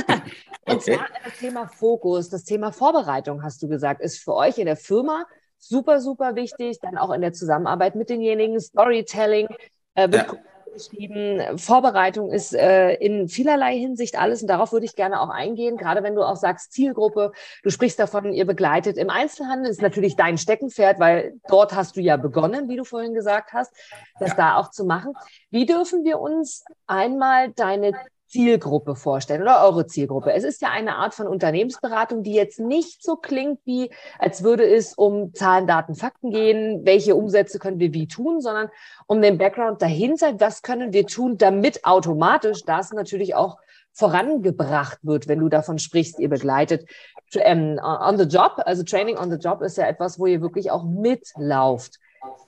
und 0.66 0.76
okay. 0.76 0.97
zwar 0.97 1.06
das 1.25 1.38
Thema 1.38 1.68
Fokus, 1.68 2.30
das 2.30 2.44
Thema 2.44 2.73
Vorbereitung, 2.73 3.42
hast 3.42 3.62
du 3.62 3.68
gesagt, 3.68 4.00
ist 4.00 4.18
für 4.18 4.35
euch 4.35 4.59
in 4.59 4.66
der 4.66 4.76
Firma 4.76 5.26
super, 5.59 6.00
super 6.00 6.35
wichtig. 6.35 6.78
Dann 6.80 6.97
auch 6.97 7.12
in 7.12 7.21
der 7.21 7.33
Zusammenarbeit 7.33 7.94
mit 7.94 8.09
denjenigen, 8.09 8.61
Storytelling. 8.61 9.49
Äh, 9.94 10.09
ja 10.11 10.26
geschrieben, 10.75 11.58
Vorbereitung 11.58 12.30
ist 12.30 12.54
äh, 12.54 12.95
in 12.95 13.28
vielerlei 13.28 13.78
Hinsicht 13.78 14.19
alles 14.19 14.43
und 14.43 14.49
darauf 14.49 14.73
würde 14.73 14.84
ich 14.84 14.97
gerne 14.97 15.21
auch 15.21 15.30
eingehen, 15.30 15.76
gerade 15.76 16.02
wenn 16.02 16.15
du 16.15 16.23
auch 16.23 16.37
sagst 16.37 16.73
Zielgruppe, 16.73 17.32
du 17.63 17.71
sprichst 17.71 17.99
davon, 17.99 18.32
ihr 18.32 18.45
begleitet 18.45 18.99
im 18.99 19.08
Einzelhandel, 19.08 19.71
ist 19.71 19.80
natürlich 19.80 20.17
dein 20.17 20.37
Steckenpferd, 20.37 21.00
weil 21.00 21.34
dort 21.49 21.75
hast 21.75 21.97
du 21.97 22.00
ja 22.00 22.17
begonnen, 22.17 22.69
wie 22.69 22.76
du 22.76 22.84
vorhin 22.84 23.15
gesagt 23.15 23.52
hast, 23.52 23.73
das 24.21 24.30
ja. 24.30 24.37
da 24.37 24.56
auch 24.56 24.71
zu 24.71 24.84
machen. 24.84 25.15
Wie 25.50 25.65
dürfen 25.65 26.04
wir 26.04 26.21
uns 26.21 26.65
einmal 26.87 27.52
deine 27.52 27.93
Zielgruppe 28.34 28.97
vorstellen 28.97 29.42
oder 29.42 29.62
eure 29.62 29.86
Zielgruppe. 29.86 30.32
Es 30.32 30.42
ist 30.42 30.60
ja 30.60 30.70
eine 30.70 30.97
Art 30.97 31.14
von 31.14 31.28
Unternehmensberatung, 31.28 32.25
die 32.25 32.34
jetzt 32.34 32.58
nicht 32.58 33.00
so 33.00 33.14
klingt, 33.14 33.60
wie 33.64 33.92
als 34.18 34.42
würde 34.42 34.66
es 34.66 34.94
um 34.94 35.32
Zahlen, 35.34 35.68
Daten, 35.68 35.94
Fakten 35.94 36.32
gehen, 36.32 36.84
welche 36.84 37.14
Umsätze 37.14 37.60
können 37.60 37.78
wir 37.78 37.94
wie 37.94 38.08
tun, 38.08 38.40
sondern 38.40 38.70
um 39.06 39.23
den 39.23 39.38
Background 39.38 39.80
dahinter, 39.80 40.40
was 40.40 40.62
können 40.62 40.92
wir 40.92 41.06
tun, 41.06 41.38
damit 41.38 41.84
automatisch 41.84 42.64
das 42.64 42.92
natürlich 42.92 43.36
auch 43.36 43.58
vorangebracht 43.92 44.99
wird, 45.02 45.28
wenn 45.28 45.38
du 45.38 45.49
davon 45.49 45.78
sprichst, 45.78 46.18
ihr 46.18 46.28
begleitet 46.28 46.88
ähm, 47.36 47.78
on 47.80 48.18
the 48.18 48.25
job, 48.25 48.60
also 48.66 48.82
Training 48.82 49.16
on 49.16 49.30
the 49.30 49.36
job 49.36 49.62
ist 49.62 49.78
ja 49.78 49.86
etwas, 49.86 50.18
wo 50.18 50.26
ihr 50.26 50.40
wirklich 50.40 50.73
auch 50.73 50.82
mitlauft. 50.82 52.00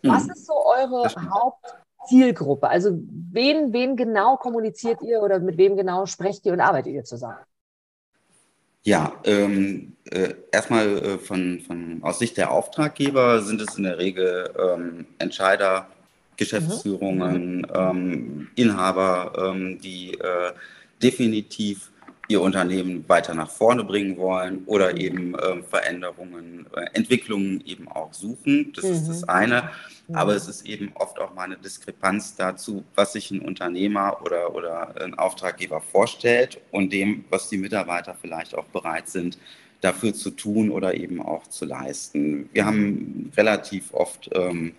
Was 0.02 0.24
mhm. 0.24 0.30
ist 0.32 0.46
so 0.46 0.54
eure 0.66 1.04
Haupt 1.30 1.76
Zielgruppe? 2.06 2.68
Also 2.68 2.98
wen, 3.32 3.72
wen 3.72 3.96
genau 3.96 4.36
kommuniziert 4.36 5.02
ihr 5.02 5.20
oder 5.22 5.38
mit 5.38 5.56
wem 5.58 5.76
genau 5.76 6.06
sprecht 6.06 6.46
ihr 6.46 6.52
und 6.52 6.60
arbeitet 6.60 6.92
ihr 6.92 7.04
zusammen? 7.04 7.38
Ja, 8.82 9.12
ähm, 9.24 9.96
äh, 10.10 10.34
erstmal 10.52 10.86
äh, 10.98 11.18
von, 11.18 11.60
von, 11.66 11.98
aus 12.02 12.20
Sicht 12.20 12.36
der 12.36 12.52
Auftraggeber 12.52 13.42
sind 13.42 13.60
es 13.60 13.76
in 13.76 13.82
der 13.82 13.98
Regel 13.98 14.48
ähm, 14.56 15.06
Entscheider, 15.18 15.88
Geschäftsführungen, 16.36 17.58
mhm. 17.58 17.66
ähm, 17.74 18.48
Inhaber, 18.54 19.32
ähm, 19.36 19.80
die 19.80 20.14
äh, 20.14 20.52
definitiv 21.02 21.90
ihr 22.28 22.40
Unternehmen 22.40 23.04
weiter 23.08 23.34
nach 23.34 23.50
vorne 23.50 23.84
bringen 23.84 24.16
wollen 24.16 24.64
oder 24.66 24.96
eben 24.96 25.34
äh, 25.34 25.62
Veränderungen, 25.62 26.66
äh, 26.74 26.86
Entwicklungen 26.94 27.62
eben 27.64 27.88
auch 27.88 28.12
suchen. 28.12 28.72
Das 28.74 28.84
mhm. 28.84 28.92
ist 28.92 29.08
das 29.08 29.22
mhm. 29.22 29.28
eine. 29.28 29.70
Aber 30.12 30.34
es 30.34 30.46
ist 30.46 30.66
eben 30.66 30.92
oft 30.94 31.18
auch 31.18 31.34
mal 31.34 31.44
eine 31.44 31.56
Diskrepanz 31.56 32.36
dazu, 32.36 32.84
was 32.94 33.14
sich 33.14 33.30
ein 33.32 33.40
Unternehmer 33.40 34.18
oder, 34.24 34.54
oder 34.54 34.94
ein 35.00 35.14
Auftraggeber 35.14 35.80
vorstellt 35.80 36.60
und 36.70 36.92
dem, 36.92 37.24
was 37.28 37.48
die 37.48 37.58
Mitarbeiter 37.58 38.14
vielleicht 38.20 38.54
auch 38.54 38.66
bereit 38.66 39.08
sind, 39.08 39.36
dafür 39.80 40.14
zu 40.14 40.30
tun 40.30 40.70
oder 40.70 40.94
eben 40.94 41.20
auch 41.20 41.46
zu 41.48 41.64
leisten. 41.64 42.48
Wir 42.52 42.66
haben 42.66 43.32
relativ 43.36 43.92
oft 43.92 44.30
ähm, 44.32 44.74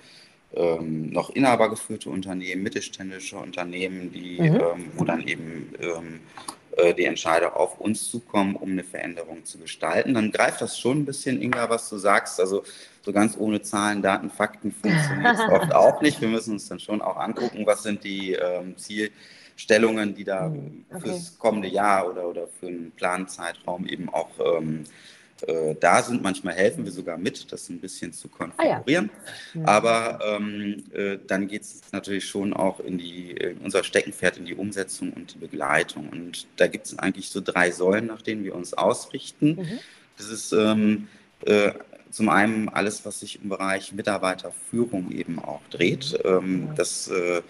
ähm, 0.55 1.11
noch 1.11 1.29
inhabergeführte 1.29 2.09
Unternehmen, 2.09 2.63
mittelständische 2.63 3.37
Unternehmen, 3.37 4.11
die, 4.11 4.39
mhm. 4.39 4.55
ähm, 4.55 4.85
wo 4.95 5.03
dann 5.03 5.27
eben 5.27 5.73
ähm, 5.79 6.19
äh, 6.66 6.66
die 6.97 7.05
Entscheider 7.05 7.57
auf 7.57 7.79
uns 7.79 8.09
zukommen, 8.09 8.55
um 8.55 8.71
eine 8.71 8.83
Veränderung 8.83 9.45
zu 9.45 9.57
gestalten. 9.57 10.13
Dann 10.13 10.31
greift 10.31 10.61
das 10.61 10.79
schon 10.79 10.99
ein 10.99 11.05
bisschen, 11.05 11.41
Inga, 11.41 11.69
was 11.69 11.89
du 11.89 11.97
sagst. 11.97 12.39
Also 12.39 12.63
so 13.01 13.11
ganz 13.11 13.37
ohne 13.37 13.61
Zahlen, 13.61 14.01
Daten, 14.01 14.29
Fakten 14.29 14.71
funktioniert 14.71 15.35
es 15.35 15.41
oft 15.51 15.73
auch 15.73 16.01
nicht. 16.01 16.21
Wir 16.21 16.27
müssen 16.27 16.53
uns 16.53 16.67
dann 16.67 16.79
schon 16.79 17.01
auch 17.01 17.17
angucken, 17.17 17.65
was 17.65 17.83
sind 17.83 18.03
die 18.03 18.33
ähm, 18.33 18.75
Zielstellungen, 18.77 20.13
die 20.13 20.23
da 20.23 20.45
hm, 20.45 20.85
okay. 20.91 21.01
fürs 21.01 21.37
kommende 21.39 21.67
Jahr 21.67 22.09
oder, 22.09 22.27
oder 22.27 22.47
für 22.59 22.67
einen 22.67 22.91
Planzeitraum 22.91 23.87
eben 23.87 24.09
auch 24.09 24.29
ähm, 24.39 24.83
äh, 25.43 25.75
da 25.79 26.01
sind. 26.01 26.21
Manchmal 26.21 26.53
helfen 26.55 26.85
wir 26.85 26.91
sogar 26.91 27.17
mit, 27.17 27.51
das 27.51 27.69
ein 27.69 27.79
bisschen 27.79 28.13
zu 28.13 28.27
konfigurieren. 28.27 29.09
Ah, 29.09 29.57
ja. 29.57 29.65
Aber 29.65 30.19
ähm, 30.25 30.83
äh, 30.93 31.17
dann 31.25 31.47
geht 31.47 31.61
es 31.63 31.81
natürlich 31.91 32.25
schon 32.25 32.53
auch 32.53 32.79
in 32.79 32.97
die, 32.97 33.31
in 33.31 33.57
unser 33.59 33.83
Steckenpferd 33.83 34.37
in 34.37 34.45
die 34.45 34.55
Umsetzung 34.55 35.13
und 35.13 35.35
die 35.35 35.39
Begleitung. 35.39 36.09
Und 36.09 36.47
da 36.55 36.67
gibt 36.67 36.87
es 36.87 36.97
eigentlich 36.97 37.29
so 37.29 37.41
drei 37.41 37.71
Säulen, 37.71 38.07
nach 38.07 38.21
denen 38.21 38.43
wir 38.43 38.55
uns 38.55 38.73
ausrichten. 38.73 39.55
Mhm. 39.55 39.79
Das 40.17 40.29
ist 40.29 40.51
ähm, 40.53 41.07
äh, 41.45 41.71
zum 42.09 42.29
einen 42.29 42.69
alles, 42.69 43.05
was 43.05 43.19
sich 43.19 43.41
im 43.43 43.49
Bereich 43.49 43.93
Mitarbeiterführung 43.93 45.11
eben 45.11 45.39
auch 45.39 45.61
dreht. 45.69 46.17
Ähm, 46.23 46.69
das 46.75 47.09
äh, 47.09 47.41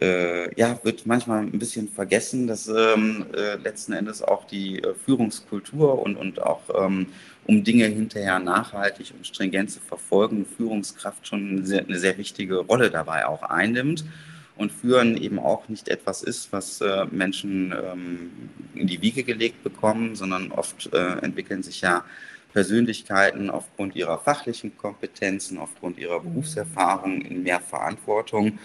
äh, 0.00 0.54
ja, 0.58 0.78
wird 0.82 1.06
manchmal 1.06 1.40
ein 1.40 1.58
bisschen 1.58 1.88
vergessen, 1.88 2.46
dass 2.46 2.68
ähm, 2.68 3.26
äh, 3.34 3.56
letzten 3.56 3.92
Endes 3.92 4.22
auch 4.22 4.46
die 4.46 4.82
äh, 4.82 4.94
Führungskultur 4.94 6.00
und, 6.00 6.16
und 6.16 6.40
auch 6.40 6.62
ähm, 6.74 7.06
um 7.44 7.64
Dinge 7.64 7.86
hinterher 7.86 8.38
nachhaltig 8.38 9.12
und 9.16 9.26
stringent 9.26 9.70
zu 9.70 9.80
verfolgen, 9.80 10.46
Führungskraft 10.46 11.26
schon 11.26 11.48
eine 11.48 11.66
sehr, 11.66 11.84
eine 11.84 11.98
sehr 11.98 12.16
wichtige 12.16 12.58
Rolle 12.58 12.90
dabei 12.90 13.26
auch 13.26 13.42
einnimmt 13.42 14.04
und 14.56 14.72
Führen 14.72 15.16
eben 15.16 15.38
auch 15.38 15.68
nicht 15.68 15.88
etwas 15.88 16.22
ist, 16.22 16.52
was 16.52 16.80
äh, 16.80 17.06
Menschen 17.10 17.72
ähm, 17.72 18.30
in 18.74 18.86
die 18.86 19.02
Wiege 19.02 19.24
gelegt 19.24 19.62
bekommen, 19.62 20.14
sondern 20.14 20.52
oft 20.52 20.92
äh, 20.92 21.18
entwickeln 21.18 21.62
sich 21.62 21.80
ja 21.80 22.04
Persönlichkeiten 22.52 23.50
aufgrund 23.50 23.96
ihrer 23.96 24.18
fachlichen 24.18 24.76
Kompetenzen, 24.76 25.58
aufgrund 25.58 25.98
ihrer 25.98 26.20
Berufserfahrung 26.20 27.22
in 27.22 27.42
mehr 27.42 27.60
Verantwortung 27.60 28.58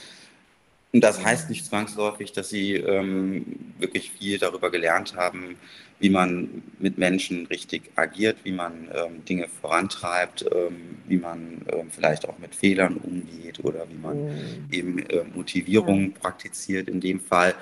Und 0.94 1.04
das 1.04 1.24
heißt 1.24 1.50
nicht 1.50 1.66
zwangsläufig, 1.66 2.32
dass 2.32 2.50
sie 2.50 2.76
ähm, 2.76 3.74
wirklich 3.78 4.12
viel 4.12 4.38
darüber 4.38 4.72
gelernt 4.72 5.16
haben, 5.16 5.58
wie 6.00 6.10
man 6.10 6.64
mit 6.80 6.98
Menschen 6.98 7.48
richtig 7.48 7.92
agiert, 7.96 8.38
wie 8.44 8.52
man 8.52 8.90
ähm, 8.94 9.26
Dinge 9.26 9.48
vorantreibt, 9.48 10.46
ähm, 10.54 11.00
wie 11.08 11.18
man 11.18 11.66
ähm, 11.72 11.90
vielleicht 11.90 12.30
auch 12.30 12.38
mit 12.38 12.56
Fehlern 12.56 12.98
umgeht 12.98 13.64
oder 13.64 13.86
wie 13.90 13.98
man 13.98 14.26
mhm. 14.26 14.68
eben 14.72 15.00
äh, 15.00 15.24
Motivierung 15.36 16.12
ja. 16.12 16.20
praktiziert 16.20 16.88
in 16.88 17.02
dem 17.02 17.20
Fall. 17.20 17.56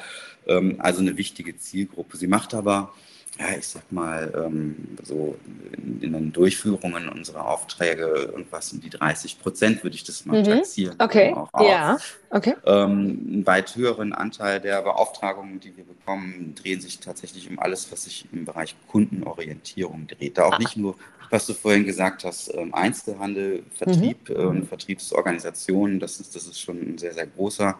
Ähm, 0.47 0.75
also 0.79 0.99
eine 0.99 1.17
wichtige 1.17 1.57
Zielgruppe. 1.57 2.17
Sie 2.17 2.27
macht 2.27 2.53
aber 2.53 2.93
ja, 3.39 3.57
ich 3.57 3.67
sag 3.67 3.91
mal, 3.91 4.31
ähm, 4.35 4.97
so 5.03 5.37
in, 5.75 6.01
in, 6.01 6.13
den 6.13 6.31
Durchführungen 6.31 7.09
unserer 7.09 7.47
Aufträge 7.47 8.05
irgendwas 8.05 8.71
um 8.71 8.79
die 8.79 8.89
30 8.89 9.39
Prozent, 9.39 9.83
würde 9.83 9.95
ich 9.95 10.05
das 10.05 10.25
mal 10.25 10.39
mhm. 10.39 10.45
taxieren. 10.45 10.95
Okay, 10.99 11.35
auch 11.51 11.67
ja, 11.67 11.97
okay. 12.29 12.53
Ähm, 12.65 13.25
einen 13.27 13.47
weit 13.47 13.75
höheren 13.75 14.13
Anteil 14.13 14.61
der 14.61 14.81
Beauftragungen, 14.81 15.59
die 15.59 15.75
wir 15.75 15.83
bekommen, 15.83 16.55
drehen 16.55 16.79
sich 16.79 16.99
tatsächlich 16.99 17.49
um 17.49 17.59
alles, 17.59 17.91
was 17.91 18.05
sich 18.05 18.25
im 18.31 18.45
Bereich 18.45 18.75
Kundenorientierung 18.87 20.07
dreht. 20.07 20.37
Da 20.37 20.45
auch 20.45 20.53
ah. 20.53 20.59
nicht 20.59 20.77
nur, 20.77 20.95
was 21.29 21.45
du 21.45 21.53
vorhin 21.53 21.85
gesagt 21.85 22.23
hast, 22.23 22.53
ähm, 22.53 22.73
Einzelhandel, 22.73 23.63
Vertrieb 23.73 24.29
mhm. 24.29 24.47
und 24.47 24.67
Vertriebsorganisationen, 24.69 25.99
das 25.99 26.21
ist, 26.21 26.35
das 26.35 26.47
ist 26.47 26.59
schon 26.59 26.77
ein 26.77 26.97
sehr, 26.97 27.13
sehr 27.13 27.27
großer 27.27 27.77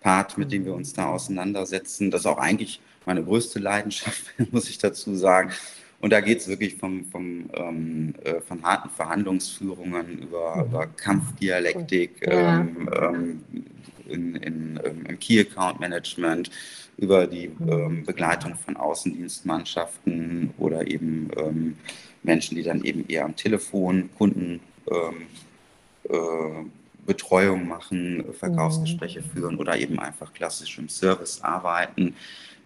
Part, 0.00 0.36
mit 0.36 0.52
dem 0.52 0.66
wir 0.66 0.74
uns 0.74 0.92
da 0.92 1.08
auseinandersetzen. 1.08 2.10
Das 2.10 2.20
ist 2.20 2.26
auch 2.26 2.38
eigentlich 2.38 2.80
meine 3.08 3.24
größte 3.24 3.58
Leidenschaft, 3.58 4.34
muss 4.52 4.68
ich 4.68 4.78
dazu 4.78 5.16
sagen. 5.16 5.50
Und 6.00 6.12
da 6.12 6.20
geht 6.20 6.38
es 6.38 6.46
wirklich 6.46 6.76
vom, 6.76 7.06
vom, 7.06 7.50
ähm, 7.54 8.14
äh, 8.22 8.40
von 8.40 8.62
harten 8.62 8.90
Verhandlungsführungen 8.90 10.18
über, 10.18 10.56
mhm. 10.56 10.64
über 10.66 10.86
Kampfdialektik 10.86 12.24
ja. 12.24 12.60
ähm, 12.60 12.88
ähm, 12.92 13.42
in, 14.06 14.36
in, 14.36 14.80
ähm, 14.84 15.06
im 15.08 15.18
Key 15.18 15.40
Account 15.40 15.80
Management, 15.80 16.50
über 16.98 17.26
die 17.26 17.48
mhm. 17.48 17.68
ähm, 17.68 18.04
Begleitung 18.04 18.54
von 18.54 18.76
Außendienstmannschaften 18.76 20.50
oder 20.58 20.86
eben 20.86 21.30
ähm, 21.36 21.76
Menschen, 22.22 22.56
die 22.56 22.62
dann 22.62 22.84
eben 22.84 23.08
eher 23.08 23.24
am 23.24 23.34
Telefon 23.34 24.10
Kunden 24.16 24.60
äh, 24.86 26.12
Betreuung 27.06 27.66
machen, 27.66 28.22
Verkaufsgespräche 28.34 29.20
mhm. 29.20 29.24
führen 29.24 29.56
oder 29.56 29.78
eben 29.78 29.98
einfach 29.98 30.32
klassisch 30.34 30.78
im 30.78 30.88
Service 30.90 31.40
arbeiten. 31.40 32.14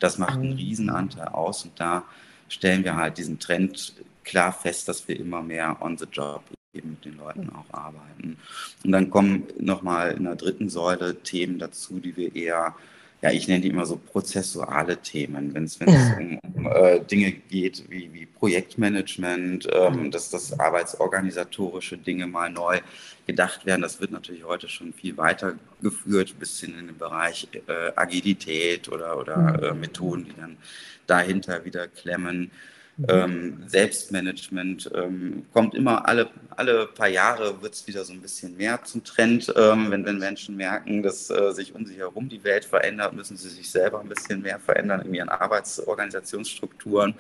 Das 0.03 0.19
macht 0.19 0.35
einen 0.35 0.51
mhm. 0.51 0.57
Riesenanteil 0.57 1.29
aus 1.29 1.65
und 1.65 1.79
da 1.79 2.03
stellen 2.49 2.83
wir 2.83 2.97
halt 2.97 3.19
diesen 3.19 3.39
Trend 3.39 3.95
klar 4.25 4.53
fest, 4.53 4.89
dass 4.89 5.07
wir 5.07 5.19
immer 5.19 5.43
mehr 5.43 5.77
on 5.81 5.97
the 5.97 6.07
job 6.11 6.43
eben 6.75 6.91
mit 6.91 7.05
den 7.05 7.19
Leuten 7.19 7.51
auch 7.51 7.73
arbeiten. 7.73 8.37
Und 8.83 8.93
dann 8.93 9.11
kommen 9.11 9.45
nochmal 9.61 10.13
in 10.13 10.25
der 10.25 10.35
dritten 10.35 10.69
Säule 10.69 11.23
Themen 11.23 11.61
dazu, 11.61 12.01
die 12.01 12.17
wir 12.17 12.35
eher 12.35 12.75
ja, 13.23 13.31
ich 13.31 13.47
nenne 13.47 13.61
die 13.61 13.69
immer 13.69 13.87
so 13.87 13.97
prozessuale 13.97 14.97
Themen, 14.97 15.55
wenn 15.55 15.65
es 15.65 15.77
um, 15.77 16.41
um 16.55 16.67
äh, 16.67 16.99
Dinge 17.01 17.31
geht 17.31 17.85
wie, 17.89 18.13
wie 18.13 18.27
Projektmanagement, 18.27 19.69
ähm, 19.73 20.11
dass 20.11 20.31
das 20.31 20.59
arbeitsorganisatorische 20.59 21.99
Dinge 21.99 22.27
mal 22.27 22.51
neu 22.51 22.81
gedacht 23.25 23.65
werden. 23.65 23.83
Das 23.83 24.01
wird 24.01 24.11
natürlich 24.11 24.43
heute 24.43 24.69
schon 24.69 24.93
viel 24.93 25.17
weiter 25.17 25.55
geführt, 25.81 26.35
bis 26.41 26.59
hin 26.59 26.77
in 26.77 26.89
den 26.89 26.99
Bereich 26.99 27.47
äh, 27.69 27.93
Agilität 27.95 28.89
oder, 28.89 29.17
oder 29.17 29.71
äh, 29.71 29.75
Methoden, 29.75 30.25
die 30.25 30.35
dann 30.41 30.57
dahinter 31.07 31.65
wieder 31.65 31.87
klemmen. 31.87 32.51
Mhm. 33.03 33.09
Ähm, 33.09 33.63
Selbstmanagement 33.67 34.91
ähm, 34.95 35.45
kommt 35.53 35.75
immer 35.75 36.07
alle, 36.07 36.31
alle 36.51 36.87
paar 36.87 37.09
Jahre 37.09 37.61
wird 37.61 37.75
es 37.75 37.87
wieder 37.87 38.05
so 38.05 38.13
ein 38.13 38.21
bisschen 38.21 38.57
mehr 38.57 38.83
zum 38.85 39.03
Trend. 39.03 39.53
Ähm, 39.57 39.91
wenn, 39.91 40.05
wenn 40.05 40.19
Menschen 40.19 40.57
merken, 40.57 41.03
dass 41.03 41.29
äh, 41.31 41.53
sich 41.53 41.75
um 41.75 41.85
sich 41.85 41.99
herum 41.99 42.29
die 42.29 42.45
Welt 42.45 42.65
verändert, 42.65 43.13
müssen 43.15 43.37
sie 43.37 43.49
sich 43.49 43.71
selber 43.71 44.01
ein 44.01 44.09
bisschen 44.09 44.43
mehr 44.43 44.59
verändern 44.59 45.03
in 45.03 45.15
ihren 45.15 45.29
Arbeitsorganisationsstrukturen. 45.29 47.15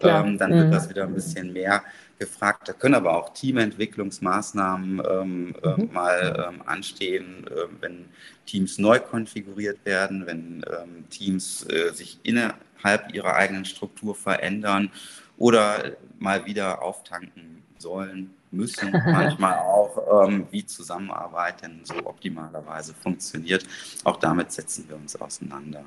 Ähm, 0.00 0.36
dann 0.38 0.52
wird 0.52 0.66
mhm. 0.66 0.72
das 0.72 0.88
wieder 0.90 1.04
ein 1.04 1.14
bisschen 1.14 1.52
mehr 1.52 1.82
gefragt. 2.26 2.68
Da 2.68 2.72
können 2.72 2.94
aber 2.94 3.16
auch 3.16 3.32
Teamentwicklungsmaßnahmen 3.32 5.02
ähm, 5.08 5.54
äh, 5.62 5.80
mhm. 5.80 5.92
mal 5.92 6.46
ähm, 6.48 6.62
anstehen, 6.66 7.46
äh, 7.46 7.66
wenn 7.80 8.06
Teams 8.46 8.78
neu 8.78 9.00
konfiguriert 9.00 9.84
werden, 9.84 10.26
wenn 10.26 10.62
Teams 11.08 11.66
äh, 11.70 11.92
sich 11.94 12.18
innerhalb 12.22 12.56
innerhalb 12.84 13.14
ihrer 13.14 13.34
eigenen 13.34 13.64
Struktur 13.64 14.14
verändern 14.14 14.90
oder 15.36 15.96
mal 16.18 16.44
wieder 16.46 16.82
auftanken 16.82 17.62
sollen, 17.78 18.34
müssen, 18.50 18.92
manchmal 19.06 19.58
auch, 19.58 20.26
ähm, 20.28 20.46
wie 20.50 20.64
Zusammenarbeit 20.64 21.62
denn 21.62 21.80
so 21.84 21.94
optimalerweise 22.04 22.94
funktioniert. 22.94 23.64
Auch 24.04 24.18
damit 24.18 24.52
setzen 24.52 24.84
wir 24.88 24.96
uns 24.96 25.16
auseinander. 25.16 25.84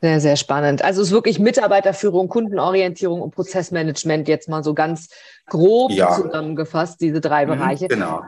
Sehr, 0.00 0.20
sehr 0.20 0.36
spannend. 0.36 0.82
Also 0.82 1.02
es 1.02 1.08
ist 1.08 1.12
wirklich 1.12 1.40
Mitarbeiterführung, 1.40 2.28
Kundenorientierung 2.28 3.20
und 3.20 3.34
Prozessmanagement 3.34 4.28
jetzt 4.28 4.48
mal 4.48 4.62
so 4.62 4.74
ganz 4.74 5.08
grob 5.46 5.90
ja. 5.90 6.14
zusammengefasst, 6.14 7.00
diese 7.00 7.20
drei 7.20 7.46
mhm, 7.46 7.50
Bereiche. 7.50 7.88
Genau. 7.88 8.22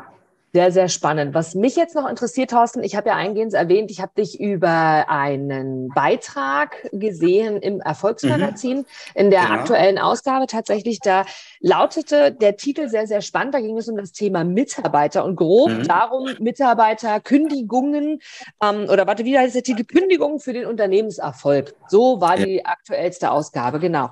Sehr, 0.52 0.72
sehr 0.72 0.88
spannend. 0.88 1.32
Was 1.32 1.54
mich 1.54 1.76
jetzt 1.76 1.94
noch 1.94 2.08
interessiert, 2.08 2.50
Thorsten, 2.50 2.82
ich 2.82 2.96
habe 2.96 3.10
ja 3.10 3.14
eingehend 3.14 3.54
erwähnt, 3.54 3.88
ich 3.92 4.00
habe 4.00 4.10
dich 4.16 4.40
über 4.40 5.08
einen 5.08 5.90
Beitrag 5.94 6.88
gesehen 6.90 7.58
im 7.58 7.80
Erfolgsmagazin 7.80 8.78
mhm. 8.78 8.84
in 9.14 9.30
der 9.30 9.42
genau. 9.42 9.54
aktuellen 9.54 9.98
Ausgabe 9.98 10.48
tatsächlich. 10.48 10.98
Da 10.98 11.24
lautete 11.60 12.32
der 12.32 12.56
Titel 12.56 12.88
sehr, 12.88 13.06
sehr 13.06 13.20
spannend. 13.20 13.54
Da 13.54 13.60
ging 13.60 13.78
es 13.78 13.88
um 13.88 13.96
das 13.96 14.10
Thema 14.10 14.42
Mitarbeiter 14.42 15.24
und 15.24 15.36
grob 15.36 15.70
mhm. 15.70 15.86
darum, 15.86 16.28
Mitarbeiterkündigungen 16.40 18.20
ähm, 18.60 18.86
oder 18.90 19.06
warte, 19.06 19.24
wie 19.24 19.38
heißt 19.38 19.54
der 19.54 19.62
Titel? 19.62 19.84
Kündigungen 19.84 20.40
für 20.40 20.52
den 20.52 20.66
Unternehmenserfolg. 20.66 21.74
So 21.86 22.20
war 22.20 22.36
ja. 22.38 22.46
die 22.46 22.66
aktuellste 22.66 23.30
Ausgabe, 23.30 23.78
genau. 23.78 24.10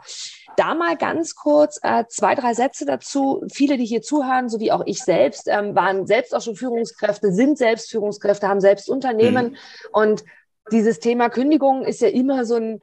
Da 0.58 0.74
mal 0.74 0.96
ganz 0.96 1.36
kurz 1.36 1.78
äh, 1.84 2.04
zwei, 2.08 2.34
drei 2.34 2.52
Sätze 2.52 2.84
dazu. 2.84 3.44
Viele, 3.52 3.76
die 3.76 3.84
hier 3.84 4.02
zuhören, 4.02 4.48
so 4.48 4.58
wie 4.58 4.72
auch 4.72 4.82
ich 4.86 5.04
selbst, 5.04 5.46
ähm, 5.46 5.76
waren 5.76 6.08
selbst 6.08 6.34
auch 6.34 6.42
schon 6.42 6.56
Führungskräfte, 6.56 7.32
sind 7.32 7.58
selbst 7.58 7.90
Führungskräfte, 7.90 8.48
haben 8.48 8.60
selbst 8.60 8.90
Unternehmen. 8.90 9.50
Mhm. 9.50 9.56
Und 9.92 10.24
dieses 10.72 10.98
Thema 10.98 11.28
Kündigung 11.28 11.84
ist 11.84 12.00
ja 12.00 12.08
immer 12.08 12.44
so 12.44 12.56
ein, 12.56 12.80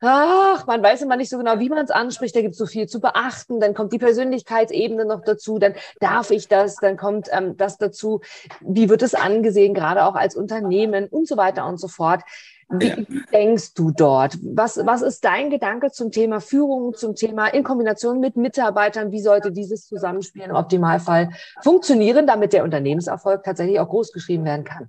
ach, 0.00 0.66
man 0.66 0.82
weiß 0.82 1.02
immer 1.02 1.16
nicht 1.16 1.30
so 1.30 1.38
genau, 1.38 1.60
wie 1.60 1.68
man 1.68 1.84
es 1.84 1.92
anspricht, 1.92 2.34
da 2.34 2.40
gibt 2.40 2.52
es 2.52 2.58
so 2.58 2.66
viel 2.66 2.88
zu 2.88 3.00
beachten, 3.00 3.60
dann 3.60 3.72
kommt 3.72 3.92
die 3.92 3.98
Persönlichkeitsebene 3.98 5.04
noch 5.04 5.22
dazu, 5.22 5.60
dann 5.60 5.74
darf 6.00 6.32
ich 6.32 6.48
das, 6.48 6.74
dann 6.76 6.96
kommt 6.96 7.28
ähm, 7.30 7.56
das 7.56 7.78
dazu, 7.78 8.20
wie 8.60 8.88
wird 8.88 9.02
es 9.02 9.14
angesehen, 9.14 9.74
gerade 9.74 10.06
auch 10.06 10.16
als 10.16 10.34
Unternehmen 10.34 11.06
und 11.06 11.28
so 11.28 11.36
weiter 11.36 11.66
und 11.66 11.78
so 11.78 11.86
fort. 11.86 12.22
Wie 12.70 12.86
ja. 12.86 12.96
denkst 13.32 13.74
du 13.74 13.90
dort? 13.90 14.38
Was, 14.42 14.78
was 14.84 15.02
ist 15.02 15.24
dein 15.24 15.50
Gedanke 15.50 15.90
zum 15.90 16.12
Thema 16.12 16.40
Führung, 16.40 16.94
zum 16.94 17.16
Thema 17.16 17.48
in 17.48 17.64
Kombination 17.64 18.20
mit 18.20 18.36
Mitarbeitern? 18.36 19.10
Wie 19.10 19.20
sollte 19.20 19.50
dieses 19.50 19.86
Zusammenspiel 19.86 20.42
im 20.42 20.54
Optimalfall 20.54 21.30
funktionieren, 21.62 22.28
damit 22.28 22.52
der 22.52 22.62
Unternehmenserfolg 22.62 23.42
tatsächlich 23.42 23.80
auch 23.80 23.88
groß 23.88 24.12
geschrieben 24.12 24.44
werden 24.44 24.64
kann? 24.64 24.88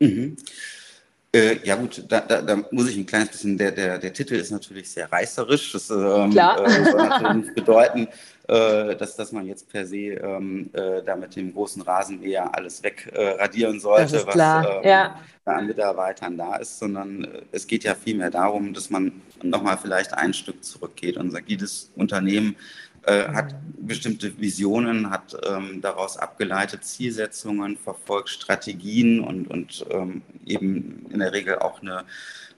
Mhm. 0.00 0.36
Äh, 1.34 1.58
ja 1.64 1.76
gut, 1.76 2.04
da, 2.08 2.20
da, 2.20 2.42
da, 2.42 2.56
muss 2.70 2.90
ich 2.90 2.96
ein 2.96 3.06
kleines 3.06 3.30
bisschen, 3.30 3.56
der, 3.56 3.72
der, 3.72 3.98
der 3.98 4.12
Titel 4.12 4.34
ist 4.34 4.50
natürlich 4.50 4.90
sehr 4.90 5.10
reißerisch. 5.10 5.72
Das 5.72 5.88
ähm, 5.90 6.30
Klar. 6.30 6.62
Äh, 6.62 6.90
soll 6.90 7.08
natürlich 7.08 7.54
bedeuten, 7.54 8.08
äh, 8.52 8.96
dass, 8.96 9.16
dass 9.16 9.32
man 9.32 9.46
jetzt 9.46 9.70
per 9.70 9.86
se 9.86 9.96
ähm, 9.96 10.68
äh, 10.74 11.02
da 11.02 11.16
mit 11.16 11.36
dem 11.36 11.54
großen 11.54 11.80
Rasenmäher 11.80 12.54
alles 12.54 12.82
wegradieren 12.82 13.80
sollte, 13.80 14.26
was 14.26 14.34
ähm, 14.34 14.82
ja. 14.84 15.18
an 15.46 15.66
Mitarbeitern 15.66 16.36
da 16.36 16.56
ist, 16.56 16.78
sondern 16.78 17.24
äh, 17.24 17.42
es 17.50 17.66
geht 17.66 17.84
ja 17.84 17.94
vielmehr 17.94 18.30
darum, 18.30 18.74
dass 18.74 18.90
man 18.90 19.22
nochmal 19.42 19.78
vielleicht 19.78 20.12
ein 20.12 20.34
Stück 20.34 20.62
zurückgeht 20.62 21.16
und 21.16 21.30
sagt, 21.30 21.48
jedes 21.48 21.90
Unternehmen 21.96 22.56
äh, 23.04 23.26
hat 23.28 23.54
bestimmte 23.78 24.38
Visionen, 24.38 25.08
hat 25.08 25.34
ähm, 25.48 25.80
daraus 25.80 26.18
abgeleitet 26.18 26.84
Zielsetzungen, 26.84 27.78
verfolgt 27.78 28.28
Strategien 28.28 29.20
und, 29.20 29.50
und 29.50 29.86
ähm, 29.88 30.20
eben 30.44 31.06
in 31.10 31.20
der 31.20 31.32
Regel 31.32 31.60
auch 31.60 31.80
eine 31.80 32.04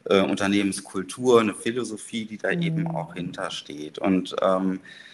äh, 0.06 0.20
Unternehmenskultur, 0.20 1.40
eine 1.40 1.54
Philosophie, 1.54 2.24
die 2.24 2.38
da 2.38 2.52
mhm. 2.52 2.62
eben 2.62 2.86
auch 2.88 3.14
hintersteht. 3.14 4.00
Und 4.00 4.34
ähm, 4.42 4.80
äh, 4.80 5.13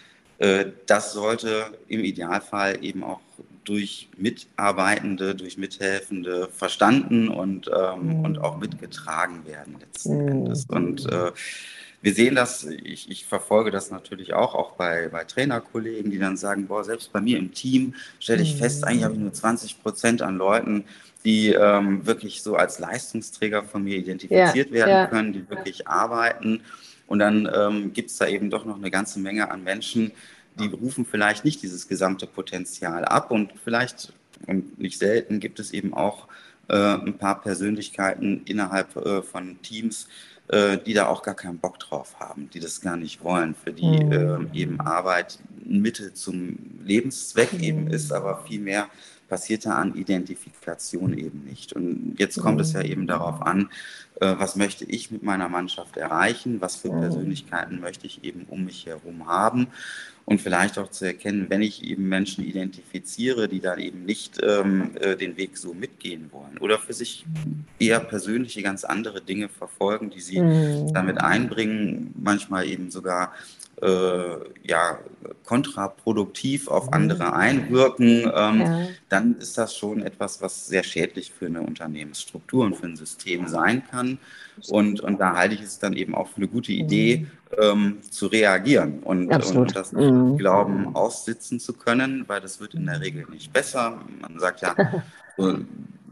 das 0.87 1.13
sollte 1.13 1.65
im 1.87 2.03
Idealfall 2.03 2.83
eben 2.83 3.03
auch 3.03 3.19
durch 3.63 4.09
Mitarbeitende, 4.17 5.35
durch 5.35 5.57
Mithelfende 5.57 6.49
verstanden 6.51 7.29
und, 7.29 7.69
ähm, 7.73 8.17
mhm. 8.17 8.25
und 8.25 8.39
auch 8.39 8.57
mitgetragen 8.57 9.45
werden 9.45 9.77
letzten 9.79 10.23
mhm. 10.23 10.27
Endes. 10.27 10.65
Und 10.65 11.11
äh, 11.11 11.31
wir 12.01 12.13
sehen 12.13 12.33
das, 12.33 12.63
ich, 12.63 13.11
ich, 13.11 13.25
verfolge 13.25 13.69
das 13.69 13.91
natürlich 13.91 14.33
auch, 14.33 14.55
auch 14.55 14.71
bei, 14.71 15.09
bei 15.09 15.23
Trainerkollegen, 15.23 16.09
die 16.09 16.17
dann 16.17 16.37
sagen, 16.37 16.67
boah, 16.67 16.83
selbst 16.83 17.13
bei 17.13 17.21
mir 17.21 17.37
im 17.37 17.53
Team 17.53 17.93
stelle 18.19 18.41
ich 18.41 18.55
fest, 18.55 18.83
eigentlich 18.83 19.03
habe 19.03 19.13
ich 19.13 19.19
nur 19.19 19.33
20 19.33 19.83
Prozent 19.83 20.21
an 20.23 20.37
Leuten, 20.37 20.85
die 21.23 21.49
ähm, 21.49 22.05
wirklich 22.07 22.41
so 22.41 22.55
als 22.55 22.79
Leistungsträger 22.79 23.63
von 23.63 23.83
mir 23.83 23.97
identifiziert 23.97 24.69
ja, 24.69 24.73
werden 24.73 24.89
ja. 24.89 25.05
können, 25.05 25.33
die 25.33 25.47
wirklich 25.47 25.87
arbeiten. 25.87 26.61
Und 27.11 27.19
dann 27.19 27.49
ähm, 27.53 27.91
gibt 27.91 28.09
es 28.09 28.15
da 28.15 28.25
eben 28.25 28.49
doch 28.49 28.63
noch 28.63 28.77
eine 28.77 28.89
ganze 28.89 29.19
Menge 29.19 29.51
an 29.51 29.65
Menschen, 29.65 30.13
die 30.57 30.67
rufen 30.67 31.05
vielleicht 31.05 31.43
nicht 31.43 31.61
dieses 31.61 31.89
gesamte 31.89 32.25
Potenzial 32.25 33.03
ab 33.03 33.31
und 33.31 33.51
vielleicht 33.61 34.13
und 34.47 34.79
nicht 34.79 34.97
selten 34.97 35.41
gibt 35.41 35.59
es 35.59 35.71
eben 35.71 35.93
auch 35.93 36.29
äh, 36.69 36.73
ein 36.73 37.17
paar 37.17 37.41
Persönlichkeiten 37.41 38.43
innerhalb 38.45 38.95
äh, 38.95 39.21
von 39.23 39.61
Teams, 39.61 40.07
äh, 40.47 40.77
die 40.77 40.93
da 40.93 41.07
auch 41.07 41.21
gar 41.21 41.35
keinen 41.35 41.57
Bock 41.57 41.79
drauf 41.79 42.17
haben, 42.17 42.49
die 42.53 42.61
das 42.61 42.79
gar 42.79 42.95
nicht 42.95 43.21
wollen, 43.25 43.55
für 43.55 43.73
die 43.73 44.05
mhm. 44.05 44.49
eben 44.53 44.79
Arbeit 44.79 45.37
ein 45.65 45.81
Mittel 45.81 46.13
zum 46.13 46.57
Lebenszweck 46.85 47.51
mhm. 47.51 47.59
eben 47.59 47.87
ist, 47.87 48.13
aber 48.13 48.45
vielmehr 48.47 48.87
passiert 49.27 49.65
da 49.65 49.71
an 49.71 49.95
Identifikation 49.95 51.17
eben 51.17 51.43
nicht. 51.43 51.73
Und 51.73 52.15
jetzt 52.17 52.39
kommt 52.39 52.55
mhm. 52.55 52.61
es 52.61 52.71
ja 52.71 52.81
eben 52.81 53.05
darauf 53.05 53.41
an, 53.41 53.69
was 54.25 54.55
möchte 54.55 54.85
ich 54.85 55.11
mit 55.11 55.23
meiner 55.23 55.49
Mannschaft 55.49 55.97
erreichen, 55.97 56.61
was 56.61 56.75
für 56.75 56.91
mhm. 56.91 57.01
Persönlichkeiten 57.01 57.79
möchte 57.79 58.05
ich 58.05 58.23
eben 58.23 58.45
um 58.47 58.65
mich 58.65 58.85
herum 58.85 59.27
haben 59.27 59.67
und 60.25 60.39
vielleicht 60.39 60.77
auch 60.77 60.89
zu 60.89 61.05
erkennen, 61.05 61.47
wenn 61.49 61.61
ich 61.61 61.83
eben 61.83 62.07
Menschen 62.07 62.45
identifiziere, 62.45 63.47
die 63.47 63.59
dann 63.59 63.79
eben 63.79 64.05
nicht 64.05 64.39
ähm, 64.43 64.91
äh, 64.99 65.15
den 65.15 65.37
Weg 65.37 65.57
so 65.57 65.73
mitgehen 65.73 66.29
wollen 66.31 66.57
oder 66.59 66.77
für 66.77 66.93
sich 66.93 67.25
eher 67.79 67.99
persönliche 67.99 68.61
ganz 68.61 68.83
andere 68.83 69.21
Dinge 69.21 69.49
verfolgen, 69.49 70.09
die 70.09 70.21
sie 70.21 70.39
mhm. 70.39 70.93
damit 70.93 71.19
einbringen, 71.19 72.13
manchmal 72.17 72.67
eben 72.67 72.91
sogar 72.91 73.33
äh, 73.81 74.37
ja, 74.63 74.99
kontraproduktiv 75.45 76.67
auf 76.67 76.87
mhm. 76.87 76.93
andere 76.93 77.33
einwirken, 77.33 78.31
ähm, 78.33 78.61
ja. 78.61 78.87
dann 79.09 79.37
ist 79.37 79.57
das 79.57 79.75
schon 79.75 80.03
etwas, 80.03 80.41
was 80.41 80.67
sehr 80.67 80.83
schädlich 80.83 81.31
für 81.31 81.47
eine 81.47 81.61
Unternehmensstruktur 81.61 82.65
und 82.65 82.75
für 82.75 82.85
ein 82.85 82.95
System 82.95 83.47
sein 83.47 83.83
kann. 83.89 84.19
Und, 84.69 84.99
und 85.01 85.19
da 85.19 85.35
halte 85.35 85.55
ich 85.55 85.61
es 85.61 85.79
dann 85.79 85.93
eben 85.93 86.13
auch 86.13 86.27
für 86.27 86.37
eine 86.37 86.47
gute 86.47 86.71
Idee, 86.71 87.25
mhm. 87.51 87.57
ähm, 87.61 87.97
zu 88.09 88.27
reagieren 88.27 88.99
und, 88.99 89.27
und 89.29 89.75
das 89.75 89.93
mhm. 89.93 90.37
Glauben 90.37 90.95
aussitzen 90.95 91.59
zu 91.59 91.73
können, 91.73 92.25
weil 92.27 92.41
das 92.41 92.59
wird 92.59 92.75
in 92.75 92.85
der 92.85 93.01
Regel 93.01 93.25
nicht 93.29 93.51
besser. 93.51 93.99
Man 94.21 94.39
sagt 94.39 94.61
ja, 94.61 94.75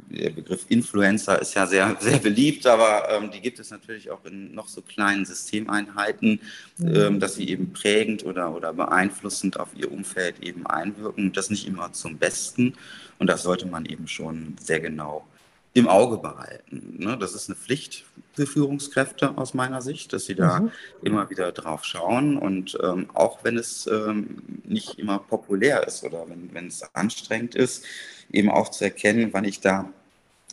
der 0.09 0.31
Begriff 0.31 0.65
Influencer 0.69 1.41
ist 1.41 1.53
ja 1.53 1.67
sehr, 1.67 1.95
sehr 1.99 2.17
beliebt, 2.17 2.65
aber 2.65 3.09
ähm, 3.09 3.31
die 3.31 3.41
gibt 3.41 3.59
es 3.59 3.69
natürlich 3.69 4.09
auch 4.09 4.25
in 4.25 4.53
noch 4.53 4.67
so 4.67 4.81
kleinen 4.81 5.25
Systemeinheiten, 5.25 6.41
mhm. 6.77 6.95
ähm, 6.95 7.19
dass 7.19 7.35
sie 7.35 7.49
eben 7.49 7.73
prägend 7.73 8.25
oder, 8.25 8.55
oder 8.55 8.73
beeinflussend 8.73 9.59
auf 9.59 9.69
ihr 9.75 9.91
Umfeld 9.91 10.39
eben 10.41 10.65
einwirken. 10.65 11.31
Das 11.31 11.49
nicht 11.49 11.67
immer 11.67 11.93
zum 11.93 12.17
Besten 12.17 12.73
und 13.19 13.27
das 13.27 13.43
sollte 13.43 13.67
man 13.67 13.85
eben 13.85 14.07
schon 14.07 14.55
sehr 14.59 14.79
genau 14.79 15.25
im 15.73 15.87
Auge 15.87 16.17
behalten. 16.17 16.95
Ne? 16.97 17.17
Das 17.19 17.35
ist 17.35 17.47
eine 17.47 17.55
Pflicht 17.55 18.03
für 18.33 18.47
Führungskräfte 18.47 19.37
aus 19.37 19.53
meiner 19.53 19.81
Sicht, 19.81 20.11
dass 20.13 20.25
sie 20.25 20.35
da 20.35 20.61
mhm. 20.61 20.71
immer 21.03 21.29
wieder 21.29 21.51
drauf 21.51 21.85
schauen 21.85 22.37
und 22.37 22.77
ähm, 22.81 23.07
auch 23.13 23.43
wenn 23.43 23.57
es 23.57 23.85
ähm, 23.87 24.41
nicht 24.63 24.97
immer 24.97 25.19
populär 25.19 25.85
ist 25.85 26.03
oder 26.03 26.27
wenn, 26.27 26.53
wenn 26.53 26.67
es 26.67 26.83
anstrengend 26.95 27.53
ist, 27.53 27.85
eben 28.31 28.49
auch 28.49 28.69
zu 28.69 28.83
erkennen, 28.83 29.29
wann 29.31 29.45
ich 29.45 29.59
da 29.59 29.91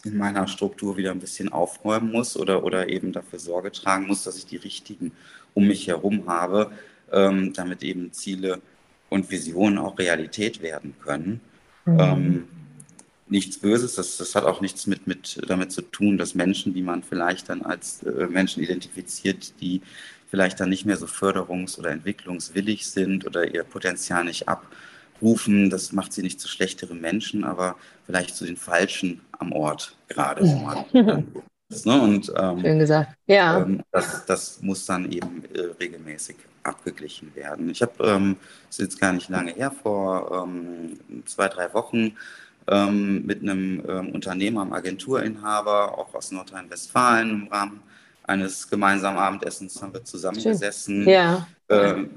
in 0.06 0.16
meiner 0.16 0.46
Struktur 0.46 0.96
wieder 0.96 1.10
ein 1.10 1.20
bisschen 1.20 1.52
aufräumen 1.52 2.10
muss 2.10 2.36
oder, 2.36 2.64
oder 2.64 2.88
eben 2.88 3.12
dafür 3.12 3.38
Sorge 3.38 3.72
tragen 3.72 4.06
muss, 4.06 4.24
dass 4.24 4.36
ich 4.36 4.46
die 4.46 4.56
richtigen 4.56 5.12
um 5.54 5.66
mich 5.66 5.88
herum 5.88 6.26
habe, 6.26 6.70
ähm, 7.12 7.52
damit 7.52 7.82
eben 7.82 8.12
Ziele 8.12 8.60
und 9.08 9.30
Visionen 9.30 9.78
auch 9.78 9.98
Realität 9.98 10.62
werden 10.62 10.94
können. 11.02 11.40
Mhm. 11.84 12.00
Ähm, 12.00 12.48
nichts 13.28 13.58
Böses, 13.58 13.94
das, 13.94 14.16
das 14.16 14.34
hat 14.34 14.44
auch 14.44 14.60
nichts 14.60 14.86
mit, 14.86 15.06
mit 15.06 15.40
damit 15.48 15.72
zu 15.72 15.82
tun, 15.82 16.18
dass 16.18 16.34
Menschen, 16.34 16.74
die 16.74 16.82
man 16.82 17.02
vielleicht 17.02 17.48
dann 17.48 17.62
als 17.62 18.02
äh, 18.02 18.26
Menschen 18.26 18.62
identifiziert, 18.62 19.60
die 19.60 19.82
vielleicht 20.28 20.60
dann 20.60 20.68
nicht 20.68 20.86
mehr 20.86 20.96
so 20.96 21.06
förderungs- 21.06 21.78
oder 21.78 21.90
entwicklungswillig 21.90 22.86
sind 22.86 23.26
oder 23.26 23.52
ihr 23.54 23.64
Potenzial 23.64 24.24
nicht 24.24 24.48
abrufen, 24.48 25.70
das 25.70 25.92
macht 25.92 26.12
sie 26.12 26.22
nicht 26.22 26.40
zu 26.40 26.48
schlechteren 26.48 27.00
Menschen, 27.00 27.44
aber 27.44 27.76
vielleicht 28.04 28.36
zu 28.36 28.44
den 28.44 28.56
Falschen 28.56 29.20
am 29.38 29.52
Ort 29.52 29.96
gerade, 30.08 30.42
ist. 30.42 31.84
Ne? 31.84 32.00
Und, 32.00 32.32
ähm, 32.36 32.60
Schön 32.60 32.78
gesagt. 32.78 33.16
Ja. 33.26 33.58
Ähm, 33.58 33.82
das, 33.90 34.24
das, 34.24 34.62
muss 34.62 34.86
dann 34.86 35.10
eben 35.10 35.42
äh, 35.52 35.62
regelmäßig 35.80 36.36
abgeglichen 36.62 37.34
werden. 37.34 37.70
Ich 37.70 37.82
habe, 37.82 37.92
ähm, 38.04 38.36
das 38.68 38.78
ist 38.78 38.84
jetzt 38.84 39.00
gar 39.00 39.12
nicht 39.12 39.28
lange 39.28 39.52
her, 39.52 39.72
vor 39.82 40.46
ähm, 40.46 40.98
zwei, 41.24 41.48
drei 41.48 41.72
Wochen 41.74 42.16
ähm, 42.68 43.26
mit 43.26 43.42
einem 43.42 43.82
ähm, 43.88 44.10
Unternehmer, 44.10 44.62
einem 44.62 44.72
Agenturinhaber, 44.72 45.98
auch 45.98 46.14
aus 46.14 46.30
Nordrhein-Westfalen 46.30 47.30
im 47.30 47.48
Rahmen 47.48 47.82
eines 48.26 48.68
gemeinsamen 48.68 49.18
Abendessens 49.18 49.80
haben 49.80 49.92
wir 49.92 50.04
zusammengesessen. 50.04 51.08
Ja. 51.08 51.46
Ähm, 51.68 52.10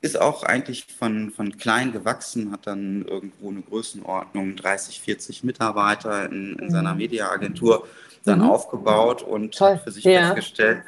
ist 0.00 0.20
auch 0.20 0.42
eigentlich 0.42 0.84
von, 0.84 1.30
von 1.30 1.56
klein 1.56 1.92
gewachsen, 1.92 2.52
hat 2.52 2.66
dann 2.66 3.04
irgendwo 3.06 3.50
eine 3.50 3.62
Größenordnung 3.62 4.56
30, 4.56 5.00
40 5.00 5.44
Mitarbeiter 5.44 6.26
in, 6.30 6.56
in 6.58 6.70
seiner 6.70 6.92
mhm. 6.92 6.98
Mediaagentur 6.98 7.88
dann 8.24 8.40
mhm. 8.40 8.50
aufgebaut 8.50 9.22
und 9.22 9.56
Toll. 9.56 9.80
für 9.82 9.90
sich 9.90 10.04
ja. 10.04 10.34
festgestellt, 10.34 10.82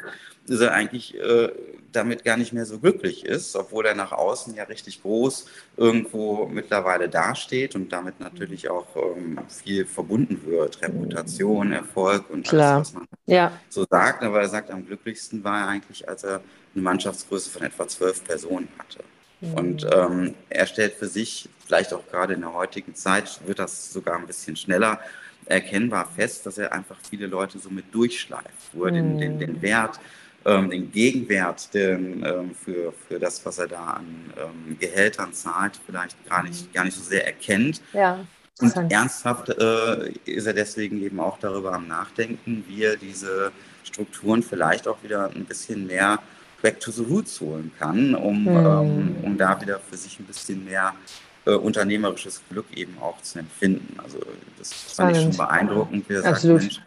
dass 0.47 0.61
er 0.61 0.73
eigentlich 0.73 1.17
äh, 1.19 1.51
damit 1.93 2.25
gar 2.25 2.37
nicht 2.37 2.53
mehr 2.53 2.67
so 2.67 2.79
glücklich 2.79 3.25
ist, 3.25 3.57
obwohl 3.57 3.87
er 3.87 3.95
nach 3.95 4.13
außen 4.13 4.55
ja 4.55 4.65
richtig 4.65 5.03
groß 5.03 5.47
irgendwo 5.77 6.47
mittlerweile 6.47 7.09
dasteht 7.09 7.75
und 7.75 7.93
damit 7.93 8.21
natürlich 8.21 8.69
auch 8.69 8.87
ähm, 8.97 9.39
viel 9.49 9.87
verbunden 9.87 10.43
wird. 10.45 10.83
Reputation, 10.83 11.73
Erfolg 11.73 12.29
und 12.31 12.47
Klar. 12.47 12.77
alles, 12.77 12.89
was 12.89 12.95
man 12.95 13.09
ja. 13.27 13.53
so 13.69 13.87
sagt. 13.89 14.23
Aber 14.23 14.41
er 14.41 14.49
sagt, 14.49 14.71
am 14.71 14.87
glücklichsten 14.87 15.43
war 15.45 15.61
er 15.61 15.69
eigentlich, 15.69 16.09
als 16.09 16.25
er 16.25 16.43
eine 16.75 16.83
Mannschaftsgröße 16.83 17.51
von 17.51 17.63
etwa 17.63 17.89
zwölf 17.89 18.23
Personen 18.25 18.69
hatte. 18.79 19.05
Mhm. 19.41 19.55
Und 19.55 19.87
ähm, 19.93 20.35
er 20.49 20.67
stellt 20.67 20.95
für 20.95 21.07
sich, 21.07 21.49
vielleicht 21.65 21.93
auch 21.93 22.07
gerade 22.09 22.35
in 22.35 22.41
der 22.41 22.53
heutigen 22.53 22.95
Zeit, 22.95 23.41
wird 23.47 23.59
das 23.59 23.93
sogar 23.93 24.17
ein 24.17 24.27
bisschen 24.27 24.57
schneller 24.57 25.01
erkennbar 25.47 26.07
fest, 26.15 26.45
dass 26.45 26.59
er 26.59 26.73
einfach 26.73 26.97
viele 27.09 27.27
Leute 27.27 27.59
so 27.59 27.71
mit 27.71 27.95
durchschleift, 27.95 28.73
wo 28.73 28.85
er 28.85 28.93
mhm. 28.93 29.19
den, 29.19 29.19
den, 29.19 29.39
den 29.39 29.63
Wert 29.63 29.99
ähm, 30.49 30.71
den 30.71 30.91
Gegenwert 30.91 31.73
den, 31.75 32.25
ähm, 32.25 32.55
für, 32.55 32.93
für 33.07 33.19
das, 33.19 33.45
was 33.45 33.59
er 33.59 33.69
da 33.69 33.85
an 33.85 34.07
ähm, 34.37 34.79
Gehältern 34.79 35.33
zahlt, 35.33 35.79
vielleicht 35.85 36.17
gar 36.29 36.43
nicht, 36.43 36.73
gar 36.73 36.85
nicht 36.85 36.97
so 36.97 37.03
sehr 37.03 37.27
erkennt. 37.27 37.83
Ja. 37.93 38.21
Und 38.61 38.75
ernsthaft 38.91 39.51
äh, 39.51 40.11
ist 40.25 40.47
er 40.47 40.55
deswegen 40.55 41.01
eben 41.03 41.21
auch 41.21 41.39
darüber 41.39 41.75
am 41.75 41.87
Nachdenken, 41.87 42.65
wie 42.67 42.83
er 42.83 42.97
diese 42.97 43.53
Strukturen 43.85 44.43
vielleicht 44.43 44.89
auch 44.89 45.01
wieder 45.05 45.31
ein 45.33 45.45
bisschen 45.45 45.87
mehr 45.87 46.19
back 46.61 46.81
to 46.81 46.91
the 46.91 47.05
roots 47.05 47.41
holen 47.41 47.71
kann, 47.79 48.17
um, 48.17 48.43
mhm. 48.43 48.49
ähm, 48.49 49.17
um 49.23 49.39
da 49.39 49.61
wieder 49.61 49.79
für 49.79 49.97
sich 49.97 50.19
ein 50.19 50.25
bisschen 50.25 50.65
mehr 50.65 50.93
äh, 51.45 51.53
unternehmerisches 51.53 52.43
Glück 52.51 52.67
eben 52.75 52.97
auch 53.01 53.23
zu 53.23 53.39
empfinden. 53.39 53.97
Also 54.03 54.19
das 54.59 54.73
fand 54.73 55.17
ich 55.17 55.23
schon 55.23 55.37
beeindruckend, 55.37 56.09
wie 56.09 56.15
er 56.15 56.23
sagt, 56.23 56.43
Mensch, 56.45 56.81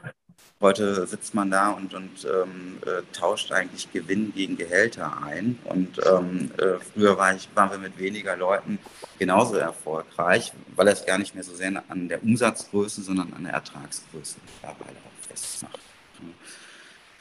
Heute 0.62 1.08
sitzt 1.08 1.34
man 1.34 1.50
da 1.50 1.71
und, 1.71 1.95
und 1.95 2.24
ähm, 2.24 2.78
äh, 2.86 3.02
tauscht 3.13 3.52
eigentlich 3.52 3.91
Gewinn 3.91 4.32
gegen 4.32 4.58
Gehälter 4.58 5.24
ein. 5.26 5.58
Und 5.63 6.00
ähm, 6.06 6.52
äh, 6.58 6.80
früher 6.93 7.17
war 7.17 7.36
ich, 7.36 7.50
waren 7.56 7.71
wir 7.71 7.80
mit 7.80 7.97
weniger 7.97 8.38
Leuten 8.38 8.78
genauso 9.17 9.56
erfolgreich, 9.56 10.54
weil 10.76 10.88
es 10.88 11.04
gar 11.04 11.17
nicht 11.17 11.34
mehr 11.34 11.43
so 11.43 11.56
sehr 11.56 11.84
an 11.88 12.08
der 12.08 12.21
Umsatzgröße, 12.21 13.02
sondern 13.02 13.34
an 13.34 13.43
der 13.43 13.54
Ertragsgröße 13.54 14.38
mittlerweile 14.45 14.97
auch 14.97 15.28
festmacht. 15.28 15.80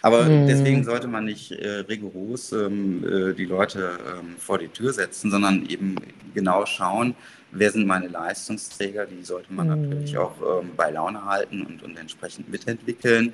Aber 0.03 0.24
mhm. 0.24 0.46
deswegen 0.46 0.85
sollte 0.85 1.09
man 1.09 1.24
nicht 1.24 1.53
äh, 1.53 1.81
rigoros 1.81 2.53
ähm, 2.53 3.05
äh, 3.05 3.35
die 3.35 3.44
Leute 3.44 3.98
ähm, 4.18 4.37
vor 4.38 4.59
die 4.59 4.68
Tür 4.68 4.92
setzen, 4.92 5.31
sondern 5.31 5.66
eben 5.66 5.96
genau 6.35 6.64
schauen, 6.66 7.14
wer 7.52 7.70
sind 7.70 7.86
meine 7.86 8.08
Leistungsträger, 8.08 9.06
die 9.06 9.22
sollte 9.22 9.52
man 9.52 9.68
mhm. 9.68 9.88
natürlich 9.88 10.16
auch 10.18 10.34
ähm, 10.40 10.70
bei 10.76 10.90
Laune 10.90 11.24
halten 11.24 11.62
und, 11.62 11.82
und 11.82 11.96
entsprechend 11.98 12.48
mitentwickeln. 12.48 13.32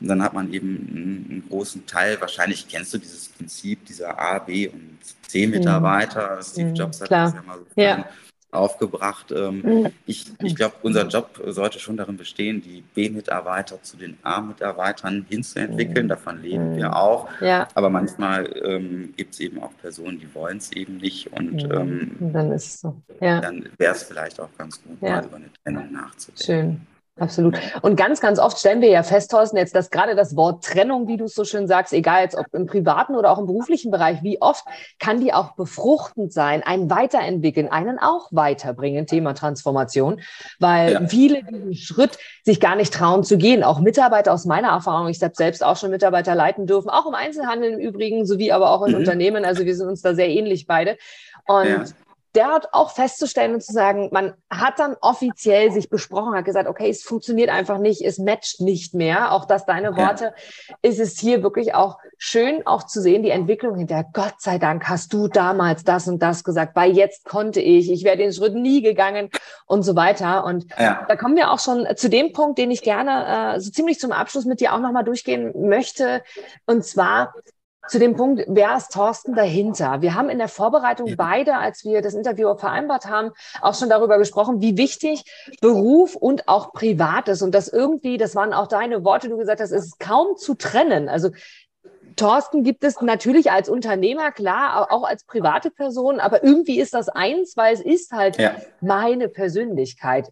Und 0.00 0.08
dann 0.08 0.22
hat 0.22 0.32
man 0.32 0.52
eben 0.52 0.88
einen, 0.90 1.26
einen, 1.28 1.48
großen 1.48 1.84
Teil, 1.86 2.20
wahrscheinlich 2.20 2.68
kennst 2.68 2.94
du 2.94 2.98
dieses 2.98 3.28
Prinzip 3.28 3.84
dieser 3.84 4.18
A, 4.18 4.38
B 4.38 4.68
und 4.68 4.98
C-Mitarbeiter. 5.26 6.36
Mhm. 6.36 6.42
Steve 6.42 6.70
Jobs 6.70 7.00
hat 7.00 7.10
das 7.10 7.34
ja 7.34 7.42
mal 7.42 7.58
so 7.58 7.66
ja 7.80 8.04
aufgebracht. 8.50 9.32
Ähm, 9.32 9.62
mhm. 9.62 9.86
Ich, 10.06 10.26
ich 10.42 10.56
glaube, 10.56 10.76
unser 10.82 11.06
Job 11.06 11.40
sollte 11.46 11.78
schon 11.78 11.96
darin 11.96 12.16
bestehen, 12.16 12.62
die 12.62 12.82
B-Mitarbeiter 12.94 13.82
zu 13.82 13.96
den 13.96 14.18
A-Mitarbeitern 14.22 15.26
hinzuentwickeln. 15.28 16.06
Mhm. 16.06 16.08
Davon 16.08 16.42
leben 16.42 16.76
wir 16.76 16.96
auch. 16.96 17.28
Ja. 17.40 17.68
Aber 17.74 17.90
manchmal 17.90 18.50
ähm, 18.64 19.12
gibt 19.16 19.34
es 19.34 19.40
eben 19.40 19.62
auch 19.62 19.72
Personen, 19.80 20.18
die 20.18 20.34
wollen 20.34 20.58
es 20.58 20.72
eben 20.72 20.96
nicht. 20.96 21.32
Und 21.32 21.62
ähm, 21.64 22.16
dann 22.20 22.52
ist 22.52 22.66
es 22.66 22.80
so. 22.80 22.96
Ja. 23.20 23.40
Dann 23.40 23.68
wäre 23.76 23.94
es 23.94 24.02
vielleicht 24.02 24.40
auch 24.40 24.50
ganz 24.56 24.82
gut, 24.82 24.96
ja. 25.02 25.16
mal 25.16 25.24
über 25.24 25.36
eine 25.36 25.52
Trennung 25.62 25.92
nachzudenken. 25.92 26.44
Schön. 26.44 26.86
Absolut. 27.18 27.58
Und 27.82 27.96
ganz, 27.96 28.20
ganz 28.20 28.38
oft 28.38 28.58
stellen 28.58 28.80
wir 28.80 28.90
ja 28.90 29.02
fest, 29.02 29.30
Thorsten, 29.30 29.56
jetzt, 29.56 29.74
dass 29.74 29.90
gerade 29.90 30.14
das 30.14 30.36
Wort 30.36 30.64
Trennung, 30.64 31.08
wie 31.08 31.16
du 31.16 31.24
es 31.24 31.34
so 31.34 31.44
schön 31.44 31.66
sagst, 31.66 31.92
egal 31.92 32.22
jetzt 32.22 32.36
ob 32.36 32.46
im 32.52 32.66
privaten 32.66 33.16
oder 33.16 33.30
auch 33.30 33.38
im 33.38 33.46
beruflichen 33.46 33.90
Bereich, 33.90 34.22
wie 34.22 34.40
oft 34.40 34.64
kann 35.00 35.20
die 35.20 35.32
auch 35.32 35.52
befruchtend 35.56 36.32
sein, 36.32 36.62
ein 36.64 36.90
Weiterentwickeln, 36.90 37.68
einen 37.68 37.98
auch 37.98 38.28
weiterbringen, 38.30 39.06
Thema 39.06 39.34
Transformation, 39.34 40.20
weil 40.60 40.92
ja. 40.92 41.06
viele 41.08 41.42
diesen 41.42 41.74
Schritt 41.74 42.18
sich 42.44 42.60
gar 42.60 42.76
nicht 42.76 42.94
trauen 42.94 43.24
zu 43.24 43.36
gehen. 43.36 43.64
Auch 43.64 43.80
Mitarbeiter 43.80 44.32
aus 44.32 44.44
meiner 44.44 44.68
Erfahrung, 44.68 45.08
ich 45.08 45.20
habe 45.22 45.34
selbst 45.34 45.64
auch 45.64 45.76
schon 45.76 45.90
Mitarbeiter 45.90 46.36
leiten 46.36 46.66
dürfen, 46.66 46.88
auch 46.88 47.06
im 47.06 47.14
Einzelhandel 47.14 47.72
im 47.72 47.80
Übrigen, 47.80 48.26
sowie 48.26 48.52
aber 48.52 48.70
auch 48.70 48.86
in 48.86 48.92
mhm. 48.92 48.98
Unternehmen. 48.98 49.44
Also 49.44 49.64
wir 49.64 49.74
sind 49.74 49.88
uns 49.88 50.02
da 50.02 50.14
sehr 50.14 50.28
ähnlich 50.28 50.66
beide. 50.66 50.96
Und 51.46 51.66
ja 51.66 51.84
dort 52.38 52.72
auch 52.72 52.90
festzustellen 52.90 53.54
und 53.54 53.62
zu 53.62 53.72
sagen, 53.72 54.08
man 54.12 54.34
hat 54.48 54.78
dann 54.78 54.96
offiziell 55.00 55.72
sich 55.72 55.90
besprochen, 55.90 56.34
hat 56.34 56.44
gesagt, 56.44 56.68
okay, 56.68 56.88
es 56.88 57.02
funktioniert 57.02 57.50
einfach 57.50 57.78
nicht, 57.78 58.02
es 58.02 58.18
matcht 58.18 58.60
nicht 58.60 58.94
mehr. 58.94 59.32
Auch 59.32 59.44
das 59.44 59.66
deine 59.66 59.96
Worte, 59.96 60.34
ja. 60.68 60.76
ist 60.82 61.00
es 61.00 61.18
hier 61.18 61.42
wirklich 61.42 61.74
auch 61.74 61.98
schön 62.16 62.66
auch 62.66 62.84
zu 62.84 63.00
sehen, 63.00 63.22
die 63.22 63.30
Entwicklung 63.30 63.76
hinter. 63.76 64.04
Gott 64.12 64.34
sei 64.38 64.58
Dank 64.58 64.88
hast 64.88 65.12
du 65.12 65.28
damals 65.28 65.84
das 65.84 66.06
und 66.08 66.22
das 66.22 66.44
gesagt, 66.44 66.76
weil 66.76 66.92
jetzt 66.92 67.24
konnte 67.24 67.60
ich, 67.60 67.90
ich 67.90 68.04
wäre 68.04 68.16
den 68.16 68.32
Schritt 68.32 68.54
nie 68.54 68.82
gegangen 68.82 69.30
und 69.66 69.82
so 69.82 69.96
weiter. 69.96 70.44
Und 70.44 70.66
ja. 70.78 71.04
da 71.08 71.16
kommen 71.16 71.36
wir 71.36 71.50
auch 71.50 71.60
schon 71.60 71.86
zu 71.96 72.08
dem 72.08 72.32
Punkt, 72.32 72.58
den 72.58 72.70
ich 72.70 72.82
gerne 72.82 73.56
äh, 73.56 73.60
so 73.60 73.70
ziemlich 73.70 73.98
zum 73.98 74.12
Abschluss 74.12 74.44
mit 74.44 74.60
dir 74.60 74.74
auch 74.74 74.80
nochmal 74.80 75.04
durchgehen 75.04 75.52
möchte. 75.68 76.22
Und 76.66 76.84
zwar, 76.84 77.34
zu 77.88 77.98
dem 77.98 78.14
Punkt, 78.14 78.44
wer 78.46 78.76
ist 78.76 78.92
Thorsten 78.92 79.34
dahinter? 79.34 80.00
Wir 80.02 80.14
haben 80.14 80.28
in 80.28 80.38
der 80.38 80.48
Vorbereitung 80.48 81.14
beide, 81.16 81.56
als 81.56 81.84
wir 81.84 82.02
das 82.02 82.14
Interview 82.14 82.54
vereinbart 82.56 83.06
haben, 83.06 83.30
auch 83.60 83.74
schon 83.74 83.88
darüber 83.88 84.18
gesprochen, 84.18 84.60
wie 84.60 84.76
wichtig 84.76 85.24
Beruf 85.60 86.14
und 86.14 86.48
auch 86.48 86.72
Privat 86.72 87.28
ist. 87.28 87.42
Und 87.42 87.54
das 87.54 87.68
irgendwie, 87.68 88.16
das 88.18 88.34
waren 88.34 88.52
auch 88.52 88.66
deine 88.66 89.04
Worte, 89.04 89.28
du 89.28 89.36
gesagt 89.36 89.60
hast, 89.60 89.70
es 89.70 89.86
ist 89.86 90.00
kaum 90.00 90.36
zu 90.36 90.54
trennen. 90.54 91.08
Also 91.08 91.30
Thorsten 92.18 92.64
gibt 92.64 92.84
es 92.84 93.00
natürlich 93.00 93.50
als 93.50 93.68
Unternehmer, 93.68 94.32
klar, 94.32 94.92
auch 94.92 95.04
als 95.04 95.24
private 95.24 95.70
Person, 95.70 96.20
aber 96.20 96.44
irgendwie 96.44 96.80
ist 96.80 96.92
das 96.92 97.08
eins, 97.08 97.56
weil 97.56 97.74
es 97.74 97.80
ist 97.80 98.12
halt 98.12 98.38
ja. 98.38 98.56
meine 98.80 99.28
Persönlichkeit. 99.28 100.28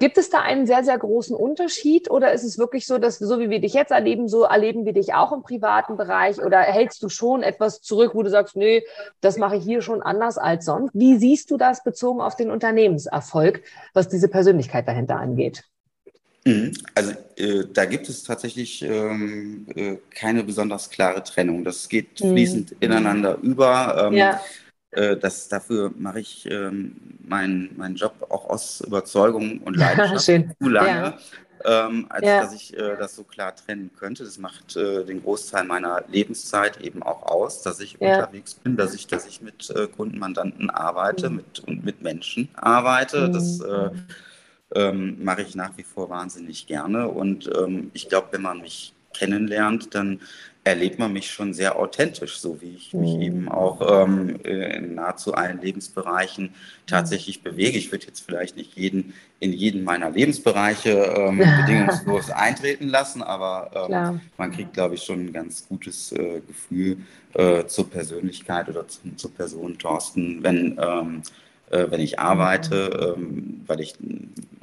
Gibt 0.00 0.18
es 0.18 0.30
da 0.30 0.40
einen 0.40 0.66
sehr, 0.66 0.84
sehr 0.84 0.98
großen 0.98 1.36
Unterschied 1.36 2.10
oder 2.10 2.32
ist 2.32 2.44
es 2.44 2.58
wirklich 2.58 2.86
so, 2.86 2.98
dass 2.98 3.18
so 3.18 3.38
wie 3.38 3.50
wir 3.50 3.60
dich 3.60 3.74
jetzt 3.74 3.90
erleben, 3.90 4.28
so 4.28 4.42
erleben 4.42 4.84
wir 4.84 4.92
dich 4.92 5.14
auch 5.14 5.32
im 5.32 5.42
privaten 5.42 5.96
Bereich 5.96 6.38
oder 6.40 6.60
hältst 6.60 7.02
du 7.02 7.08
schon 7.08 7.42
etwas 7.42 7.80
zurück, 7.80 8.12
wo 8.14 8.22
du 8.22 8.30
sagst, 8.30 8.56
nee, 8.56 8.82
das 9.20 9.38
mache 9.38 9.56
ich 9.56 9.64
hier 9.64 9.82
schon 9.82 10.02
anders 10.02 10.38
als 10.38 10.64
sonst? 10.64 10.90
Wie 10.94 11.16
siehst 11.16 11.50
du 11.50 11.56
das 11.56 11.84
bezogen 11.84 12.20
auf 12.20 12.36
den 12.36 12.50
Unternehmenserfolg, 12.50 13.62
was 13.92 14.08
diese 14.08 14.28
Persönlichkeit 14.28 14.88
dahinter 14.88 15.16
angeht? 15.16 15.64
Mhm. 16.44 16.72
Also 16.94 17.12
äh, 17.36 17.64
da 17.72 17.84
gibt 17.86 18.08
es 18.08 18.22
tatsächlich 18.22 18.82
ähm, 18.82 19.66
äh, 19.74 19.96
keine 20.10 20.44
besonders 20.44 20.90
klare 20.90 21.22
Trennung. 21.22 21.64
Das 21.64 21.88
geht 21.88 22.22
mhm. 22.22 22.32
fließend 22.32 22.70
mhm. 22.72 22.76
ineinander 22.80 23.38
über. 23.40 24.08
Ähm, 24.08 24.14
ja. 24.14 24.40
Äh, 24.94 25.16
das, 25.16 25.48
dafür 25.48 25.92
mache 25.96 26.20
ich 26.20 26.48
ähm, 26.50 26.96
meinen 27.26 27.70
mein 27.76 27.94
Job 27.94 28.26
auch 28.30 28.48
aus 28.48 28.80
Überzeugung 28.80 29.58
und 29.58 29.76
Leidenschaft 29.76 30.24
zu 30.60 30.68
lange, 30.68 31.14
ja. 31.64 31.86
ähm, 31.86 32.06
als 32.08 32.26
ja. 32.26 32.40
dass 32.40 32.54
ich 32.54 32.76
äh, 32.76 32.96
das 32.96 33.16
so 33.16 33.24
klar 33.24 33.54
trennen 33.54 33.90
könnte. 33.98 34.24
Das 34.24 34.38
macht 34.38 34.76
äh, 34.76 35.04
den 35.04 35.22
Großteil 35.22 35.64
meiner 35.64 36.04
Lebenszeit 36.08 36.80
eben 36.80 37.02
auch 37.02 37.22
aus, 37.22 37.62
dass 37.62 37.80
ich 37.80 37.96
ja. 38.00 38.16
unterwegs 38.16 38.54
bin, 38.54 38.76
dass 38.76 38.94
ich, 38.94 39.06
dass 39.06 39.26
ich 39.26 39.42
mit 39.42 39.70
äh, 39.70 39.88
Kunden, 39.88 40.18
Mandanten 40.18 40.70
arbeite 40.70 41.30
mhm. 41.30 41.36
mit, 41.36 41.60
und 41.60 41.84
mit 41.84 42.02
Menschen 42.02 42.48
arbeite. 42.54 43.28
Mhm. 43.28 43.32
Das 43.32 43.60
äh, 43.60 43.90
ähm, 44.74 45.22
mache 45.22 45.42
ich 45.42 45.54
nach 45.54 45.76
wie 45.76 45.82
vor 45.82 46.10
wahnsinnig 46.10 46.66
gerne. 46.66 47.08
Und 47.08 47.50
ähm, 47.56 47.90
ich 47.94 48.08
glaube, 48.08 48.28
wenn 48.32 48.42
man 48.42 48.60
mich 48.60 48.92
kennenlernt, 49.12 49.94
dann 49.94 50.20
erlebt 50.64 50.98
man 50.98 51.12
mich 51.12 51.30
schon 51.30 51.52
sehr 51.52 51.78
authentisch, 51.78 52.38
so 52.38 52.60
wie 52.62 52.74
ich 52.74 52.94
mich 52.94 53.14
mhm. 53.14 53.22
eben 53.22 53.48
auch 53.50 54.06
ähm, 54.06 54.36
in 54.44 54.94
nahezu 54.94 55.34
allen 55.34 55.60
Lebensbereichen 55.60 56.54
tatsächlich 56.86 57.42
bewege. 57.42 57.76
Ich 57.76 57.92
würde 57.92 58.06
jetzt 58.06 58.20
vielleicht 58.20 58.56
nicht 58.56 58.74
jeden 58.74 59.12
in 59.40 59.52
jeden 59.52 59.84
meiner 59.84 60.10
Lebensbereiche 60.10 60.90
ähm, 60.90 61.38
bedingungslos 61.60 62.30
eintreten 62.30 62.88
lassen, 62.88 63.22
aber 63.22 63.88
ähm, 63.90 64.20
man 64.38 64.52
kriegt, 64.52 64.72
glaube 64.72 64.94
ich, 64.94 65.02
schon 65.02 65.26
ein 65.26 65.32
ganz 65.34 65.68
gutes 65.68 66.12
äh, 66.12 66.40
Gefühl 66.40 66.96
äh, 67.34 67.66
zur 67.66 67.90
Persönlichkeit 67.90 68.70
oder 68.70 68.88
zu, 68.88 69.00
zur 69.16 69.34
Person 69.34 69.76
Thorsten, 69.78 70.42
wenn, 70.42 70.78
ähm, 70.80 71.22
äh, 71.70 71.90
wenn 71.90 72.00
ich 72.00 72.18
arbeite, 72.18 73.16
mhm. 73.18 73.22
ähm, 73.22 73.60
weil 73.66 73.80
ich 73.80 73.96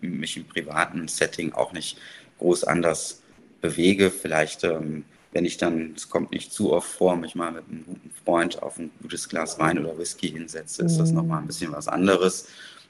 mich 0.01 0.35
im 0.35 0.45
privaten 0.45 1.07
Setting 1.07 1.53
auch 1.53 1.73
nicht 1.73 1.99
groß 2.39 2.63
anders 2.63 3.21
bewege. 3.61 4.09
Vielleicht 4.09 4.63
ähm, 4.63 5.05
wenn 5.31 5.45
ich 5.45 5.57
dann, 5.57 5.93
es 5.95 6.09
kommt 6.09 6.31
nicht 6.31 6.51
zu 6.51 6.73
oft 6.73 6.89
vor, 6.89 7.15
mich 7.15 7.35
mal 7.35 7.51
mit 7.51 7.63
einem 7.69 7.85
guten 7.85 8.11
Freund 8.25 8.61
auf 8.61 8.77
ein 8.77 8.91
gutes 9.01 9.29
Glas 9.29 9.59
Wein 9.59 9.79
oder 9.79 9.97
Whisky 9.97 10.29
hinsetze, 10.29 10.83
ist 10.83 10.97
das 10.97 11.11
nochmal 11.11 11.41
ein 11.41 11.47
bisschen 11.47 11.71
was 11.71 11.87
anderes, 11.87 12.47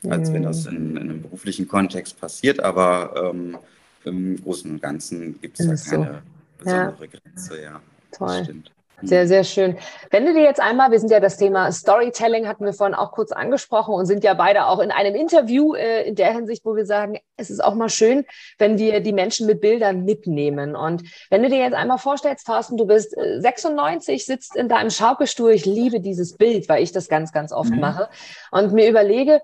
als 0.09 0.33
wenn 0.33 0.43
das 0.43 0.65
in, 0.65 0.91
in 0.91 0.97
einem 0.97 1.21
beruflichen 1.21 1.67
Kontext 1.67 2.19
passiert. 2.19 2.59
Aber 2.61 3.31
ähm, 3.31 3.57
im 4.05 4.41
Großen 4.41 4.71
und 4.71 4.81
Ganzen 4.81 5.39
gibt 5.39 5.59
es 5.59 5.67
da 5.67 5.91
keine 5.91 6.23
so. 6.57 6.63
besondere 6.63 7.05
ja. 7.05 7.19
Grenze. 7.19 7.61
Ja, 7.61 7.81
Toll. 8.11 8.43
stimmt. 8.43 8.71
Sehr, 9.03 9.27
sehr 9.27 9.43
schön. 9.43 9.77
Wenn 10.09 10.25
du 10.25 10.33
dir 10.33 10.43
jetzt 10.43 10.59
einmal, 10.59 10.91
wir 10.91 10.99
sind 10.99 11.11
ja 11.11 11.19
das 11.19 11.37
Thema 11.37 11.71
Storytelling, 11.71 12.47
hatten 12.47 12.65
wir 12.65 12.73
vorhin 12.73 12.95
auch 12.95 13.11
kurz 13.11 13.31
angesprochen 13.31 13.93
und 13.93 14.05
sind 14.05 14.23
ja 14.23 14.33
beide 14.33 14.67
auch 14.67 14.79
in 14.79 14.91
einem 14.91 15.15
Interview 15.15 15.73
äh, 15.73 16.07
in 16.07 16.15
der 16.15 16.33
Hinsicht, 16.33 16.65
wo 16.65 16.75
wir 16.75 16.85
sagen, 16.85 17.19
es 17.37 17.49
ist 17.49 17.63
auch 17.63 17.73
mal 17.75 17.89
schön, 17.89 18.25
wenn 18.57 18.77
wir 18.77 18.99
die 18.99 19.13
Menschen 19.13 19.47
mit 19.47 19.61
Bildern 19.61 20.05
mitnehmen. 20.05 20.75
Und 20.75 21.03
wenn 21.29 21.43
du 21.43 21.49
dir 21.49 21.59
jetzt 21.59 21.73
einmal 21.73 21.97
vorstellst, 21.97 22.45
Thorsten, 22.45 22.77
du 22.77 22.85
bist 22.85 23.15
96, 23.15 24.15
äh, 24.15 24.17
sitzt 24.17 24.55
in 24.55 24.69
deinem 24.69 24.89
Schaukelstuhl, 24.89 25.51
ich 25.51 25.65
liebe 25.65 25.99
dieses 25.99 26.37
Bild, 26.37 26.69
weil 26.69 26.83
ich 26.83 26.91
das 26.91 27.07
ganz, 27.07 27.31
ganz 27.31 27.51
oft 27.51 27.71
mhm. 27.71 27.79
mache 27.79 28.09
und 28.51 28.73
mir 28.73 28.89
überlege, 28.89 29.41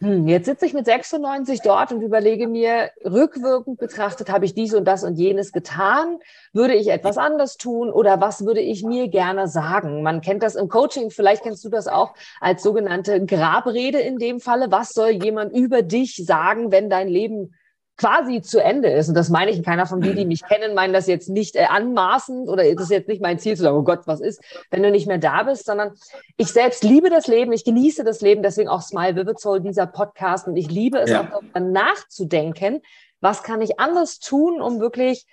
hm, 0.00 0.28
jetzt 0.28 0.46
sitze 0.46 0.66
ich 0.66 0.74
mit 0.74 0.84
96 0.84 1.62
dort 1.62 1.90
und 1.90 2.02
überlege 2.02 2.46
mir, 2.46 2.90
rückwirkend 3.04 3.78
betrachtet, 3.78 4.30
habe 4.30 4.44
ich 4.44 4.52
dies 4.52 4.74
und 4.74 4.84
das 4.84 5.02
und 5.02 5.14
jenes 5.14 5.50
getan? 5.50 6.18
Würde 6.52 6.74
ich 6.74 6.88
etwas 6.88 7.16
anders 7.16 7.56
tun 7.56 7.90
oder 7.90 8.20
was 8.20 8.44
würde 8.44 8.60
ich 8.60 8.82
mir 8.82 9.08
gerne 9.08 9.48
sagen? 9.48 10.02
Man 10.02 10.20
kennt 10.20 10.42
das 10.42 10.56
im 10.56 10.68
Coaching, 10.68 11.10
vielleicht 11.10 11.44
kennst 11.44 11.64
du 11.64 11.70
das 11.70 11.88
auch 11.88 12.12
als 12.40 12.62
sogenannte 12.62 13.24
Grabrede 13.24 13.98
in 14.00 14.18
dem 14.18 14.40
Falle. 14.40 14.70
Was 14.70 14.90
soll 14.90 15.10
jemand 15.10 15.56
über 15.56 15.82
dich 15.82 16.16
sagen, 16.16 16.70
wenn 16.70 16.90
dein 16.90 17.08
Leben 17.08 17.54
quasi 17.96 18.42
zu 18.42 18.60
Ende 18.60 18.90
ist. 18.90 19.08
Und 19.08 19.14
das 19.14 19.28
meine 19.28 19.50
ich, 19.50 19.62
keiner 19.62 19.86
von 19.86 20.00
denen, 20.00 20.16
die 20.16 20.24
mich 20.26 20.44
kennen, 20.44 20.74
meinen 20.74 20.92
das 20.92 21.06
jetzt 21.06 21.28
nicht 21.28 21.54
äh, 21.56 21.64
anmaßend 21.64 22.48
oder 22.48 22.64
ist 22.66 22.80
es 22.80 22.88
jetzt 22.88 23.08
nicht 23.08 23.22
mein 23.22 23.38
Ziel 23.38 23.56
zu 23.56 23.62
sagen, 23.62 23.76
oh 23.76 23.82
Gott, 23.82 24.02
was 24.06 24.20
ist, 24.20 24.42
wenn 24.70 24.82
du 24.82 24.90
nicht 24.90 25.06
mehr 25.06 25.18
da 25.18 25.44
bist, 25.44 25.66
sondern 25.66 25.92
ich 26.36 26.48
selbst 26.48 26.82
liebe 26.82 27.10
das 27.10 27.26
Leben, 27.26 27.52
ich 27.52 27.64
genieße 27.64 28.02
das 28.02 28.20
Leben, 28.20 28.42
deswegen 28.42 28.68
auch 28.68 28.82
Smile 28.82 29.16
Vivid 29.16 29.38
Soul, 29.38 29.60
dieser 29.60 29.86
Podcast 29.86 30.48
und 30.48 30.56
ich 30.56 30.70
liebe 30.70 30.98
es 30.98 31.10
ja. 31.10 31.22
auch 31.22 31.28
darüber 31.30 31.60
nachzudenken, 31.60 32.80
was 33.20 33.42
kann 33.42 33.62
ich 33.62 33.78
anders 33.78 34.18
tun, 34.18 34.60
um 34.60 34.80
wirklich 34.80 35.26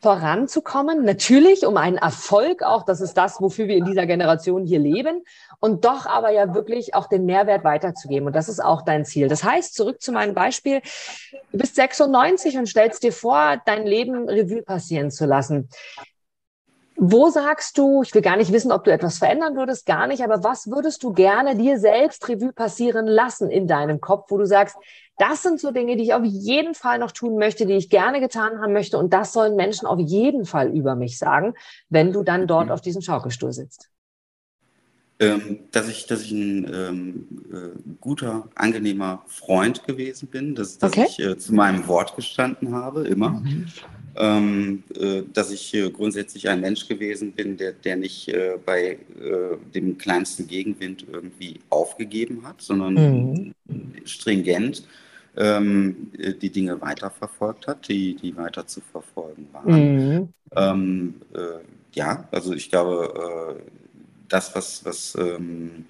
voranzukommen. 0.00 1.04
Natürlich 1.04 1.66
um 1.66 1.76
einen 1.76 1.98
Erfolg 1.98 2.62
auch, 2.62 2.84
das 2.84 3.00
ist 3.00 3.14
das, 3.14 3.40
wofür 3.40 3.68
wir 3.68 3.76
in 3.76 3.84
dieser 3.84 4.06
Generation 4.06 4.64
hier 4.64 4.78
leben. 4.78 5.22
Und 5.60 5.84
doch 5.84 6.06
aber 6.06 6.30
ja 6.30 6.54
wirklich 6.54 6.94
auch 6.94 7.06
den 7.06 7.26
Mehrwert 7.26 7.64
weiterzugeben. 7.64 8.26
Und 8.26 8.34
das 8.34 8.48
ist 8.48 8.60
auch 8.60 8.82
dein 8.82 9.04
Ziel. 9.04 9.28
Das 9.28 9.44
heißt, 9.44 9.74
zurück 9.74 10.00
zu 10.00 10.12
meinem 10.12 10.34
Beispiel, 10.34 10.80
du 11.52 11.58
bist 11.58 11.74
96 11.74 12.56
und 12.56 12.66
stellst 12.66 13.02
dir 13.02 13.12
vor, 13.12 13.60
dein 13.66 13.86
Leben 13.86 14.28
Revue 14.28 14.62
passieren 14.62 15.10
zu 15.10 15.26
lassen. 15.26 15.68
Wo 17.02 17.30
sagst 17.30 17.78
du, 17.78 18.02
ich 18.02 18.14
will 18.14 18.20
gar 18.20 18.36
nicht 18.36 18.52
wissen, 18.52 18.72
ob 18.72 18.84
du 18.84 18.92
etwas 18.92 19.16
verändern 19.16 19.56
würdest, 19.56 19.86
gar 19.86 20.06
nicht, 20.06 20.22
aber 20.22 20.44
was 20.44 20.70
würdest 20.70 21.02
du 21.02 21.14
gerne 21.14 21.56
dir 21.56 21.78
selbst 21.78 22.28
Revue 22.28 22.52
passieren 22.52 23.06
lassen 23.06 23.50
in 23.50 23.66
deinem 23.66 24.02
Kopf, 24.02 24.30
wo 24.30 24.36
du 24.36 24.44
sagst, 24.44 24.76
das 25.20 25.42
sind 25.42 25.60
so 25.60 25.70
Dinge, 25.70 25.96
die 25.96 26.04
ich 26.04 26.14
auf 26.14 26.24
jeden 26.24 26.74
Fall 26.74 26.98
noch 26.98 27.12
tun 27.12 27.36
möchte, 27.36 27.66
die 27.66 27.74
ich 27.74 27.90
gerne 27.90 28.20
getan 28.20 28.60
haben 28.60 28.72
möchte 28.72 28.98
und 28.98 29.12
das 29.12 29.32
sollen 29.32 29.56
Menschen 29.56 29.86
auf 29.86 30.00
jeden 30.00 30.44
Fall 30.44 30.74
über 30.74 30.94
mich 30.94 31.18
sagen, 31.18 31.54
wenn 31.88 32.12
du 32.12 32.22
dann 32.22 32.46
dort 32.46 32.66
mhm. 32.66 32.72
auf 32.72 32.80
diesem 32.80 33.02
Schaukelstuhl 33.02 33.52
sitzt? 33.52 33.90
Ähm, 35.18 35.60
dass 35.72 35.88
ich, 35.88 36.06
dass 36.06 36.22
ich 36.22 36.32
ein 36.32 36.70
ähm, 36.72 37.28
äh, 37.52 37.94
guter, 38.00 38.48
angenehmer 38.54 39.22
Freund 39.26 39.86
gewesen 39.86 40.28
bin, 40.28 40.54
dass, 40.54 40.78
dass 40.78 40.92
okay. 40.92 41.06
ich 41.06 41.18
äh, 41.20 41.36
zu 41.36 41.54
meinem 41.54 41.86
Wort 41.88 42.16
gestanden 42.16 42.74
habe, 42.74 43.06
immer. 43.06 43.30
Mhm 43.30 43.66
ähm, 44.16 44.82
äh, 44.98 45.22
dass 45.32 45.50
ich 45.50 45.72
äh, 45.74 45.90
grundsätzlich 45.90 46.48
ein 46.48 46.60
Mensch 46.60 46.86
gewesen 46.88 47.32
bin, 47.32 47.56
der, 47.56 47.72
der 47.72 47.96
nicht 47.96 48.28
äh, 48.28 48.58
bei 48.64 48.98
dem 49.74 49.98
kleinsten 49.98 50.46
Gegenwind 50.46 51.04
irgendwie 51.10 51.60
aufgegeben 51.68 52.42
hat, 52.46 52.60
sondern 52.60 52.94
mhm. 52.94 53.54
stringent 54.04 54.84
ähm, 55.36 56.10
äh, 56.18 56.34
die 56.34 56.50
Dinge 56.50 56.80
weiterverfolgt 56.80 57.66
hat, 57.66 57.88
die, 57.88 58.16
die 58.16 58.36
weiter 58.36 58.66
zu 58.66 58.80
verfolgen 58.80 59.48
waren. 59.52 60.18
Mhm. 60.18 60.28
Ähm, 60.56 61.14
äh, 61.34 61.64
ja, 61.92 62.28
also 62.30 62.52
ich 62.52 62.70
glaube, 62.70 63.62
das, 64.28 64.54
was, 64.54 64.84
was 64.84 65.16
ähm, 65.16 65.86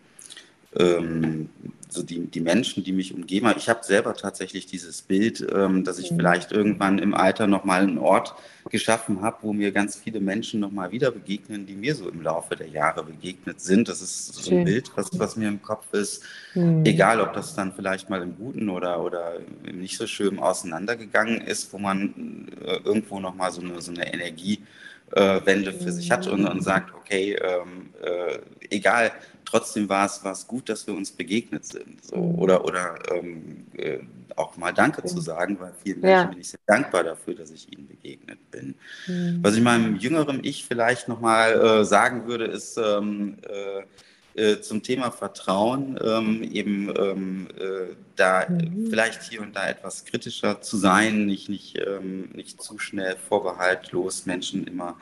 ähm, 0.77 1.49
so 1.89 2.05
die, 2.05 2.21
die 2.27 2.41
Menschen, 2.41 2.85
die 2.85 2.93
mich 2.93 3.13
umgeben. 3.13 3.53
Ich 3.57 3.69
habe 3.69 3.83
selber 3.83 4.15
tatsächlich 4.15 4.67
dieses 4.67 5.03
Bild, 5.03 5.45
ähm, 5.53 5.83
dass 5.83 5.99
ich 5.99 6.13
mhm. 6.13 6.17
vielleicht 6.17 6.53
irgendwann 6.53 6.99
im 6.99 7.15
Alter 7.15 7.49
nochmal 7.49 7.83
einen 7.83 7.99
Ort 7.99 8.35
geschaffen 8.69 9.23
habe, 9.23 9.39
wo 9.43 9.53
mir 9.53 9.73
ganz 9.73 9.97
viele 9.97 10.21
Menschen 10.21 10.61
nochmal 10.61 10.93
wieder 10.93 11.11
begegnen, 11.11 11.67
die 11.67 11.75
mir 11.75 11.97
so 11.97 12.09
im 12.09 12.23
Laufe 12.23 12.55
der 12.55 12.69
Jahre 12.69 13.03
begegnet 13.03 13.61
sind. 13.61 13.89
Das 13.89 14.01
ist 14.01 14.27
so 14.27 14.51
ein 14.51 14.59
Schön. 14.59 14.65
Bild, 14.65 14.93
was, 14.95 15.11
was 15.19 15.37
mir 15.37 15.49
im 15.49 15.61
Kopf 15.63 15.93
ist. 15.93 16.23
Mhm. 16.55 16.85
Egal, 16.85 17.21
ob 17.21 17.33
das 17.33 17.57
dann 17.57 17.73
vielleicht 17.73 18.09
mal 18.09 18.23
im 18.23 18.37
Guten 18.37 18.69
oder, 18.69 19.03
oder 19.03 19.41
im 19.65 19.81
nicht 19.81 19.97
so 19.97 20.07
schön 20.07 20.39
auseinandergegangen 20.39 21.41
ist, 21.41 21.73
wo 21.73 21.79
man 21.79 22.47
äh, 22.65 22.77
irgendwo 22.85 23.19
nochmal 23.19 23.51
so 23.51 23.63
eine, 23.63 23.81
so 23.81 23.91
eine 23.91 24.13
Energie 24.13 24.55
äh, 24.55 24.90
Wende 25.45 25.73
für 25.73 25.93
sich 25.93 26.11
hat 26.11 26.27
und, 26.27 26.47
und 26.47 26.63
sagt, 26.63 26.95
okay, 26.95 27.35
ähm, 27.35 27.91
äh, 28.03 28.39
egal, 28.71 29.13
trotzdem 29.45 29.89
war 29.89 30.07
es, 30.07 30.23
war 30.25 30.33
es 30.33 30.47
gut, 30.47 30.69
dass 30.69 30.87
wir 30.87 30.95
uns 30.95 31.11
begegnet 31.11 31.65
sind. 31.65 32.05
So. 32.05 32.17
Mhm. 32.17 32.39
Oder, 32.39 32.65
oder 32.65 32.95
ähm, 33.13 33.67
äh, 33.77 33.99
auch 34.37 34.57
mal 34.57 34.73
Danke 34.73 35.05
zu 35.05 35.21
sagen, 35.21 35.59
weil 35.61 35.73
vielen 35.83 36.01
Menschen 36.01 36.13
ja. 36.13 36.25
bin 36.25 36.41
ich 36.41 36.51
sehr 36.51 36.61
dankbar 36.67 37.05
dafür, 37.05 37.35
dass 37.35 37.51
ich 37.51 37.71
ihnen 37.73 37.89
begegnet 37.89 38.39
bin. 38.51 38.75
Mhm. 39.07 39.41
Was 39.43 39.57
ich 39.57 39.63
meinem 39.63 39.97
jüngeren 39.97 40.45
Ich 40.45 40.65
vielleicht 40.65 41.09
nochmal 41.09 41.53
äh, 41.53 41.85
sagen 41.85 42.27
würde, 42.27 42.45
ist 42.45 42.79
ähm, 42.79 43.37
äh, 43.43 43.83
äh, 44.35 44.61
zum 44.61 44.83
Thema 44.83 45.11
Vertrauen 45.11 45.99
ähm, 46.03 46.43
eben 46.43 46.93
ähm, 46.97 47.49
äh, 47.59 47.95
da 48.17 48.47
mhm. 48.49 48.87
vielleicht 48.89 49.23
hier 49.23 49.41
und 49.41 49.57
da 49.57 49.69
etwas 49.69 50.05
kritischer 50.05 50.61
zu 50.61 50.77
sein, 50.77 51.27
nicht, 51.27 51.49
nicht, 51.49 51.79
ähm, 51.79 52.31
nicht 52.35 52.63
zu 52.63 52.79
schnell 52.79 53.17
vorbehaltlos 53.17 54.27
Menschen 54.27 54.67
immer 54.67 54.97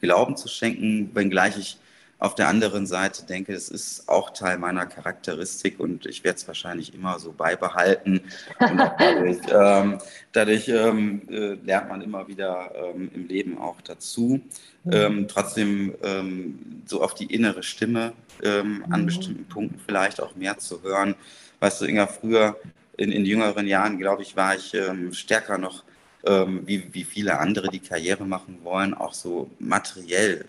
Glauben 0.00 0.36
zu 0.36 0.48
schenken, 0.48 1.10
wenngleich 1.14 1.56
ich 1.56 1.78
auf 2.18 2.34
der 2.34 2.48
anderen 2.48 2.86
Seite 2.86 3.26
denke, 3.26 3.52
es 3.52 3.68
ist 3.68 4.08
auch 4.08 4.30
Teil 4.30 4.58
meiner 4.58 4.86
Charakteristik 4.86 5.80
und 5.80 6.06
ich 6.06 6.24
werde 6.24 6.36
es 6.36 6.46
wahrscheinlich 6.46 6.94
immer 6.94 7.18
so 7.18 7.32
beibehalten. 7.32 8.20
Und 8.58 8.78
dadurch, 8.78 9.38
ähm, 9.52 9.98
dadurch 10.32 10.68
ähm, 10.68 11.22
äh, 11.28 11.54
lernt 11.64 11.88
man 11.88 12.02
immer 12.02 12.26
wieder 12.28 12.70
ähm, 12.76 13.10
im 13.14 13.26
Leben 13.26 13.58
auch 13.58 13.80
dazu. 13.80 14.40
Mhm. 14.84 14.92
Ähm, 14.92 15.28
trotzdem 15.28 15.94
ähm, 16.02 16.82
so 16.86 17.02
auf 17.02 17.14
die 17.14 17.26
innere 17.26 17.62
Stimme 17.62 18.12
ähm, 18.42 18.84
an 18.90 19.02
mhm. 19.02 19.06
bestimmten 19.06 19.44
Punkten 19.46 19.80
vielleicht 19.84 20.22
auch 20.22 20.34
mehr 20.36 20.58
zu 20.58 20.82
hören. 20.82 21.16
Weißt 21.60 21.80
du, 21.80 21.86
Inga, 21.86 22.06
früher 22.06 22.56
in, 22.96 23.10
in 23.10 23.24
jüngeren 23.24 23.66
Jahren, 23.66 23.98
glaube 23.98 24.22
ich, 24.22 24.36
war 24.36 24.54
ich 24.54 24.76
stärker 25.12 25.58
noch 25.58 25.82
ähm, 26.26 26.62
wie, 26.66 26.92
wie 26.92 27.04
viele 27.04 27.38
andere, 27.38 27.68
die 27.68 27.80
Karriere 27.80 28.24
machen 28.24 28.58
wollen, 28.62 28.94
auch 28.94 29.14
so 29.14 29.50
materiell 29.58 30.44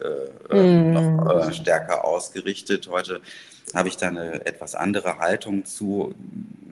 äh, 0.50 0.56
mm. 0.56 0.94
noch 0.94 1.48
äh, 1.48 1.54
stärker 1.54 2.06
ausgerichtet. 2.06 2.88
Heute 2.90 3.22
habe 3.74 3.90
ich 3.90 3.98
da 3.98 4.08
eine 4.08 4.46
etwas 4.46 4.76
andere 4.76 5.20
Haltung 5.20 5.66
zu. 5.66 6.14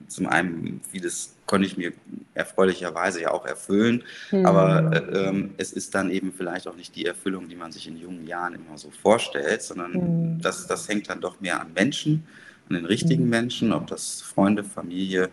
Zum 0.06 0.26
einen, 0.26 0.80
vieles 0.90 1.34
konnte 1.46 1.66
ich 1.66 1.76
mir 1.76 1.92
erfreulicherweise 2.34 3.22
ja 3.22 3.30
auch 3.30 3.46
erfüllen, 3.46 4.04
mm. 4.30 4.46
aber 4.46 4.92
äh, 4.92 5.28
ähm, 5.28 5.54
es 5.56 5.72
ist 5.72 5.94
dann 5.94 6.10
eben 6.10 6.32
vielleicht 6.32 6.66
auch 6.66 6.76
nicht 6.76 6.94
die 6.96 7.06
Erfüllung, 7.06 7.48
die 7.48 7.56
man 7.56 7.72
sich 7.72 7.86
in 7.88 7.96
jungen 7.96 8.26
Jahren 8.26 8.54
immer 8.54 8.78
so 8.78 8.90
vorstellt, 8.90 9.62
sondern 9.62 10.36
mm. 10.36 10.40
das, 10.40 10.66
das 10.66 10.88
hängt 10.88 11.08
dann 11.10 11.20
doch 11.20 11.40
mehr 11.40 11.60
an 11.60 11.72
Menschen, 11.74 12.26
an 12.68 12.76
den 12.76 12.86
richtigen 12.86 13.28
Menschen, 13.28 13.72
ob 13.72 13.86
das 13.86 14.22
Freunde, 14.22 14.64
Familie, 14.64 15.30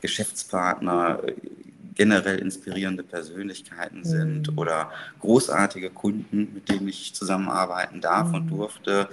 Geschäftspartner, 0.00 1.20
generell 1.94 2.38
inspirierende 2.38 3.02
Persönlichkeiten 3.02 4.04
sind 4.04 4.50
mhm. 4.50 4.58
oder 4.58 4.92
großartige 5.20 5.90
Kunden, 5.90 6.52
mit 6.54 6.68
denen 6.68 6.88
ich 6.88 7.14
zusammenarbeiten 7.14 8.00
darf 8.00 8.28
mhm. 8.28 8.34
und 8.34 8.48
durfte, 8.48 9.08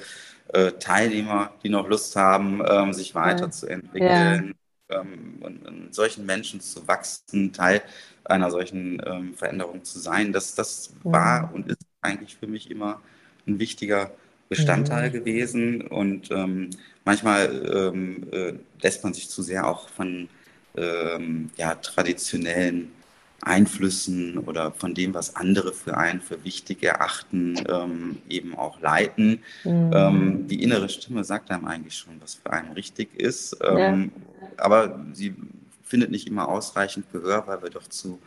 äh, 0.54 0.74
Teilnehmer, 0.74 1.54
die 1.64 1.70
noch 1.70 1.88
Lust 1.88 2.16
haben, 2.16 2.62
ähm, 2.68 2.94
sich 2.94 3.16
weiterzuentwickeln, 3.16 4.56
ja. 4.90 5.02
ähm, 5.02 5.38
und, 5.40 5.66
und, 5.66 5.96
solchen 5.96 6.26
Menschen 6.26 6.60
zu 6.60 6.88
wachsen, 6.88 7.54
Teil 7.54 7.82
einer 8.24 8.52
solchen 8.52 9.02
ähm, 9.06 9.34
Veränderung 9.36 9.84
zu 9.84 10.00
sein. 10.00 10.34
Das, 10.34 10.56
das 10.56 10.94
mhm. 11.04 11.12
war 11.12 11.52
und 11.54 11.70
ist 11.70 11.86
eigentlich 12.02 12.36
für 12.36 12.48
mich 12.48 12.70
immer 12.70 13.02
ein 13.48 13.60
wichtiger 13.60 14.12
Bestandteil 14.50 15.10
mhm. 15.10 15.14
gewesen 15.14 15.88
und 15.88 16.30
ähm, 16.32 16.72
manchmal 17.06 17.94
ähm, 17.94 18.28
äh, 18.32 18.54
lässt 18.82 19.04
man 19.04 19.14
sich 19.14 19.30
zu 19.30 19.42
sehr 19.42 19.66
auch 19.66 19.88
von 19.88 20.28
ähm, 20.76 21.50
ja, 21.58 21.76
traditionellen 21.76 22.92
Einflüssen 23.42 24.38
oder 24.38 24.72
von 24.72 24.94
dem, 24.94 25.14
was 25.14 25.36
andere 25.36 25.74
für 25.74 25.98
einen 25.98 26.22
für 26.22 26.44
wichtig 26.44 26.84
erachten, 26.84 27.56
ähm, 27.68 28.18
eben 28.30 28.56
auch 28.56 28.80
leiten. 28.82 29.40
Mhm. 29.64 29.92
Ähm, 29.94 30.48
die 30.48 30.62
innere 30.62 30.90
Stimme 30.90 31.24
sagt 31.24 31.50
einem 31.50 31.66
eigentlich 31.66 31.96
schon, 31.96 32.22
was 32.22 32.36
für 32.36 32.52
einen 32.54 32.74
richtig 32.74 33.16
ist, 33.20 33.58
ähm, 33.64 34.12
ja. 34.42 34.48
aber 34.58 35.04
sie 35.14 35.36
findet 35.84 36.12
nicht 36.12 36.28
immer 36.28 36.48
ausreichend 36.48 37.12
Gehör, 37.12 37.48
weil 37.48 37.64
wir 37.64 37.70
doch 37.72 37.88
zu 37.88 38.20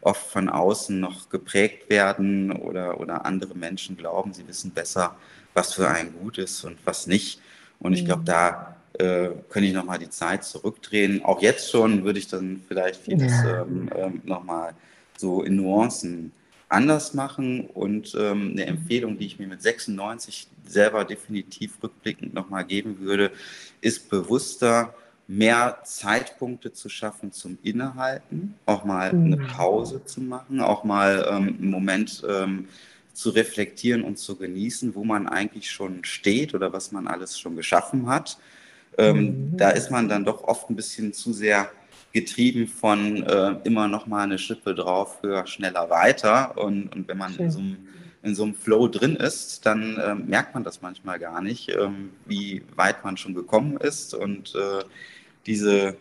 oft 0.00 0.30
von 0.30 0.48
außen 0.48 0.98
noch 0.98 1.28
geprägt 1.28 1.90
werden 1.90 2.52
oder, 2.52 3.00
oder 3.00 3.24
andere 3.24 3.54
Menschen 3.54 3.96
glauben, 3.96 4.32
sie 4.32 4.46
wissen 4.46 4.70
besser, 4.70 5.16
was 5.54 5.74
für 5.74 5.88
einen 5.88 6.12
gut 6.12 6.38
ist 6.38 6.64
und 6.64 6.78
was 6.84 7.06
nicht. 7.06 7.40
Und 7.78 7.94
ich 7.94 8.04
glaube, 8.04 8.22
mhm. 8.22 8.26
da 8.26 8.76
äh, 8.98 9.30
könnte 9.48 9.68
ich 9.68 9.72
nochmal 9.72 9.98
die 9.98 10.10
Zeit 10.10 10.44
zurückdrehen. 10.44 11.24
Auch 11.24 11.40
jetzt 11.40 11.70
schon 11.70 12.04
würde 12.04 12.18
ich 12.18 12.28
dann 12.28 12.62
vielleicht 12.68 13.00
vieles 13.00 13.32
ja. 13.32 13.62
ähm, 13.62 13.90
ähm, 13.94 14.20
nochmal 14.24 14.74
so 15.16 15.42
in 15.42 15.56
Nuancen 15.56 16.32
anders 16.68 17.14
machen. 17.14 17.66
Und 17.66 18.14
ähm, 18.18 18.50
eine 18.52 18.66
Empfehlung, 18.66 19.18
die 19.18 19.26
ich 19.26 19.38
mir 19.38 19.46
mit 19.46 19.62
96 19.62 20.48
selber 20.66 21.04
definitiv 21.04 21.82
rückblickend 21.82 22.34
nochmal 22.34 22.64
geben 22.64 23.00
würde, 23.00 23.30
ist 23.80 24.10
bewusster 24.10 24.94
mehr 25.28 25.78
Zeitpunkte 25.84 26.72
zu 26.72 26.88
schaffen 26.88 27.32
zum 27.32 27.56
Innehalten, 27.62 28.54
auch 28.66 28.84
mal 28.84 29.12
mhm. 29.12 29.32
eine 29.32 29.36
Pause 29.38 30.04
zu 30.04 30.20
machen, 30.20 30.60
auch 30.60 30.84
mal 30.84 31.26
ähm, 31.30 31.56
einen 31.58 31.70
Moment 31.70 32.22
ähm, 32.28 32.68
zu 33.14 33.30
reflektieren 33.30 34.02
und 34.02 34.18
zu 34.18 34.36
genießen, 34.36 34.94
wo 34.94 35.04
man 35.04 35.28
eigentlich 35.28 35.70
schon 35.70 36.04
steht 36.04 36.54
oder 36.54 36.72
was 36.72 36.92
man 36.92 37.06
alles 37.06 37.38
schon 37.38 37.56
geschaffen 37.56 38.06
hat 38.08 38.38
ähm, 38.98 39.50
mhm. 39.52 39.56
Da 39.56 39.70
ist 39.70 39.90
man 39.90 40.08
dann 40.08 40.24
doch 40.24 40.44
oft 40.44 40.70
ein 40.70 40.76
bisschen 40.76 41.12
zu 41.12 41.32
sehr 41.32 41.70
getrieben 42.12 42.66
von 42.66 43.22
äh, 43.22 43.56
immer 43.64 43.88
noch 43.88 44.06
mal 44.06 44.24
eine 44.24 44.38
Schippe 44.38 44.74
drauf, 44.74 45.22
höher, 45.22 45.46
schneller, 45.46 45.88
weiter. 45.88 46.58
Und, 46.58 46.94
und 46.94 47.08
wenn 47.08 47.16
man 47.16 47.34
in 47.36 47.50
so, 47.50 47.58
einem, 47.58 47.88
in 48.22 48.34
so, 48.34 48.44
einem, 48.44 48.54
Flow 48.54 48.88
drin 48.88 49.16
ist, 49.16 49.64
dann 49.64 49.96
äh, 49.96 50.14
merkt 50.14 50.54
man 50.54 50.62
das 50.62 50.82
manchmal 50.82 51.18
gar 51.18 51.40
nicht, 51.40 51.70
ähm, 51.70 52.10
wie 52.26 52.62
weit 52.76 53.02
man 53.04 53.16
schon 53.16 53.34
gekommen 53.34 53.78
ist. 53.78 54.14
Und 54.14 54.54
äh, 54.54 54.84
diese, 55.46 55.96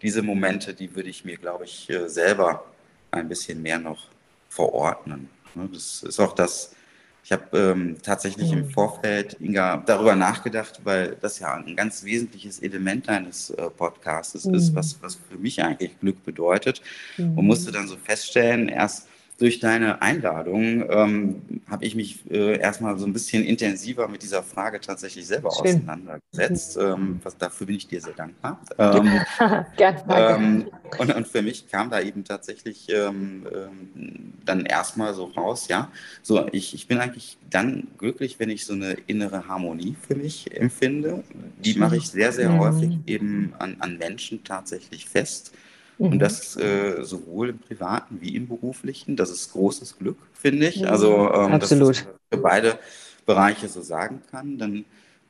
diese 0.00 0.22
Momente, 0.22 0.72
die 0.72 0.94
würde 0.94 1.10
ich 1.10 1.24
mir, 1.24 1.36
glaube 1.36 1.64
ich, 1.64 1.90
äh, 1.90 2.08
selber 2.08 2.64
ein 3.10 3.28
bisschen 3.28 3.60
mehr 3.60 3.78
noch 3.78 4.06
verordnen. 4.48 5.28
Ne, 5.54 5.68
das 5.72 6.02
ist 6.02 6.20
auch 6.20 6.34
das, 6.34 6.74
ich 7.22 7.32
habe 7.32 7.58
ähm, 7.58 7.96
tatsächlich 8.02 8.52
im 8.52 8.66
mhm. 8.66 8.70
Vorfeld, 8.70 9.36
Inga, 9.40 9.82
darüber 9.86 10.16
nachgedacht, 10.16 10.80
weil 10.84 11.16
das 11.20 11.38
ja 11.38 11.54
ein 11.54 11.76
ganz 11.76 12.02
wesentliches 12.04 12.60
Element 12.60 13.08
deines 13.08 13.50
äh, 13.50 13.70
Podcasts 13.70 14.44
mhm. 14.44 14.54
ist, 14.54 14.74
was, 14.74 14.96
was 15.02 15.18
für 15.28 15.36
mich 15.36 15.62
eigentlich 15.62 15.98
Glück 16.00 16.24
bedeutet. 16.24 16.82
Mhm. 17.16 17.38
Und 17.38 17.46
musste 17.46 17.72
dann 17.72 17.88
so 17.88 17.96
feststellen, 17.96 18.68
erst 18.68 19.09
durch 19.40 19.58
deine 19.58 20.02
Einladung 20.02 20.84
ähm, 20.90 21.62
habe 21.66 21.86
ich 21.86 21.94
mich 21.94 22.30
äh, 22.30 22.58
erstmal 22.58 22.98
so 22.98 23.06
ein 23.06 23.14
bisschen 23.14 23.42
intensiver 23.42 24.06
mit 24.06 24.22
dieser 24.22 24.42
Frage 24.42 24.80
tatsächlich 24.80 25.26
selber 25.26 25.50
Schön. 25.50 25.76
auseinandergesetzt. 25.76 26.76
Mhm. 26.76 26.82
Ähm, 26.82 27.20
was, 27.22 27.38
dafür 27.38 27.66
bin 27.66 27.76
ich 27.76 27.88
dir 27.88 28.02
sehr 28.02 28.12
dankbar. 28.12 28.60
Ähm, 28.76 29.20
Gerne. 29.78 30.02
Ähm, 30.10 30.70
und, 30.98 31.14
und, 31.14 31.26
für 31.26 31.40
mich 31.40 31.70
kam 31.70 31.88
da 31.88 32.02
eben 32.02 32.22
tatsächlich 32.22 32.88
ähm, 32.90 33.46
ähm, 33.50 34.34
dann 34.44 34.66
erstmal 34.66 35.14
so 35.14 35.24
raus, 35.24 35.68
ja, 35.68 35.90
so 36.22 36.46
ich, 36.52 36.74
ich 36.74 36.86
bin 36.86 36.98
eigentlich 36.98 37.38
dann 37.48 37.88
glücklich, 37.96 38.38
wenn 38.38 38.50
ich 38.50 38.66
so 38.66 38.74
eine 38.74 38.92
innere 39.06 39.48
Harmonie 39.48 39.96
für 40.06 40.16
mich 40.16 40.54
empfinde. 40.54 41.24
Die 41.64 41.78
mache 41.78 41.96
ich 41.96 42.10
sehr, 42.10 42.32
sehr 42.32 42.50
mhm. 42.50 42.58
häufig 42.58 42.98
eben 43.06 43.54
an, 43.58 43.76
an 43.78 43.96
Menschen 43.96 44.44
tatsächlich 44.44 45.08
fest. 45.08 45.52
Und 46.00 46.14
mhm. 46.14 46.18
das 46.18 46.56
äh, 46.56 47.02
sowohl 47.02 47.50
im 47.50 47.58
privaten 47.58 48.22
wie 48.22 48.34
im 48.34 48.48
beruflichen. 48.48 49.16
Das 49.16 49.28
ist 49.28 49.52
großes 49.52 49.98
Glück, 49.98 50.16
finde 50.32 50.66
ich. 50.66 50.88
Also, 50.88 51.30
ähm, 51.30 51.52
Absolut. 51.52 51.90
dass 51.90 51.98
ich 51.98 52.06
für 52.32 52.38
beide 52.38 52.78
Bereiche 53.26 53.68
so 53.68 53.82
sagen 53.82 54.22
kann. 54.30 54.56
Dann 54.56 54.86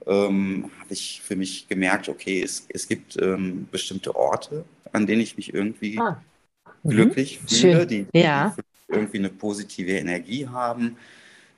ähm, 0.06 0.70
habe 0.80 0.92
ich 0.92 1.22
für 1.24 1.34
mich 1.34 1.66
gemerkt, 1.66 2.08
okay, 2.08 2.40
es, 2.40 2.66
es 2.68 2.86
gibt 2.86 3.20
ähm, 3.20 3.66
bestimmte 3.72 4.14
Orte, 4.14 4.64
an 4.92 5.08
denen 5.08 5.22
ich 5.22 5.36
mich 5.36 5.52
irgendwie 5.52 5.98
ah. 5.98 6.22
mhm. 6.84 6.90
glücklich 6.90 7.40
fühle, 7.48 7.84
die, 7.84 8.06
die 8.14 8.20
ja. 8.20 8.54
irgendwie 8.86 9.18
eine 9.18 9.30
positive 9.30 9.90
Energie 9.90 10.46
haben. 10.46 10.96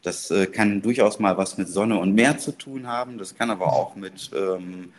Das 0.01 0.31
äh, 0.31 0.47
kann 0.47 0.81
durchaus 0.81 1.19
mal 1.19 1.37
was 1.37 1.59
mit 1.59 1.69
Sonne 1.69 1.99
und 1.99 2.15
Meer 2.15 2.39
zu 2.39 2.53
tun 2.53 2.87
haben. 2.87 3.19
Das 3.19 3.37
kann 3.37 3.51
aber 3.51 3.75
auch 3.75 3.95
mit 3.95 4.31
ähm, 4.35 4.91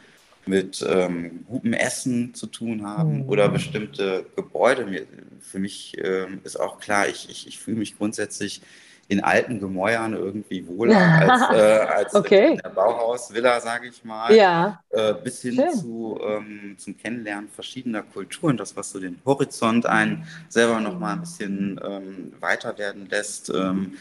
mit 0.46 0.86
ähm, 0.88 1.46
gutem 1.48 1.74
Essen 1.74 2.34
zu 2.34 2.48
tun 2.48 2.86
haben 2.86 3.24
mhm. 3.24 3.30
oder 3.30 3.50
bestimmte 3.50 4.26
Gebäude. 4.36 5.08
Für 5.42 5.60
mich 5.60 5.98
ähm, 6.04 6.42
ist 6.44 6.60
auch 6.60 6.80
klar, 6.80 7.08
ich, 7.08 7.30
ich, 7.30 7.48
ich 7.48 7.60
fühle 7.60 7.78
mich 7.78 7.98
grundsätzlich 7.98 8.62
in 9.08 9.24
alten 9.24 9.60
Gemäuern 9.60 10.14
irgendwie 10.14 10.66
wohler 10.68 10.98
als, 10.98 11.58
äh, 11.58 11.94
als 11.94 12.16
okay. 12.16 12.52
in 12.52 12.58
der 12.58 12.70
Bauhausvilla, 12.70 13.60
sage 13.60 13.90
ich 13.90 14.04
mal, 14.04 14.34
ja. 14.34 14.82
äh, 14.90 15.14
bis 15.14 15.42
hin 15.42 15.62
zu, 15.72 16.20
ähm, 16.24 16.76
zum 16.78 16.98
Kennenlernen 16.98 17.50
verschiedener 17.50 18.04
Kulturen, 18.04 18.58
das, 18.58 18.76
was 18.76 18.92
so 18.92 19.00
den 19.00 19.20
Horizont 19.26 19.86
einen 19.86 20.26
selber 20.48 20.80
noch 20.80 20.98
mal 20.98 21.14
ein 21.14 21.22
bisschen 21.22 21.80
ähm, 21.84 22.34
weiter 22.40 22.78
werden 22.78 23.08
lässt. 23.10 23.50
Ähm, 23.50 23.98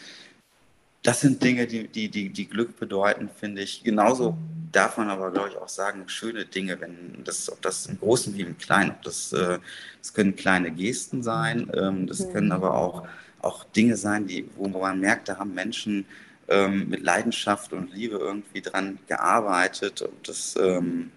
das 1.02 1.20
sind 1.20 1.42
Dinge, 1.42 1.66
die, 1.66 1.88
die, 1.88 2.08
die, 2.08 2.28
die 2.28 2.48
Glück 2.48 2.78
bedeuten, 2.78 3.28
finde 3.28 3.62
ich. 3.62 3.82
Genauso 3.82 4.36
darf 4.70 4.96
man 4.96 5.10
aber, 5.10 5.30
glaube 5.30 5.50
ich, 5.50 5.56
auch 5.56 5.68
sagen, 5.68 6.08
schöne 6.08 6.44
Dinge, 6.44 6.80
wenn 6.80 7.22
das, 7.24 7.50
ob 7.50 7.60
das 7.62 7.86
im 7.86 7.98
Großen 7.98 8.34
wie 8.36 8.42
im 8.42 8.56
Kleinen, 8.56 8.90
ob 8.92 9.02
das, 9.02 9.32
äh, 9.32 9.58
das 9.98 10.14
können 10.14 10.36
kleine 10.36 10.70
Gesten 10.70 11.22
sein, 11.22 11.70
ähm, 11.74 12.06
das 12.06 12.30
können 12.32 12.52
aber 12.52 12.74
auch 12.74 13.06
auch 13.42 13.64
Dinge 13.64 13.96
sein, 13.96 14.26
die, 14.26 14.48
wo 14.56 14.68
man 14.68 15.00
merkt, 15.00 15.28
da 15.28 15.38
haben 15.38 15.52
Menschen 15.54 16.06
ähm, 16.48 16.88
mit 16.88 17.02
Leidenschaft 17.02 17.72
und 17.72 17.92
Liebe 17.92 18.16
irgendwie 18.16 18.62
dran 18.62 18.98
gearbeitet. 19.08 20.02
Und 20.02 20.28
das 20.28 20.54
ähm, 20.60 21.10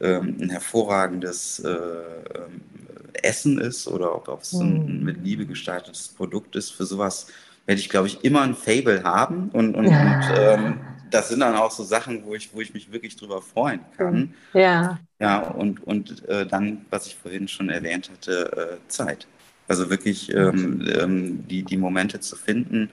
ähm, 0.00 0.36
ein 0.40 0.50
hervorragendes 0.50 1.60
äh, 1.60 1.68
ähm, 1.68 2.60
Essen 3.22 3.58
ist 3.58 3.88
oder 3.88 4.14
ob 4.14 4.42
es 4.42 4.52
ein 4.52 4.98
mhm. 4.98 5.04
mit 5.04 5.24
Liebe 5.24 5.46
gestaltetes 5.46 6.08
Produkt 6.08 6.54
ist. 6.56 6.70
Für 6.70 6.86
sowas 6.86 7.26
werde 7.66 7.80
ich, 7.80 7.88
glaube 7.88 8.06
ich, 8.06 8.24
immer 8.24 8.42
ein 8.42 8.54
Fable 8.54 9.02
haben. 9.02 9.50
Und, 9.50 9.74
und, 9.74 9.86
ja. 9.86 10.00
und 10.00 10.24
ähm, 10.38 10.80
das 11.10 11.28
sind 11.28 11.40
dann 11.40 11.54
auch 11.54 11.70
so 11.70 11.84
Sachen, 11.84 12.24
wo 12.24 12.34
ich, 12.34 12.54
wo 12.54 12.60
ich 12.60 12.72
mich 12.72 12.90
wirklich 12.90 13.16
drüber 13.16 13.42
freuen 13.42 13.80
kann. 13.96 14.34
Ja. 14.54 14.98
Ja, 15.18 15.38
und, 15.38 15.82
und 15.84 16.28
äh, 16.28 16.46
dann, 16.46 16.84
was 16.90 17.06
ich 17.06 17.16
vorhin 17.16 17.48
schon 17.48 17.70
erwähnt 17.70 18.10
hatte, 18.10 18.78
äh, 18.84 18.88
Zeit. 18.88 19.26
Also 19.68 19.90
wirklich 19.90 20.32
ähm, 20.32 20.86
ähm, 20.86 21.48
die, 21.48 21.62
die 21.62 21.76
Momente 21.76 22.20
zu 22.20 22.36
finden, 22.36 22.90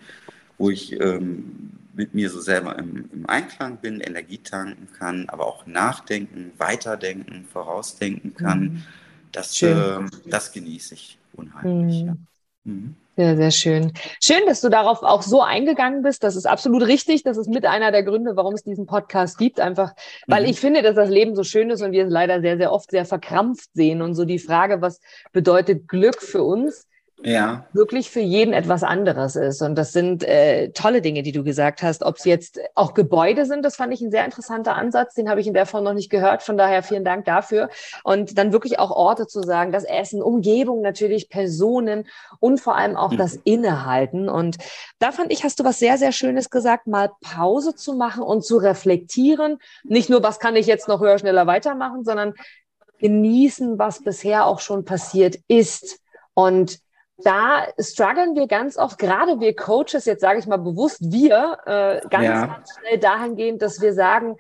wo 0.57 0.69
ich 0.69 0.99
ähm, 0.99 1.71
mit 1.93 2.15
mir 2.15 2.30
so 2.30 2.41
selber 2.41 2.80
im, 2.80 3.09
im, 3.13 3.30
Einklang 3.30 3.78
bin, 3.78 3.99
Energie 3.99 4.39
tanken 4.39 4.88
kann, 4.97 5.30
aber 5.30 5.45
auch 5.45 5.67
nachdenken, 5.67 6.51
weiterdenken, 6.57 7.45
vorausdenken 7.51 8.34
kann. 8.34 8.59
Mhm. 8.59 8.84
Das, 9.32 9.61
äh, 9.61 9.99
das 10.26 10.51
genieße 10.51 10.95
ich 10.95 11.19
unheimlich. 11.34 12.03
Mhm. 12.03 12.07
Ja. 12.07 12.15
Mhm. 12.63 12.95
Sehr, 13.16 13.36
sehr 13.36 13.51
schön. 13.51 13.93
Schön, 14.20 14.41
dass 14.47 14.61
du 14.61 14.70
darauf 14.70 15.03
auch 15.03 15.22
so 15.22 15.41
eingegangen 15.41 16.01
bist. 16.01 16.24
Das 16.24 16.36
ist 16.36 16.47
absolut 16.47 16.82
richtig. 16.82 17.22
Das 17.22 17.38
ist 17.38 17.47
mit 17.47 17.64
einer 17.64 17.91
der 17.91 18.01
Gründe, 18.01 18.36
warum 18.36 18.55
es 18.55 18.64
diesen 18.64 18.88
Podcast 18.88 19.38
gibt. 19.38 19.59
Einfach, 19.59 19.93
weil 20.26 20.43
mhm. 20.43 20.49
ich 20.49 20.59
finde, 20.59 20.82
dass 20.82 20.95
das 20.95 21.09
Leben 21.09 21.36
so 21.36 21.43
schön 21.43 21.70
ist 21.70 21.84
und 21.84 21.91
wir 21.91 22.05
es 22.05 22.11
leider 22.11 22.41
sehr, 22.41 22.57
sehr 22.57 22.72
oft 22.72 22.89
sehr 22.89 23.05
verkrampft 23.05 23.70
sehen. 23.74 24.01
Und 24.01 24.16
so 24.16 24.26
die 24.26 24.39
Frage, 24.39 24.82
was 24.82 24.99
bedeutet 25.32 25.88
Glück 25.88 26.24
für 26.24 26.41
uns? 26.41 26.88
Ja. 27.24 27.65
wirklich 27.74 28.09
für 28.09 28.19
jeden 28.19 28.53
etwas 28.53 28.84
anderes 28.84 29.36
ist. 29.36 29.61
Und 29.61 29.76
das 29.76 29.93
sind 29.93 30.24
äh, 30.24 30.69
tolle 30.71 31.01
Dinge, 31.01 31.24
die 31.24 31.32
du 31.32 31.43
gesagt 31.43 31.82
hast. 31.82 32.03
Ob 32.03 32.17
es 32.17 32.26
jetzt 32.26 32.59
auch 32.76 32.93
Gebäude 32.93 33.45
sind, 33.45 33.63
das 33.63 33.76
fand 33.76 33.93
ich 33.93 34.01
ein 34.01 34.11
sehr 34.11 34.26
interessanter 34.26 34.76
Ansatz. 34.76 35.13
Den 35.13 35.30
habe 35.30 35.41
ich 35.41 35.47
in 35.47 35.53
der 35.53 35.65
Form 35.65 35.84
noch 35.84 35.93
nicht 35.93 36.09
gehört. 36.09 36.43
Von 36.43 36.57
daher 36.57 36.84
vielen 36.84 37.05
Dank 37.05 37.26
dafür. 37.26 37.69
Und 38.03 38.38
dann 38.38 38.51
wirklich 38.51 38.80
auch 38.80 38.91
Orte 38.91 39.28
zu 39.28 39.41
sagen, 39.41 39.71
das 39.71 39.84
Essen, 39.84 40.21
Umgebung 40.21 40.82
natürlich, 40.82 41.30
Personen 41.30 42.05
und 42.39 42.59
vor 42.59 42.76
allem 42.76 42.95
auch 42.97 43.11
mhm. 43.11 43.17
das 43.17 43.39
Innehalten. 43.43 44.30
Und 44.30 44.57
da 44.99 45.11
fand 45.11 45.32
ich, 45.32 45.43
hast 45.43 45.59
du 45.59 45.63
was 45.63 45.80
sehr, 45.80 45.97
sehr 45.97 46.11
Schönes 46.11 46.49
gesagt, 46.49 46.88
mal 46.88 47.11
Pause 47.21 47.76
zu 47.76 47.93
machen 47.93 48.24
und 48.24 48.43
zu 48.43 48.57
reflektieren. 48.57 49.57
Nicht 49.84 50.09
nur, 50.09 50.24
was 50.24 50.39
kann 50.39 50.55
ich 50.55 50.67
jetzt 50.67 50.88
noch 50.88 50.99
höher, 50.99 51.17
schneller 51.17 51.47
weitermachen, 51.47 52.03
sondern 52.03 52.34
genießen, 52.99 53.78
was 53.78 54.01
bisher 54.01 54.45
auch 54.45 54.59
schon 54.59 54.86
passiert 54.86 55.38
ist. 55.47 55.99
Und 56.34 56.80
da 57.18 57.68
strugglen 57.80 58.36
wir 58.36 58.47
ganz 58.47 58.78
oft, 58.78 58.97
gerade 58.97 59.39
wir 59.39 59.55
Coaches, 59.55 60.05
jetzt 60.05 60.22
sage 60.22 60.39
ich 60.39 60.47
mal 60.47 60.57
bewusst 60.57 61.11
wir, 61.11 61.57
äh, 61.66 62.07
ganz, 62.09 62.26
ja. 62.26 62.45
ganz 62.47 62.70
schnell 62.80 62.99
dahingehend, 62.99 63.61
dass 63.61 63.82
wir 63.82 63.93
sagen, 63.93 64.38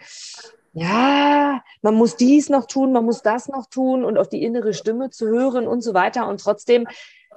ja, 0.73 1.61
man 1.83 1.93
muss 1.93 2.15
dies 2.15 2.49
noch 2.49 2.65
tun, 2.65 2.91
man 2.91 3.05
muss 3.05 3.21
das 3.21 3.47
noch 3.47 3.67
tun 3.67 4.03
und 4.03 4.17
auf 4.17 4.27
die 4.27 4.43
innere 4.43 4.73
Stimme 4.73 5.11
zu 5.11 5.27
hören 5.27 5.67
und 5.67 5.81
so 5.81 5.93
weiter. 5.93 6.27
Und 6.27 6.41
trotzdem 6.41 6.87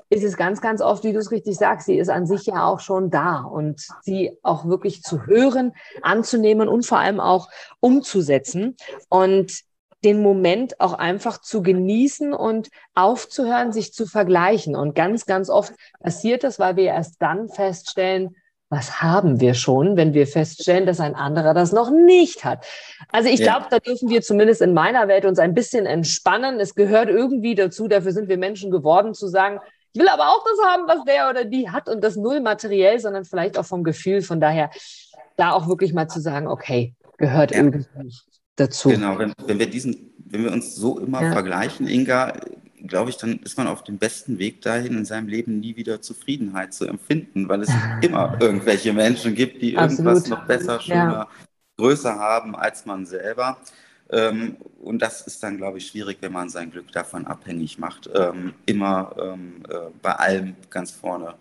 ist 0.08 0.24
es 0.24 0.36
ganz, 0.36 0.60
ganz 0.60 0.80
oft, 0.80 1.04
wie 1.04 1.12
du 1.12 1.18
es 1.18 1.30
richtig 1.30 1.56
sagst, 1.56 1.86
sie 1.86 1.98
ist 1.98 2.08
an 2.08 2.26
sich 2.26 2.46
ja 2.46 2.64
auch 2.66 2.80
schon 2.80 3.10
da 3.10 3.40
und 3.40 3.86
sie 4.02 4.38
auch 4.42 4.66
wirklich 4.66 5.02
zu 5.02 5.26
hören, 5.26 5.72
anzunehmen 6.00 6.68
und 6.68 6.86
vor 6.86 6.98
allem 6.98 7.20
auch 7.20 7.48
umzusetzen. 7.80 8.76
Und 9.08 9.65
den 10.04 10.22
Moment 10.22 10.80
auch 10.80 10.92
einfach 10.92 11.40
zu 11.40 11.62
genießen 11.62 12.32
und 12.32 12.68
aufzuhören, 12.94 13.72
sich 13.72 13.92
zu 13.92 14.06
vergleichen. 14.06 14.76
Und 14.76 14.94
ganz, 14.94 15.26
ganz 15.26 15.50
oft 15.50 15.72
passiert 16.00 16.44
das, 16.44 16.58
weil 16.58 16.76
wir 16.76 16.84
erst 16.84 17.20
dann 17.20 17.48
feststellen, 17.48 18.36
was 18.68 19.00
haben 19.00 19.40
wir 19.40 19.54
schon, 19.54 19.96
wenn 19.96 20.12
wir 20.12 20.26
feststellen, 20.26 20.86
dass 20.86 20.98
ein 20.98 21.14
anderer 21.14 21.54
das 21.54 21.72
noch 21.72 21.90
nicht 21.90 22.44
hat. 22.44 22.66
Also 23.12 23.28
ich 23.28 23.40
ja. 23.40 23.52
glaube, 23.52 23.66
da 23.70 23.78
dürfen 23.78 24.08
wir 24.08 24.22
zumindest 24.22 24.60
in 24.60 24.74
meiner 24.74 25.06
Welt 25.06 25.24
uns 25.24 25.38
ein 25.38 25.54
bisschen 25.54 25.86
entspannen. 25.86 26.58
Es 26.58 26.74
gehört 26.74 27.08
irgendwie 27.08 27.54
dazu, 27.54 27.86
dafür 27.86 28.12
sind 28.12 28.28
wir 28.28 28.38
Menschen 28.38 28.70
geworden, 28.72 29.14
zu 29.14 29.28
sagen, 29.28 29.60
ich 29.92 30.00
will 30.00 30.08
aber 30.08 30.28
auch 30.28 30.44
das 30.44 30.66
haben, 30.66 30.82
was 30.88 31.04
der 31.04 31.30
oder 31.30 31.44
die 31.44 31.70
hat 31.70 31.88
und 31.88 32.02
das 32.02 32.16
null 32.16 32.40
materiell, 32.40 32.98
sondern 32.98 33.24
vielleicht 33.24 33.56
auch 33.56 33.64
vom 33.64 33.82
Gefühl. 33.82 34.20
Von 34.20 34.40
daher 34.40 34.70
da 35.36 35.52
auch 35.52 35.68
wirklich 35.68 35.94
mal 35.94 36.08
zu 36.08 36.20
sagen, 36.20 36.48
okay, 36.48 36.94
gehört 37.18 37.52
ja. 37.52 37.58
irgendwie 37.58 37.86
dazu. 38.56 38.88
Genau, 38.88 39.18
wenn, 39.18 39.32
wenn, 39.46 39.58
wir 39.58 39.68
diesen, 39.68 40.12
wenn 40.18 40.44
wir 40.44 40.52
uns 40.52 40.74
so 40.74 40.98
immer 40.98 41.22
ja. 41.22 41.32
vergleichen, 41.32 41.86
Inga, 41.86 42.32
glaube 42.86 43.10
ich, 43.10 43.16
dann 43.16 43.38
ist 43.40 43.56
man 43.56 43.66
auf 43.66 43.84
dem 43.84 43.98
besten 43.98 44.38
Weg 44.38 44.62
dahin, 44.62 44.96
in 44.98 45.04
seinem 45.04 45.28
Leben 45.28 45.60
nie 45.60 45.76
wieder 45.76 46.00
Zufriedenheit 46.00 46.74
zu 46.74 46.86
empfinden, 46.86 47.48
weil 47.48 47.62
es 47.62 47.70
immer 48.00 48.36
irgendwelche 48.40 48.92
Menschen 48.92 49.34
gibt, 49.34 49.62
die 49.62 49.76
Absolut. 49.76 49.98
irgendwas 49.98 50.28
noch 50.28 50.46
besser, 50.46 50.80
schöner, 50.80 51.12
ja. 51.12 51.28
größer 51.76 52.18
haben 52.18 52.56
als 52.56 52.86
man 52.86 53.06
selber. 53.06 53.58
Ähm, 54.08 54.56
und 54.80 55.02
das 55.02 55.26
ist 55.26 55.42
dann, 55.42 55.56
glaube 55.56 55.78
ich, 55.78 55.88
schwierig, 55.88 56.18
wenn 56.20 56.32
man 56.32 56.48
sein 56.48 56.70
Glück 56.70 56.92
davon 56.92 57.26
abhängig 57.26 57.78
macht, 57.78 58.08
ähm, 58.14 58.54
immer 58.64 59.14
ähm, 59.20 59.62
äh, 59.68 59.90
bei 60.00 60.12
allem 60.12 60.54
ganz 60.70 60.92
vorne 60.92 61.34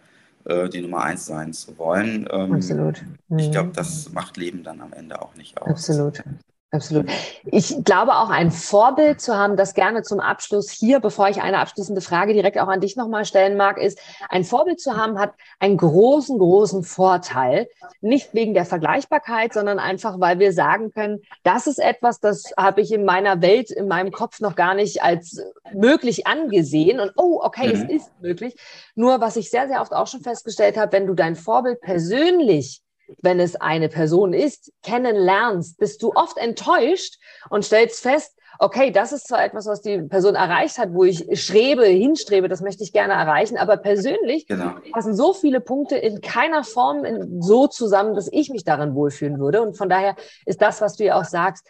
äh, 0.46 0.68
die 0.70 0.82
Nummer 0.82 1.04
eins 1.04 1.28
sein 1.28 1.54
zu 1.54 1.78
wollen. 1.78 2.28
Absolut. 2.28 3.04
Mhm. 3.28 3.40
Ich 3.40 3.52
glaube, 3.52 3.72
das 3.74 4.12
macht 4.14 4.38
Leben 4.38 4.64
dann 4.64 4.82
am 4.82 4.94
Ende 4.94 5.22
auch 5.22 5.36
nicht 5.36 5.62
aus. 5.62 5.90
Absolut. 5.90 6.24
Absolut. 6.72 7.10
Ich 7.46 7.84
glaube 7.86 8.16
auch 8.16 8.30
ein 8.30 8.52
Vorbild 8.52 9.22
zu 9.22 9.36
haben, 9.36 9.56
das 9.56 9.76
gerne 9.76 10.04
zum 10.04 10.20
Abschluss 10.20 10.70
hier, 10.70 11.00
bevor 11.00 11.30
ich 11.30 11.42
eine 11.42 11.60
abschließende 11.60 12.02
Frage 12.02 12.34
direkt 12.34 12.60
auch 12.60 12.68
an 12.68 12.82
dich 12.82 12.98
nochmal 12.98 13.24
stellen 13.24 13.56
mag, 13.56 13.78
ist, 13.78 14.00
ein 14.30 14.44
Vorbild 14.44 14.82
zu 14.82 14.98
haben 14.98 15.18
hat 15.18 15.34
einen 15.60 15.78
großen, 15.78 16.38
großen 16.38 16.84
Vorteil. 16.84 17.70
Nicht 18.02 18.34
wegen 18.34 18.54
der 18.54 18.66
Vergleichbarkeit, 18.66 19.54
sondern 19.54 19.80
einfach, 19.80 20.20
weil 20.20 20.40
wir 20.40 20.52
sagen 20.52 20.92
können, 20.92 21.22
das 21.44 21.68
ist 21.68 21.80
etwas, 21.80 22.20
das 22.20 22.52
habe 22.58 22.82
ich 22.82 22.92
in 22.92 23.06
meiner 23.06 23.42
Welt, 23.42 23.72
in 23.72 23.88
meinem 23.88 24.12
Kopf 24.12 24.42
noch 24.42 24.56
gar 24.56 24.74
nicht 24.74 25.02
als 25.02 25.42
möglich 25.74 26.28
angesehen. 26.28 27.00
Und 27.00 27.14
oh, 27.16 27.40
okay, 27.42 27.68
mhm. 27.68 27.74
es 27.74 28.04
ist 28.04 28.12
möglich. 28.22 28.56
Nur 28.96 29.22
was 29.22 29.38
ich 29.38 29.50
sehr, 29.50 29.68
sehr 29.68 29.82
oft 29.82 29.94
auch 29.94 30.08
schon 30.08 30.22
festgestellt 30.22 30.78
habe, 30.78 30.92
wenn 30.92 31.08
du 31.08 31.14
dein 31.14 31.36
Vorbild 31.36 31.80
persönlich 31.80 32.82
wenn 33.22 33.40
es 33.40 33.56
eine 33.56 33.90
Person 33.90 34.34
ist, 34.34 34.72
kennenlernst, 34.84 35.78
bist 35.78 36.02
du 36.02 36.12
oft 36.14 36.38
enttäuscht 36.38 37.18
und 37.50 37.66
stellst 37.66 38.02
fest, 38.02 38.36
okay, 38.60 38.92
das 38.92 39.12
ist 39.12 39.28
zwar 39.28 39.44
etwas, 39.44 39.66
was 39.66 39.82
die 39.82 40.02
Person 40.04 40.36
erreicht 40.36 40.78
hat, 40.78 40.94
wo 40.94 41.04
ich 41.04 41.28
strebe, 41.40 41.86
hinstrebe, 41.86 42.48
das 42.48 42.62
möchte 42.62 42.84
ich 42.84 42.94
gerne 42.94 43.14
erreichen, 43.14 43.58
aber 43.58 43.78
persönlich 43.78 44.48
genau. 44.48 44.76
passen 44.92 45.16
so 45.16 45.34
viele 45.34 45.60
Punkte 45.60 45.98
in 45.98 46.22
keiner 46.22 46.64
Form 46.64 47.04
so 47.42 47.68
zusammen, 47.68 48.16
dass 48.16 48.30
ich 48.32 48.50
mich 48.50 48.64
darin 48.64 48.96
wohlfühlen 48.96 49.40
würde. 49.40 49.62
Und 49.62 49.78
von 49.78 49.90
daher 49.90 50.16
ist 50.46 50.62
das, 50.62 50.82
was 50.82 50.96
du 50.96 51.04
ja 51.04 51.20
auch 51.20 51.26
sagst, 51.26 51.68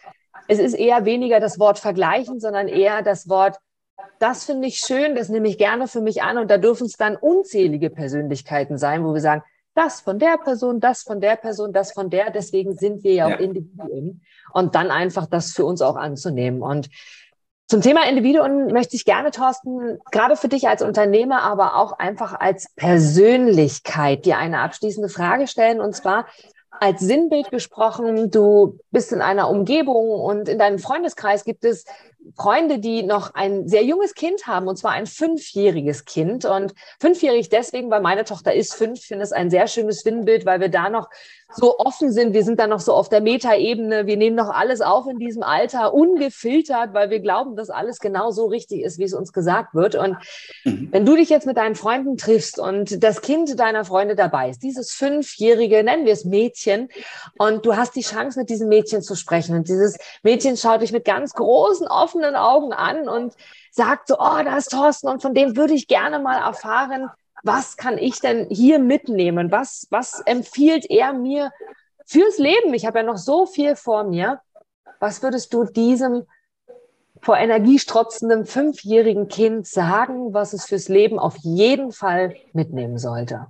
es 0.48 0.58
ist 0.58 0.74
eher 0.74 1.04
weniger 1.04 1.40
das 1.40 1.58
Wort 1.58 1.78
vergleichen, 1.78 2.38
sondern 2.38 2.68
eher 2.68 3.02
das 3.02 3.28
Wort 3.28 3.56
das 4.18 4.44
finde 4.44 4.68
ich 4.68 4.78
schön, 4.78 5.14
das 5.14 5.28
nehme 5.28 5.48
ich 5.48 5.58
gerne 5.58 5.88
für 5.88 6.00
mich 6.00 6.22
an 6.22 6.38
und 6.38 6.50
da 6.50 6.58
dürfen 6.58 6.86
es 6.86 6.96
dann 6.96 7.16
unzählige 7.16 7.90
Persönlichkeiten 7.90 8.78
sein, 8.78 9.04
wo 9.04 9.12
wir 9.12 9.20
sagen, 9.20 9.42
das 9.76 10.00
von 10.00 10.18
der 10.18 10.38
Person, 10.38 10.80
das 10.80 11.02
von 11.02 11.20
der 11.20 11.36
Person, 11.36 11.72
das 11.72 11.92
von 11.92 12.10
der. 12.10 12.30
Deswegen 12.30 12.76
sind 12.76 13.04
wir 13.04 13.12
ja, 13.12 13.28
ja. 13.28 13.36
auch 13.36 13.40
Individuen. 13.40 14.22
Und 14.52 14.74
dann 14.74 14.90
einfach 14.90 15.26
das 15.26 15.52
für 15.52 15.64
uns 15.64 15.82
auch 15.82 15.96
anzunehmen. 15.96 16.62
Und 16.62 16.88
zum 17.68 17.80
Thema 17.80 18.08
Individuen 18.08 18.68
möchte 18.72 18.94
ich 18.94 19.04
gerne, 19.04 19.32
Thorsten, 19.32 19.98
gerade 20.12 20.36
für 20.36 20.48
dich 20.48 20.68
als 20.68 20.82
Unternehmer, 20.82 21.42
aber 21.42 21.76
auch 21.76 21.98
einfach 21.98 22.38
als 22.38 22.72
Persönlichkeit 22.76 24.24
dir 24.24 24.38
eine 24.38 24.60
abschließende 24.60 25.08
Frage 25.08 25.48
stellen. 25.48 25.80
Und 25.80 25.94
zwar 25.94 26.26
als 26.70 27.00
Sinnbild 27.00 27.50
gesprochen, 27.50 28.30
du 28.30 28.78
bist 28.90 29.12
in 29.12 29.20
einer 29.20 29.50
Umgebung 29.50 30.10
und 30.10 30.48
in 30.48 30.58
deinem 30.58 30.78
Freundeskreis 30.78 31.44
gibt 31.44 31.64
es 31.64 31.84
Freunde, 32.34 32.78
die 32.78 33.02
noch 33.02 33.34
ein 33.34 33.68
sehr 33.68 33.84
junges 33.84 34.14
Kind 34.14 34.46
haben, 34.46 34.68
und 34.68 34.76
zwar 34.76 34.92
ein 34.92 35.06
fünfjähriges 35.06 36.04
Kind. 36.04 36.44
Und 36.44 36.74
fünfjährig 37.00 37.48
deswegen, 37.48 37.90
weil 37.90 38.00
meine 38.00 38.24
Tochter 38.24 38.54
ist 38.54 38.74
fünf, 38.74 39.00
finde 39.00 39.24
es 39.24 39.32
ein 39.32 39.50
sehr 39.50 39.68
schönes 39.68 40.00
Sinnbild, 40.00 40.46
weil 40.46 40.60
wir 40.60 40.68
da 40.68 40.90
noch 40.90 41.08
so 41.54 41.78
offen 41.78 42.12
sind. 42.12 42.34
Wir 42.34 42.44
sind 42.44 42.58
da 42.58 42.66
noch 42.66 42.80
so 42.80 42.92
auf 42.92 43.08
der 43.08 43.20
Metaebene. 43.20 44.06
Wir 44.06 44.16
nehmen 44.16 44.36
noch 44.36 44.50
alles 44.50 44.80
auf 44.80 45.06
in 45.06 45.18
diesem 45.18 45.42
Alter, 45.42 45.94
ungefiltert, 45.94 46.92
weil 46.92 47.10
wir 47.10 47.20
glauben, 47.20 47.56
dass 47.56 47.70
alles 47.70 48.00
genau 48.00 48.30
so 48.30 48.46
richtig 48.46 48.82
ist, 48.82 48.98
wie 48.98 49.04
es 49.04 49.14
uns 49.14 49.32
gesagt 49.32 49.74
wird. 49.74 49.94
Und 49.94 50.16
mhm. 50.64 50.88
wenn 50.90 51.06
du 51.06 51.14
dich 51.16 51.28
jetzt 51.28 51.46
mit 51.46 51.56
deinen 51.56 51.76
Freunden 51.76 52.16
triffst 52.16 52.58
und 52.58 53.02
das 53.02 53.22
Kind 53.22 53.58
deiner 53.58 53.84
Freunde 53.84 54.16
dabei 54.16 54.50
ist, 54.50 54.62
dieses 54.62 54.90
fünfjährige, 54.92 55.82
nennen 55.84 56.04
wir 56.04 56.12
es 56.12 56.24
Mädchen, 56.24 56.88
und 57.38 57.64
du 57.64 57.76
hast 57.76 57.94
die 57.94 58.02
Chance, 58.02 58.38
mit 58.38 58.50
diesem 58.50 58.68
Mädchen 58.68 59.02
zu 59.02 59.14
sprechen. 59.14 59.54
Und 59.56 59.68
dieses 59.68 59.96
Mädchen 60.22 60.56
schaut 60.56 60.82
dich 60.82 60.92
mit 60.92 61.04
ganz 61.04 61.32
großen, 61.32 61.86
offenen 61.86 62.15
offenen 62.16 62.36
Augen 62.36 62.72
an 62.72 63.08
und 63.08 63.34
sagt 63.70 64.08
so, 64.08 64.14
oh, 64.18 64.42
da 64.44 64.56
ist 64.56 64.70
Thorsten 64.70 65.08
und 65.08 65.22
von 65.22 65.34
dem 65.34 65.56
würde 65.56 65.74
ich 65.74 65.86
gerne 65.86 66.18
mal 66.18 66.38
erfahren, 66.38 67.10
was 67.42 67.76
kann 67.76 67.98
ich 67.98 68.20
denn 68.20 68.46
hier 68.50 68.78
mitnehmen? 68.78 69.52
Was, 69.52 69.86
was 69.90 70.20
empfiehlt 70.20 70.86
er 70.90 71.12
mir 71.12 71.52
fürs 72.06 72.38
Leben? 72.38 72.74
Ich 72.74 72.86
habe 72.86 72.98
ja 72.98 73.04
noch 73.04 73.18
so 73.18 73.46
viel 73.46 73.76
vor 73.76 74.04
mir. 74.04 74.40
Was 74.98 75.22
würdest 75.22 75.52
du 75.52 75.64
diesem 75.64 76.24
vor 77.20 77.36
Energie 77.36 77.78
strotzenden 77.78 78.46
fünfjährigen 78.46 79.28
Kind 79.28 79.66
sagen, 79.66 80.32
was 80.32 80.52
es 80.52 80.64
fürs 80.64 80.88
Leben 80.88 81.18
auf 81.18 81.36
jeden 81.38 81.92
Fall 81.92 82.34
mitnehmen 82.52 82.98
sollte? 82.98 83.46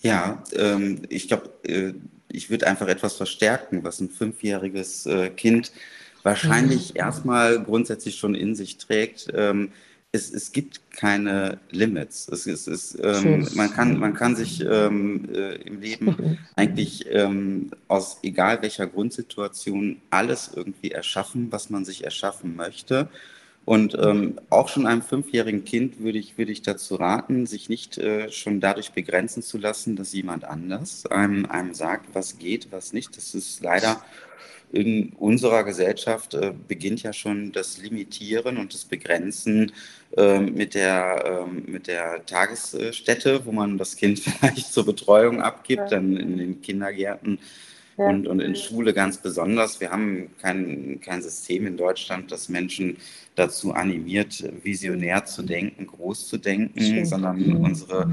Ja, 0.00 0.42
ähm, 0.54 1.02
ich 1.08 1.28
glaube, 1.28 1.50
äh, 1.64 1.94
ich 2.28 2.50
würde 2.50 2.66
einfach 2.66 2.88
etwas 2.88 3.14
verstärken, 3.14 3.84
was 3.84 4.00
ein 4.00 4.08
fünfjähriges 4.08 5.06
äh, 5.06 5.30
Kind 5.30 5.72
wahrscheinlich 6.26 6.92
mhm. 6.92 7.00
erstmal 7.00 7.62
grundsätzlich 7.62 8.16
schon 8.16 8.34
in 8.34 8.54
sich 8.54 8.76
trägt. 8.78 9.28
Ähm, 9.32 9.70
es, 10.10 10.32
es 10.32 10.50
gibt 10.50 10.80
keine 10.90 11.58
Limits. 11.70 12.28
Es, 12.28 12.46
es, 12.46 12.66
es 12.66 12.98
ähm, 13.00 13.46
man, 13.54 13.72
kann, 13.72 13.98
man 13.98 14.12
kann 14.14 14.34
sich 14.34 14.60
ähm, 14.60 15.28
äh, 15.32 15.54
im 15.62 15.80
Leben 15.80 16.38
eigentlich 16.56 17.06
ähm, 17.10 17.70
aus 17.86 18.18
egal 18.22 18.60
welcher 18.62 18.86
Grundsituation 18.88 19.98
alles 20.10 20.50
irgendwie 20.54 20.90
erschaffen, 20.90 21.52
was 21.52 21.70
man 21.70 21.84
sich 21.84 22.04
erschaffen 22.04 22.56
möchte. 22.56 23.08
Und 23.64 23.96
ähm, 24.00 24.38
auch 24.48 24.68
schon 24.68 24.86
einem 24.86 25.02
fünfjährigen 25.02 25.64
Kind 25.64 26.00
würde 26.00 26.18
ich, 26.18 26.38
würde 26.38 26.52
ich 26.52 26.62
dazu 26.62 26.96
raten, 26.96 27.46
sich 27.46 27.68
nicht 27.68 27.98
äh, 27.98 28.30
schon 28.30 28.60
dadurch 28.60 28.92
begrenzen 28.92 29.42
zu 29.42 29.58
lassen, 29.58 29.96
dass 29.96 30.12
jemand 30.12 30.44
anders 30.44 31.06
einem, 31.06 31.46
einem 31.46 31.74
sagt, 31.74 32.14
was 32.14 32.38
geht, 32.38 32.68
was 32.70 32.92
nicht. 32.92 33.16
Das 33.16 33.34
ist 33.34 33.62
leider 33.62 34.00
in 34.72 35.12
unserer 35.18 35.64
Gesellschaft 35.64 36.34
äh, 36.34 36.52
beginnt 36.66 37.02
ja 37.02 37.12
schon 37.12 37.52
das 37.52 37.78
Limitieren 37.78 38.56
und 38.56 38.74
das 38.74 38.84
Begrenzen 38.84 39.72
äh, 40.16 40.40
mit, 40.40 40.74
der, 40.74 41.46
äh, 41.46 41.70
mit 41.70 41.86
der 41.86 42.24
Tagesstätte, 42.26 43.46
wo 43.46 43.52
man 43.52 43.78
das 43.78 43.96
Kind 43.96 44.18
vielleicht 44.20 44.72
zur 44.72 44.84
Betreuung 44.84 45.40
abgibt, 45.40 45.82
ja. 45.82 45.88
dann 45.88 46.16
in 46.16 46.36
den 46.36 46.62
Kindergärten 46.62 47.38
ja. 47.96 48.06
und, 48.06 48.26
und 48.26 48.40
in 48.40 48.56
Schule 48.56 48.92
ganz 48.92 49.18
besonders. 49.18 49.80
Wir 49.80 49.90
haben 49.90 50.30
kein, 50.40 51.00
kein 51.00 51.22
System 51.22 51.66
in 51.66 51.76
Deutschland, 51.76 52.32
das 52.32 52.48
Menschen 52.48 52.96
dazu 53.34 53.72
animiert, 53.72 54.44
visionär 54.62 55.24
zu 55.26 55.42
denken, 55.42 55.86
groß 55.86 56.26
zu 56.26 56.38
denken, 56.38 56.80
Schön. 56.80 57.06
sondern 57.06 57.38
mhm. 57.38 57.56
unsere 57.56 58.10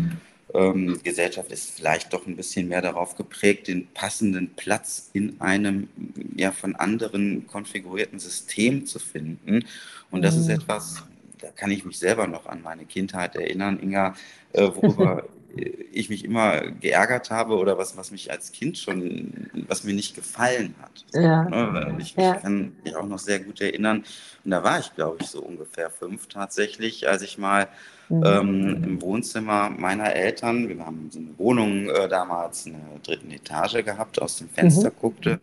ähm, 0.54 1.00
Gesellschaft 1.04 1.52
ist 1.52 1.72
vielleicht 1.72 2.14
doch 2.14 2.28
ein 2.28 2.36
bisschen 2.36 2.68
mehr 2.68 2.82
darauf 2.82 3.16
geprägt, 3.16 3.68
den 3.68 3.88
passenden 3.88 4.52
Platz 4.56 5.10
in 5.14 5.40
einem 5.42 5.90
ja 6.36 6.52
von 6.52 6.76
anderen 6.76 7.48
konfigurierten 7.48 8.20
System 8.20 8.86
zu 8.86 9.00
finden. 9.00 9.66
Und 10.12 10.22
das 10.22 10.36
mhm. 10.36 10.42
ist 10.42 10.50
etwas, 10.50 11.04
da 11.40 11.50
kann 11.50 11.72
ich 11.72 11.86
mich 11.86 11.98
selber 11.98 12.28
noch 12.28 12.46
an 12.46 12.62
meine 12.62 12.86
Kindheit 12.86 13.36
erinnern, 13.36 13.80
Inga, 13.82 14.16
äh, 14.54 14.62
worüber 14.76 15.24
ich 15.56 16.10
mich 16.10 16.26
immer 16.26 16.62
geärgert 16.62 17.30
habe 17.30 17.56
oder 17.58 17.78
was, 17.78 17.96
was 17.96 18.12
mich 18.12 18.32
als 18.32 18.52
Kind 18.52 18.78
schon, 18.78 19.50
was 19.68 19.84
mir 19.84 19.94
nicht 19.94 20.16
gefallen 20.16 20.74
hat. 20.82 21.06
Ja. 21.14 21.44
Ne, 21.44 21.96
ich, 22.00 22.16
ja. 22.16 22.36
ich, 22.36 22.42
kann 22.42 22.76
mich 22.84 22.96
auch 22.96 23.06
noch 23.06 23.20
sehr 23.20 23.40
gut 23.40 23.62
erinnern. 23.62 24.04
Und 24.44 24.52
da 24.52 24.64
war 24.64 24.80
ich, 24.80 24.94
glaube 24.96 25.18
ich, 25.22 25.28
so 25.28 25.42
ungefähr 25.42 25.92
fünf 25.92 26.28
tatsächlich, 26.28 27.08
als 27.08 27.22
ich 27.22 27.38
mal 27.38 27.68
mhm. 28.10 28.24
ähm, 28.26 28.84
im 28.84 29.02
Wohnzimmer 29.02 29.70
meiner 29.70 30.16
Eltern, 30.16 30.70
wir 30.70 30.84
haben 30.84 31.10
so 31.12 31.20
eine 31.20 31.38
Wohnung 31.38 31.88
äh, 31.90 32.08
damals 32.08 32.66
in 32.66 32.74
der 32.74 33.00
dritten 33.04 33.32
Etage 33.32 33.86
gehabt, 33.86 34.22
aus 34.22 34.38
dem 34.38 34.50
Fenster 34.50 34.90
mhm. 34.90 35.00
guckte. 35.00 35.40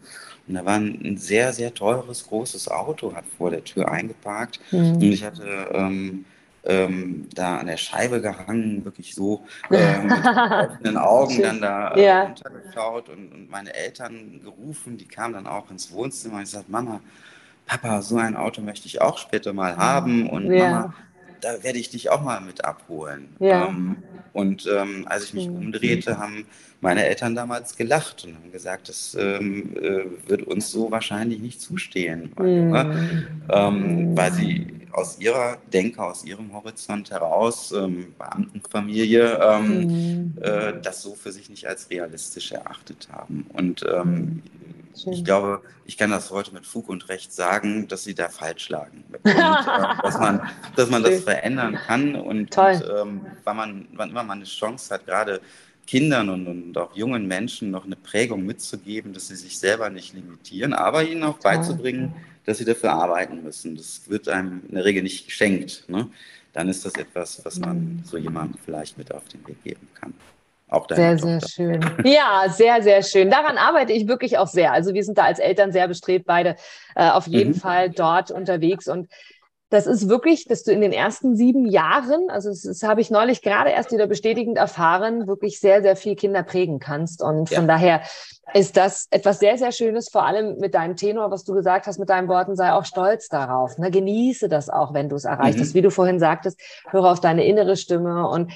Und 0.48 0.54
da 0.54 0.64
war 0.64 0.76
ein, 0.78 1.16
sehr, 1.18 1.52
sehr 1.52 1.72
teures, 1.72 2.26
großes 2.26 2.68
Auto, 2.68 3.14
hat 3.14 3.24
vor 3.38 3.50
der 3.50 3.62
Tür 3.62 3.88
eingeparkt. 3.88 4.58
Mhm. 4.72 4.96
Und 4.96 5.02
ich 5.02 5.22
hatte 5.22 5.68
ähm, 5.72 6.24
ähm, 6.64 7.28
da 7.34 7.58
an 7.58 7.66
der 7.66 7.76
Scheibe 7.76 8.20
gehangen, 8.20 8.84
wirklich 8.84 9.14
so 9.14 9.44
äh, 9.70 10.02
mit 10.02 10.12
offenen 10.12 10.96
Augen 10.96 11.42
dann 11.42 11.60
da 11.60 11.94
äh, 11.94 12.04
ja. 12.04 12.22
runtergeschaut 12.24 13.08
und, 13.08 13.32
und, 13.32 13.50
meine 13.50 13.74
Eltern 13.74 14.40
gerufen, 14.42 14.98
die 14.98 15.06
kamen 15.06 15.34
dann 15.34 15.46
auch 15.46 15.70
ins 15.70 15.90
Wohnzimmer 15.92 16.36
und 16.36 16.42
ich 16.42 16.50
sagte, 16.50 16.70
Mama, 16.70 17.00
Papa, 17.66 18.02
so 18.02 18.16
ein 18.16 18.36
Auto 18.36 18.60
möchte 18.60 18.86
ich 18.86 19.00
auch 19.00 19.18
später 19.18 19.52
mal 19.52 19.76
haben 19.76 20.28
und 20.28 20.52
ja. 20.52 20.70
Mama, 20.70 20.94
da 21.40 21.62
werde 21.62 21.78
ich 21.78 21.88
dich 21.88 22.10
auch 22.10 22.22
mal 22.22 22.40
mit 22.40 22.64
abholen. 22.64 23.28
Ja. 23.38 23.68
Ähm, 23.68 23.96
und 24.32 24.68
ähm, 24.72 25.06
als 25.08 25.24
ich 25.24 25.34
mich 25.34 25.48
mhm. 25.48 25.56
umdrehte, 25.56 26.18
haben 26.18 26.46
meine 26.80 27.04
Eltern 27.04 27.34
damals 27.34 27.76
gelacht 27.76 28.24
und 28.24 28.36
haben 28.36 28.52
gesagt, 28.52 28.88
das 28.88 29.16
ähm, 29.18 29.76
äh, 29.76 30.28
wird 30.28 30.42
uns 30.42 30.70
so 30.70 30.90
wahrscheinlich 30.90 31.40
nicht 31.40 31.60
zustehen, 31.60 32.32
mhm. 32.38 33.26
ähm, 33.50 34.16
weil 34.16 34.32
sie 34.32 34.79
aus 34.92 35.18
ihrer 35.18 35.58
Denke, 35.72 36.02
aus 36.02 36.24
ihrem 36.24 36.52
Horizont 36.52 37.10
heraus, 37.10 37.72
ähm, 37.72 38.14
Beamtenfamilie, 38.18 39.38
ähm, 39.42 39.86
mhm. 39.86 40.38
äh, 40.42 40.80
das 40.80 41.02
so 41.02 41.14
für 41.14 41.32
sich 41.32 41.50
nicht 41.50 41.66
als 41.66 41.90
realistisch 41.90 42.52
erachtet 42.52 43.08
haben. 43.12 43.46
Und 43.52 43.84
ähm. 43.90 44.42
Ich 45.06 45.24
glaube, 45.24 45.62
ich 45.86 45.96
kann 45.96 46.10
das 46.10 46.30
heute 46.30 46.52
mit 46.52 46.66
Fug 46.66 46.88
und 46.88 47.08
Recht 47.08 47.32
sagen, 47.32 47.88
dass 47.88 48.04
sie 48.04 48.14
da 48.14 48.28
falsch 48.28 48.68
lagen. 48.68 49.04
Und, 49.08 49.24
äh, 49.24 49.34
dass, 50.02 50.18
man, 50.18 50.42
dass 50.76 50.90
man 50.90 51.02
das 51.02 51.22
verändern 51.22 51.76
kann. 51.76 52.16
Und, 52.16 52.56
und 52.56 52.84
ähm, 52.98 53.24
wann, 53.44 53.56
man, 53.56 53.88
wann 53.94 54.10
immer 54.10 54.24
man 54.24 54.38
eine 54.38 54.46
Chance 54.46 54.92
hat, 54.92 55.06
gerade 55.06 55.40
Kindern 55.86 56.28
und, 56.28 56.46
und, 56.46 56.78
auch 56.78 56.94
jungen 56.94 57.26
Menschen 57.26 57.70
noch 57.70 57.84
eine 57.84 57.96
Prägung 57.96 58.46
mitzugeben, 58.46 59.12
dass 59.12 59.28
sie 59.28 59.34
sich 59.34 59.58
selber 59.58 59.90
nicht 59.90 60.14
limitieren, 60.14 60.72
aber 60.72 61.02
ihnen 61.02 61.24
auch 61.24 61.38
Toll. 61.40 61.56
beizubringen, 61.56 62.14
dass 62.50 62.58
sie 62.58 62.64
dafür 62.64 62.92
arbeiten 62.92 63.44
müssen. 63.44 63.76
Das 63.76 64.10
wird 64.10 64.28
einem 64.28 64.62
in 64.68 64.74
der 64.74 64.84
Regel 64.84 65.04
nicht 65.04 65.26
geschenkt. 65.26 65.84
Ne? 65.86 66.08
Dann 66.52 66.68
ist 66.68 66.84
das 66.84 66.94
etwas, 66.94 67.44
was 67.44 67.60
man 67.60 67.78
mhm. 67.78 68.02
so 68.04 68.18
jemandem 68.18 68.58
vielleicht 68.64 68.98
mit 68.98 69.14
auf 69.14 69.22
den 69.28 69.46
Weg 69.46 69.62
geben 69.62 69.88
kann. 69.94 70.12
Auch 70.68 70.88
sehr, 70.88 71.16
Tochter. 71.16 71.40
sehr 71.40 71.48
schön. 71.48 71.80
Ja, 72.04 72.46
sehr, 72.48 72.82
sehr 72.82 73.04
schön. 73.04 73.30
Daran 73.30 73.56
arbeite 73.56 73.92
ich 73.92 74.08
wirklich 74.08 74.36
auch 74.36 74.48
sehr. 74.48 74.72
Also 74.72 74.94
wir 74.94 75.04
sind 75.04 75.16
da 75.16 75.24
als 75.24 75.38
Eltern 75.38 75.70
sehr 75.70 75.86
bestrebt, 75.86 76.26
beide 76.26 76.56
äh, 76.96 77.08
auf 77.08 77.28
jeden 77.28 77.52
mhm. 77.52 77.60
Fall 77.60 77.90
dort 77.90 78.32
unterwegs. 78.32 78.88
Und 78.88 79.08
das 79.70 79.86
ist 79.86 80.08
wirklich, 80.08 80.46
dass 80.46 80.64
du 80.64 80.72
in 80.72 80.80
den 80.80 80.92
ersten 80.92 81.36
sieben 81.36 81.64
Jahren, 81.64 82.28
also 82.28 82.48
das, 82.48 82.62
das 82.62 82.82
habe 82.82 83.00
ich 83.00 83.10
neulich 83.10 83.40
gerade 83.40 83.70
erst 83.70 83.92
wieder 83.92 84.08
bestätigend 84.08 84.58
erfahren, 84.58 85.28
wirklich 85.28 85.60
sehr, 85.60 85.80
sehr 85.80 85.94
viel 85.94 86.16
Kinder 86.16 86.42
prägen 86.42 86.80
kannst. 86.80 87.22
Und 87.22 87.50
ja. 87.50 87.58
von 87.58 87.68
daher 87.68 88.02
ist 88.52 88.76
das 88.76 89.06
etwas 89.12 89.38
sehr, 89.38 89.56
sehr 89.58 89.70
Schönes, 89.70 90.08
vor 90.08 90.24
allem 90.24 90.58
mit 90.58 90.74
deinem 90.74 90.96
Tenor, 90.96 91.30
was 91.30 91.44
du 91.44 91.54
gesagt 91.54 91.86
hast, 91.86 92.00
mit 92.00 92.10
deinen 92.10 92.26
Worten, 92.26 92.56
sei 92.56 92.72
auch 92.72 92.84
stolz 92.84 93.28
darauf. 93.28 93.78
Ne? 93.78 93.92
Genieße 93.92 94.48
das 94.48 94.68
auch, 94.68 94.92
wenn 94.92 95.08
du 95.08 95.14
es 95.14 95.24
erreicht 95.24 95.58
mhm. 95.58 95.62
hast. 95.62 95.74
Wie 95.74 95.82
du 95.82 95.92
vorhin 95.92 96.18
sagtest, 96.18 96.60
höre 96.90 97.04
auf 97.04 97.20
deine 97.20 97.44
innere 97.44 97.76
Stimme 97.76 98.28
und 98.28 98.52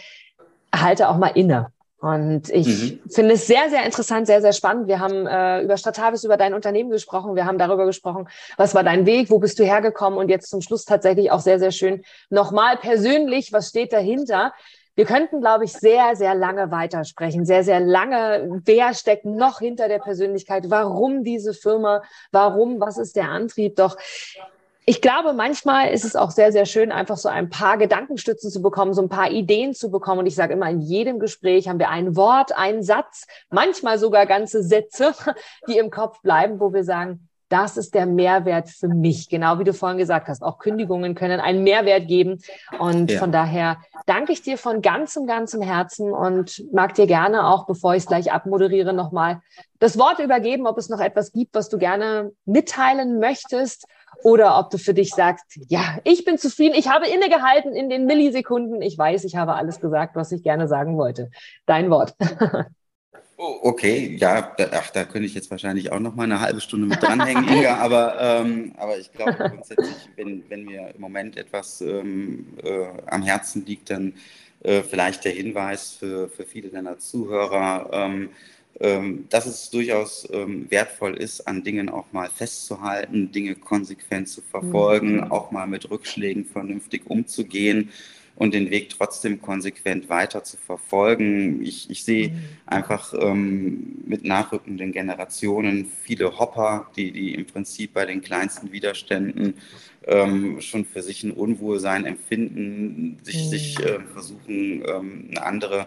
halte 0.74 1.08
auch 1.08 1.16
mal 1.16 1.28
inne. 1.28 1.68
Und 2.04 2.50
ich 2.50 2.66
mhm. 2.66 3.00
finde 3.08 3.32
es 3.32 3.46
sehr, 3.46 3.70
sehr 3.70 3.82
interessant, 3.86 4.26
sehr, 4.26 4.42
sehr 4.42 4.52
spannend. 4.52 4.88
Wir 4.88 5.00
haben 5.00 5.26
äh, 5.26 5.62
über 5.62 5.78
Stratavis, 5.78 6.22
über 6.24 6.36
dein 6.36 6.52
Unternehmen 6.52 6.90
gesprochen. 6.90 7.34
Wir 7.34 7.46
haben 7.46 7.56
darüber 7.56 7.86
gesprochen, 7.86 8.28
was 8.58 8.74
war 8.74 8.84
dein 8.84 9.06
Weg, 9.06 9.30
wo 9.30 9.38
bist 9.38 9.58
du 9.58 9.64
hergekommen 9.64 10.18
und 10.18 10.28
jetzt 10.28 10.50
zum 10.50 10.60
Schluss 10.60 10.84
tatsächlich 10.84 11.30
auch 11.30 11.40
sehr, 11.40 11.58
sehr 11.58 11.70
schön 11.70 12.04
nochmal 12.28 12.76
persönlich, 12.76 13.54
was 13.54 13.70
steht 13.70 13.94
dahinter. 13.94 14.52
Wir 14.96 15.06
könnten, 15.06 15.40
glaube 15.40 15.64
ich, 15.64 15.72
sehr, 15.72 16.14
sehr 16.14 16.34
lange 16.34 16.70
weitersprechen, 16.70 17.46
sehr, 17.46 17.64
sehr 17.64 17.80
lange. 17.80 18.60
Wer 18.66 18.92
steckt 18.92 19.24
noch 19.24 19.60
hinter 19.60 19.88
der 19.88 19.98
Persönlichkeit? 19.98 20.64
Warum 20.68 21.24
diese 21.24 21.54
Firma? 21.54 22.02
Warum? 22.32 22.80
Was 22.80 22.98
ist 22.98 23.16
der 23.16 23.30
Antrieb? 23.30 23.76
Doch 23.76 23.96
ich 24.86 25.00
glaube, 25.00 25.32
manchmal 25.32 25.90
ist 25.90 26.04
es 26.04 26.14
auch 26.14 26.30
sehr, 26.30 26.52
sehr 26.52 26.66
schön, 26.66 26.92
einfach 26.92 27.16
so 27.16 27.28
ein 27.28 27.48
paar 27.48 27.78
Gedankenstützen 27.78 28.50
zu 28.50 28.60
bekommen, 28.60 28.92
so 28.92 29.00
ein 29.00 29.08
paar 29.08 29.30
Ideen 29.30 29.72
zu 29.74 29.90
bekommen. 29.90 30.20
Und 30.20 30.26
ich 30.26 30.34
sage 30.34 30.52
immer, 30.52 30.68
in 30.68 30.80
jedem 30.80 31.18
Gespräch 31.18 31.68
haben 31.68 31.78
wir 31.78 31.88
ein 31.88 32.16
Wort, 32.16 32.56
einen 32.56 32.82
Satz, 32.82 33.26
manchmal 33.50 33.98
sogar 33.98 34.26
ganze 34.26 34.62
Sätze, 34.62 35.14
die 35.68 35.78
im 35.78 35.90
Kopf 35.90 36.20
bleiben, 36.20 36.60
wo 36.60 36.74
wir 36.74 36.84
sagen, 36.84 37.28
das 37.48 37.76
ist 37.76 37.94
der 37.94 38.06
Mehrwert 38.06 38.68
für 38.68 38.88
mich. 38.88 39.28
Genau 39.28 39.58
wie 39.58 39.64
du 39.64 39.72
vorhin 39.72 39.98
gesagt 39.98 40.28
hast, 40.28 40.42
auch 40.42 40.58
Kündigungen 40.58 41.14
können 41.14 41.40
einen 41.40 41.62
Mehrwert 41.62 42.08
geben. 42.08 42.42
Und 42.78 43.10
ja. 43.10 43.18
von 43.18 43.32
daher 43.32 43.78
danke 44.06 44.32
ich 44.32 44.42
dir 44.42 44.58
von 44.58 44.82
ganzem, 44.82 45.26
ganzem 45.26 45.62
Herzen 45.62 46.12
und 46.12 46.64
mag 46.72 46.94
dir 46.94 47.06
gerne 47.06 47.46
auch, 47.46 47.66
bevor 47.66 47.94
ich 47.94 48.02
es 48.02 48.06
gleich 48.06 48.32
abmoderiere, 48.32 48.92
nochmal 48.92 49.40
das 49.78 49.98
Wort 49.98 50.18
übergeben, 50.18 50.66
ob 50.66 50.78
es 50.78 50.88
noch 50.88 51.00
etwas 51.00 51.32
gibt, 51.32 51.54
was 51.54 51.68
du 51.68 51.78
gerne 51.78 52.32
mitteilen 52.44 53.18
möchtest 53.18 53.86
oder 54.24 54.58
ob 54.58 54.70
du 54.70 54.78
für 54.78 54.94
dich 54.94 55.10
sagst, 55.10 55.44
ja, 55.68 55.98
ich 56.02 56.24
bin 56.24 56.38
zufrieden, 56.38 56.74
ich 56.74 56.88
habe 56.88 57.06
innegehalten 57.06 57.76
in 57.76 57.90
den 57.90 58.06
Millisekunden, 58.06 58.80
ich 58.80 58.96
weiß, 58.96 59.22
ich 59.24 59.36
habe 59.36 59.54
alles 59.54 59.80
gesagt, 59.80 60.16
was 60.16 60.32
ich 60.32 60.42
gerne 60.42 60.66
sagen 60.66 60.96
wollte. 60.96 61.30
Dein 61.66 61.90
Wort. 61.90 62.14
Oh, 63.36 63.58
okay, 63.62 64.16
ja, 64.16 64.54
da, 64.56 64.68
ach, 64.74 64.90
da 64.90 65.04
könnte 65.04 65.26
ich 65.26 65.34
jetzt 65.34 65.50
wahrscheinlich 65.50 65.90
auch 65.90 65.98
noch 65.98 66.14
mal 66.14 66.22
eine 66.22 66.40
halbe 66.40 66.60
Stunde 66.60 66.86
mit 66.86 67.02
dranhängen, 67.02 67.48
Inga, 67.48 67.76
aber, 67.80 68.16
ähm, 68.20 68.72
aber 68.76 68.96
ich 68.96 69.10
glaube 69.10 69.34
grundsätzlich, 69.34 70.08
wenn, 70.14 70.48
wenn 70.48 70.64
mir 70.64 70.94
im 70.94 71.00
Moment 71.00 71.36
etwas 71.36 71.80
ähm, 71.80 72.46
äh, 72.62 72.86
am 73.06 73.24
Herzen 73.24 73.66
liegt, 73.66 73.90
dann 73.90 74.14
äh, 74.60 74.82
vielleicht 74.82 75.24
der 75.24 75.32
Hinweis 75.32 75.90
für, 75.90 76.28
für 76.28 76.44
viele 76.44 76.68
deiner 76.68 76.98
Zuhörer, 76.98 77.90
ähm, 77.92 78.30
ähm, 78.80 79.26
dass 79.30 79.46
es 79.46 79.70
durchaus 79.70 80.28
ähm, 80.32 80.70
wertvoll 80.70 81.16
ist, 81.16 81.46
an 81.46 81.62
Dingen 81.62 81.88
auch 81.88 82.06
mal 82.12 82.28
festzuhalten, 82.28 83.30
Dinge 83.30 83.54
konsequent 83.54 84.28
zu 84.28 84.42
verfolgen, 84.42 85.16
mhm. 85.16 85.30
auch 85.30 85.50
mal 85.52 85.66
mit 85.66 85.90
Rückschlägen 85.90 86.44
vernünftig 86.44 87.02
umzugehen. 87.06 87.90
und 88.36 88.52
den 88.52 88.70
Weg 88.70 88.90
trotzdem 88.90 89.40
konsequent 89.40 90.08
weiter 90.08 90.42
zu 90.42 90.56
verfolgen. 90.56 91.62
Ich, 91.62 91.88
ich 91.88 92.02
sehe 92.02 92.30
mhm. 92.30 92.34
einfach 92.66 93.14
ähm, 93.16 94.02
mit 94.06 94.24
nachrückenden 94.24 94.90
Generationen 94.90 95.86
viele 96.02 96.36
Hopper, 96.38 96.90
die, 96.96 97.12
die 97.12 97.34
im 97.34 97.46
Prinzip 97.46 97.94
bei 97.94 98.06
den 98.06 98.22
kleinsten 98.22 98.72
Widerständen 98.72 99.54
ähm, 100.06 100.60
schon 100.60 100.84
für 100.84 101.02
sich 101.02 101.22
ein 101.22 101.30
Unwohlsein 101.30 102.04
empfinden, 102.04 103.18
sich, 103.22 103.44
mhm. 103.44 103.48
sich 103.50 103.78
äh, 103.80 104.00
versuchen, 104.12 104.82
ähm, 104.84 105.28
eine 105.30 105.42
andere 105.44 105.86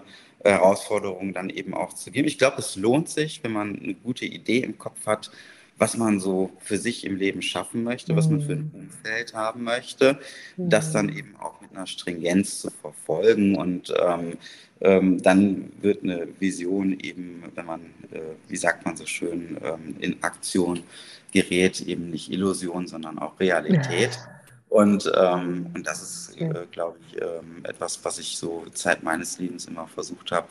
Herausforderung 0.51 1.33
dann 1.33 1.49
eben 1.49 1.73
auch 1.73 1.93
zu 1.93 2.11
geben. 2.11 2.27
Ich 2.27 2.37
glaube, 2.37 2.57
es 2.59 2.75
lohnt 2.75 3.09
sich, 3.09 3.43
wenn 3.43 3.51
man 3.51 3.79
eine 3.79 3.93
gute 3.93 4.25
Idee 4.25 4.59
im 4.59 4.77
Kopf 4.77 5.05
hat, 5.05 5.31
was 5.77 5.95
man 5.95 6.19
so 6.19 6.51
für 6.59 6.77
sich 6.77 7.05
im 7.05 7.17
Leben 7.17 7.41
schaffen 7.41 7.83
möchte, 7.83 8.15
was 8.15 8.29
man 8.29 8.41
für 8.41 8.53
ein 8.53 8.71
mhm. 8.73 8.79
Umfeld 8.89 9.33
haben 9.33 9.63
möchte, 9.63 10.19
das 10.57 10.91
dann 10.91 11.07
mhm. 11.07 11.17
eben 11.17 11.35
auch 11.39 11.61
mit 11.61 11.71
einer 11.71 11.85
Stringenz 11.85 12.59
zu 12.61 12.71
verfolgen 12.71 13.55
und 13.55 13.93
ähm, 13.99 14.37
ähm, 14.79 15.21
dann 15.21 15.71
wird 15.81 16.03
eine 16.03 16.27
Vision 16.39 16.99
eben, 16.99 17.43
wenn 17.55 17.65
man, 17.65 17.81
äh, 18.11 18.19
wie 18.47 18.55
sagt 18.55 18.85
man 18.85 18.95
so 18.95 19.05
schön, 19.05 19.57
ähm, 19.63 19.95
in 19.99 20.21
Aktion 20.23 20.83
gerät, 21.31 21.81
eben 21.81 22.09
nicht 22.09 22.31
Illusion, 22.31 22.87
sondern 22.87 23.17
auch 23.19 23.39
Realität. 23.39 24.11
Ja. 24.13 24.37
Und, 24.69 25.11
ähm, 25.15 25.67
und 25.73 25.87
das 25.87 26.01
ist, 26.01 26.41
äh, 26.41 26.65
glaube 26.71 26.97
ich, 27.07 27.21
ähm, 27.21 27.63
etwas, 27.63 28.03
was 28.03 28.19
ich 28.19 28.37
so 28.37 28.65
Zeit 28.73 29.01
meines 29.01 29.39
Lebens 29.39 29.65
immer 29.65 29.87
versucht 29.87 30.31
habe, 30.31 30.47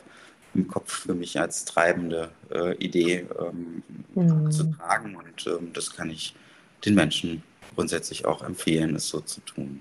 im 0.55 0.69
Kopf 0.69 0.91
für 0.91 1.15
mich 1.15 1.39
als 1.39 1.65
treibende 1.65 2.31
äh, 2.51 2.75
Idee 2.77 3.27
ähm, 3.39 3.83
mhm. 4.15 4.51
zu 4.51 4.65
tragen. 4.73 5.17
Und 5.17 5.47
ähm, 5.47 5.73
das 5.75 5.95
kann 5.95 6.11
ich 6.11 6.35
den 6.85 6.95
Menschen 6.95 7.43
grundsätzlich 7.75 8.25
auch 8.25 8.43
empfehlen, 8.43 8.97
es 8.97 9.09
so 9.09 9.21
zu 9.21 9.41
tun. 9.43 9.81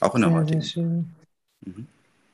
Auch 0.00 0.14
in 0.14 0.22
der 0.22 0.30
ja, 0.30 0.36
heutigen. 0.36 0.62
Schön. 0.62 1.10
Mhm. 1.64 1.86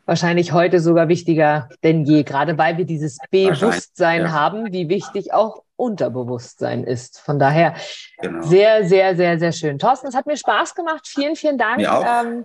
Wahrscheinlich 0.06 0.52
heute 0.52 0.80
sogar 0.80 1.08
wichtiger 1.08 1.70
denn 1.82 2.04
je, 2.04 2.24
gerade 2.24 2.58
weil 2.58 2.76
wir 2.76 2.84
dieses 2.84 3.18
Bewusstsein 3.30 4.22
ja. 4.22 4.32
haben, 4.32 4.72
wie 4.72 4.88
wichtig 4.88 5.32
auch 5.32 5.63
Unterbewusstsein 5.76 6.84
ist. 6.84 7.20
Von 7.20 7.38
daher 7.38 7.74
genau. 8.18 8.42
sehr, 8.42 8.84
sehr, 8.84 9.16
sehr, 9.16 9.38
sehr 9.38 9.52
schön. 9.52 9.78
Thorsten, 9.78 10.08
es 10.08 10.14
hat 10.14 10.26
mir 10.26 10.36
Spaß 10.36 10.74
gemacht. 10.74 11.06
Vielen, 11.06 11.36
vielen 11.36 11.58
Dank. 11.58 11.78
Mir 11.78 11.92
auch. 11.92 12.04
Ähm, 12.04 12.44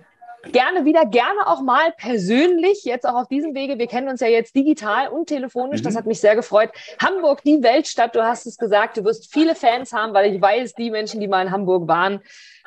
gerne 0.52 0.84
wieder, 0.84 1.04
gerne 1.06 1.46
auch 1.46 1.60
mal 1.60 1.92
persönlich, 1.96 2.84
jetzt 2.84 3.06
auch 3.06 3.14
auf 3.14 3.28
diesem 3.28 3.54
Wege. 3.54 3.78
Wir 3.78 3.86
kennen 3.86 4.08
uns 4.08 4.20
ja 4.20 4.28
jetzt 4.28 4.54
digital 4.54 5.08
und 5.08 5.26
telefonisch. 5.26 5.80
Mhm. 5.80 5.84
Das 5.84 5.96
hat 5.96 6.06
mich 6.06 6.20
sehr 6.20 6.34
gefreut. 6.34 6.70
Hamburg, 7.00 7.42
die 7.44 7.62
Weltstadt, 7.62 8.14
du 8.14 8.24
hast 8.24 8.46
es 8.46 8.56
gesagt, 8.56 8.96
du 8.96 9.04
wirst 9.04 9.32
viele 9.32 9.54
Fans 9.54 9.92
haben, 9.92 10.14
weil 10.14 10.34
ich 10.34 10.40
weiß, 10.40 10.74
die 10.74 10.90
Menschen, 10.90 11.20
die 11.20 11.28
mal 11.28 11.46
in 11.46 11.52
Hamburg 11.52 11.88
waren, 11.88 12.20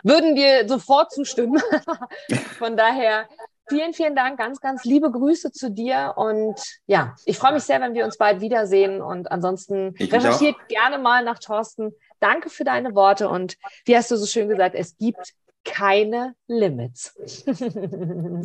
würden 0.04 0.36
dir 0.36 0.68
sofort 0.68 1.12
zustimmen. 1.12 1.62
Von 2.58 2.78
daher 2.78 3.28
vielen, 3.68 3.94
vielen 3.94 4.16
Dank. 4.16 4.38
Ganz, 4.38 4.60
ganz 4.60 4.84
liebe 4.84 5.12
Grüße 5.12 5.52
zu 5.52 5.72
dir. 5.72 6.14
Und 6.16 6.56
ja, 6.86 7.16
ich 7.26 7.38
freue 7.38 7.54
mich 7.54 7.64
sehr, 7.64 7.82
wenn 7.82 7.94
wir 7.94 8.06
uns 8.06 8.18
bald 8.18 8.42
wiedersehen. 8.42 9.02
Und 9.02 9.32
ansonsten 9.32 9.96
ich 9.98 10.12
recherchiert 10.12 10.56
gerne 10.68 10.98
mal 10.98 11.24
nach 11.24 11.40
Thorsten. 11.40 11.94
Danke 12.20 12.50
für 12.50 12.64
deine 12.64 12.96
Worte. 12.96 13.30
Und 13.30 13.58
wie 13.86 13.96
hast 13.96 14.12
du 14.12 14.18
so 14.18 14.26
schön 14.26 14.50
gesagt, 14.50 14.76
es 14.76 14.98
gibt 14.98 15.34
keine 15.64 16.36
Limits. 16.48 17.16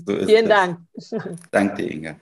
So 0.07 0.27
Vielen 0.27 0.49
Dank. 0.49 0.79
Danke 1.51 1.83
dir, 1.83 1.91
Inga. 1.91 2.17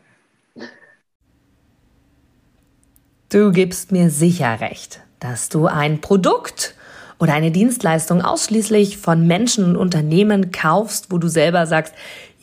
Du 3.28 3.52
gibst 3.52 3.92
mir 3.92 4.10
sicher 4.10 4.60
recht, 4.60 5.00
dass 5.20 5.48
du 5.48 5.66
ein 5.66 6.00
Produkt 6.00 6.74
oder 7.18 7.34
eine 7.34 7.50
Dienstleistung 7.50 8.22
ausschließlich 8.22 8.98
von 8.98 9.26
Menschen 9.26 9.64
und 9.64 9.76
Unternehmen 9.76 10.52
kaufst, 10.52 11.10
wo 11.10 11.18
du 11.18 11.28
selber 11.28 11.66
sagst, 11.66 11.94